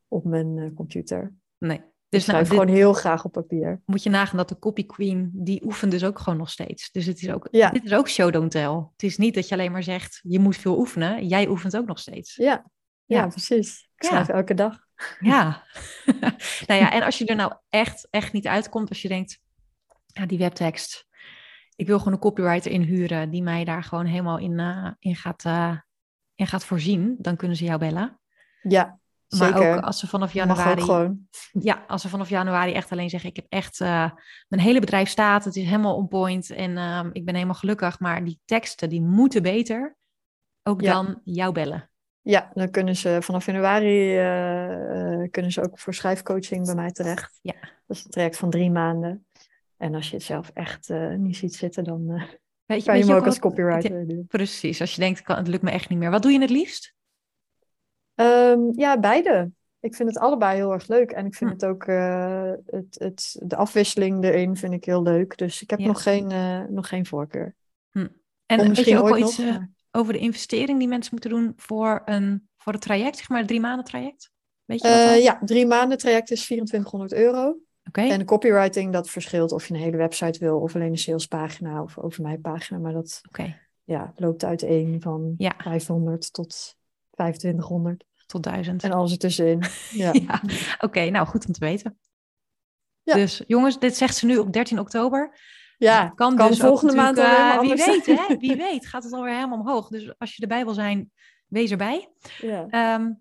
[0.08, 1.32] op mijn computer.
[1.58, 3.82] maar- Ik Dus nou, schrijf dit gewoon heel graag op papier.
[3.86, 6.90] moet je nagaan dat de copy queen, die oefent dus ook gewoon nog steeds.
[6.90, 7.70] Dus het is ook, Ja.
[7.70, 8.70] dit is ook show don't tell.
[8.92, 11.26] Het is niet dat je alleen maar zegt, je moet veel oefenen.
[11.26, 12.34] Jij oefent ook nog steeds.
[12.36, 12.64] Ja,
[13.04, 13.26] ja, Ja.
[13.26, 13.88] precies.
[13.96, 14.08] Ik Ja.
[14.08, 14.78] schrijf elke dag.
[15.20, 15.62] Ja.
[16.66, 19.38] nou ja, en als je er nou echt, echt niet uitkomt, als je denkt,
[20.06, 21.06] ja, die webtekst,
[21.76, 25.44] ik wil gewoon een copywriter inhuren die mij daar gewoon helemaal in, eh, in, gaat,
[25.44, 25.76] eh,
[26.34, 28.20] in gaat voorzien, dan kunnen ze jou bellen.
[28.62, 28.98] Ja,
[29.28, 29.76] Maar zeker.
[29.76, 31.28] ook als ze vanaf januari, gewoon.
[31.52, 34.10] ja, als ze vanaf januari echt alleen zeggen, ik heb echt, eh,
[34.48, 38.00] mijn hele bedrijf staat, het is helemaal on point en ehm, ik ben helemaal gelukkig,
[38.00, 39.96] maar die teksten, die moeten beter,
[40.62, 40.92] ook Ja.
[40.92, 41.90] dan jou bellen.
[42.20, 46.90] Ja, dan kunnen ze vanaf januari eh, eh, kunnen ze ook voor schrijfcoaching bij mij
[46.90, 47.38] terecht.
[47.42, 47.54] Ja.
[47.86, 49.26] Dat is een traject van drie maanden.
[49.76, 52.06] En als je het zelf echt niet ziet zitten, dan
[52.66, 54.26] Weet je, kan weet hem je ook ook als copywriter doen.
[54.26, 56.10] Precies, als je denkt, kan, het lukt me echt niet meer.
[56.10, 56.94] Wat doe je het liefst?
[58.16, 59.50] Ehm, ja, beide.
[59.80, 61.10] Ik vind het allebei heel erg leuk.
[61.10, 61.56] En ik vind Hm.
[61.56, 65.36] het ook, eh, het, het, de afwisseling erin vind ik heel leuk.
[65.38, 67.54] Dus ik heb nog, geen, eh, nog geen voorkeur.
[68.46, 69.46] En Of weet je misschien ook wel ooit iets nog.
[69.56, 73.38] eh, over de investering die mensen moeten doen voor, een, voor het traject, zeg maar
[73.38, 74.30] het drie maanden traject?
[74.64, 75.14] Weet je al?
[75.14, 77.56] ja, drie maanden traject is 2400 euro.
[77.84, 80.98] Oké, En de copywriting, dat verschilt of je een hele website wil of alleen een
[80.98, 82.78] salespagina of over mij pagina.
[82.78, 83.20] Maar dat
[83.84, 85.54] ja, loopt uiteen van Ja.
[85.58, 86.76] 500 tot
[87.16, 88.82] 2500 tot duizend.
[88.84, 89.62] en alles ertussenin.
[89.90, 90.12] Ja.
[90.12, 90.40] Ja,
[90.80, 91.98] oké, nou goed om te weten.
[93.02, 93.14] Ja.
[93.14, 95.38] Dus jongens, dit zegt ze nu op 13 oktober.
[95.78, 98.18] Ja, kan, kan dus volgende maand eh, Wie weet, zijn.
[98.18, 98.36] hè?
[98.36, 99.88] Wie weet, gaat het alweer helemaal omhoog.
[99.88, 101.10] Dus als je erbij wil zijn,
[101.46, 102.08] wees erbij.
[102.40, 102.66] ja.
[102.68, 103.12] Ehm,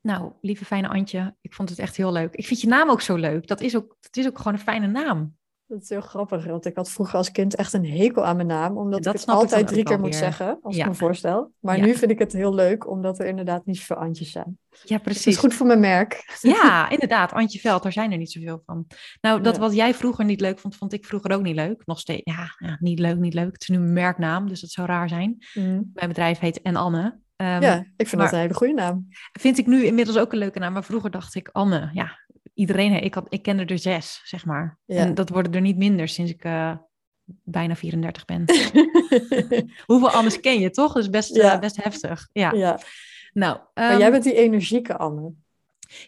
[0.00, 2.34] nou, lieve fijne Antje, ik vond het echt heel leuk.
[2.34, 3.46] Ik vind je naam ook zo leuk.
[3.46, 5.36] Dat is ook, dat is ook gewoon een fijne naam.
[5.72, 8.48] Dat is heel grappig, want ik had vroeger als kind echt een hekel aan mijn
[8.48, 10.18] naam, omdat Dat ik het ik altijd drie keer moet weer.
[10.18, 10.82] zeggen, als Ja.
[10.82, 11.52] ik me voorstel.
[11.60, 11.84] Maar Ja.
[11.84, 14.58] nu vind ik het heel leuk, omdat er inderdaad niet zoveel Antjes zijn.
[14.70, 15.26] Ja, Dus het precies.
[15.26, 16.38] is goed voor mijn merk.
[16.40, 17.32] Ja, inderdaad.
[17.32, 18.86] Antje Veld, daar zijn er niet zoveel van.
[19.20, 19.60] Nou, dat Ja.
[19.60, 21.82] wat jij vroeger niet leuk vond, vond ik vroeger ook niet leuk.
[21.86, 23.52] Nog steeds, ja, ja, niet leuk, niet leuk.
[23.52, 25.36] Het is nu mijn merknaam, dus dat zou raar zijn.
[25.54, 25.90] Mm.
[25.94, 27.18] Mijn bedrijf heet En Anne.
[27.36, 29.06] Ehm, ja, ik vind maar- dat een hele goede naam.
[29.40, 31.90] Vind ik nu inmiddels ook een leuke naam, maar vroeger dacht ik Anne.
[31.92, 32.18] Ja,
[32.54, 34.78] iedereen, ik, had, ik kende er zes, zeg maar.
[34.84, 34.96] Ja.
[34.96, 36.76] En dat worden er niet minder sinds ik eh,
[37.24, 38.44] bijna 34 ben.
[39.86, 40.92] Hoeveel Annes ken je, toch?
[40.92, 41.58] Dat is best, eh, Ja.
[41.58, 42.28] best heftig.
[42.32, 42.78] Ja, ja.
[43.32, 43.58] nou.
[43.74, 45.32] Maar ehm, jij bent die energieke Anne.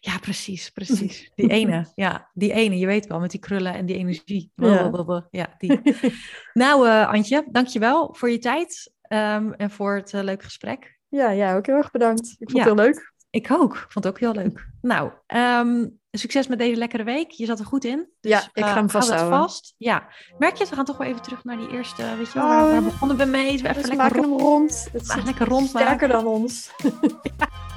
[0.00, 1.30] Ja, precies, precies.
[1.34, 4.50] Die ene, ja, die ene, je weet wel, met die krullen en die energie.
[4.54, 4.76] Ja.
[4.76, 5.28] Blablabla.
[5.30, 5.80] Ja, die.
[6.52, 10.98] nou, eh Antje, dankjewel voor je tijd ehm, en voor het leuke gesprek.
[11.08, 12.26] Ja, jij ook heel erg bedankt.
[12.38, 12.58] Ik vond Ja.
[12.58, 13.12] het heel leuk.
[13.34, 14.66] Ik ook, ik vond het ook heel leuk.
[14.80, 17.30] Nou, ehm, succes met deze lekkere week.
[17.30, 18.08] Je zat er goed in.
[18.20, 19.38] Dus, Ja, ik eh, ga hem dat vasthouden.
[19.38, 19.74] vast.
[19.76, 20.06] Ja,
[20.38, 20.66] merk je?
[20.68, 22.82] We gaan toch wel even terug naar die eerste, weet je wel, Oh, waar, waar
[22.82, 23.46] begonnen we mee?
[23.50, 24.88] Even Dus we lekker maken rond, hem rond.
[24.92, 26.70] Het is lekker rond sterker dan ons.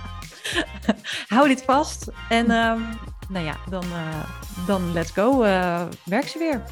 [1.27, 2.07] Hou dit vast.
[2.29, 2.81] En ehm,
[3.29, 4.23] nou ja, dan, eh,
[4.67, 5.43] dan let's go.
[5.43, 6.63] eh werk ze weer.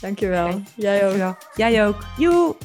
[0.00, 0.46] Dankjewel.
[0.48, 0.62] Oké.
[0.74, 1.00] Jij ook.
[1.00, 1.36] Dankjewel.
[1.54, 1.96] Jij ook.
[2.18, 2.56] Joe!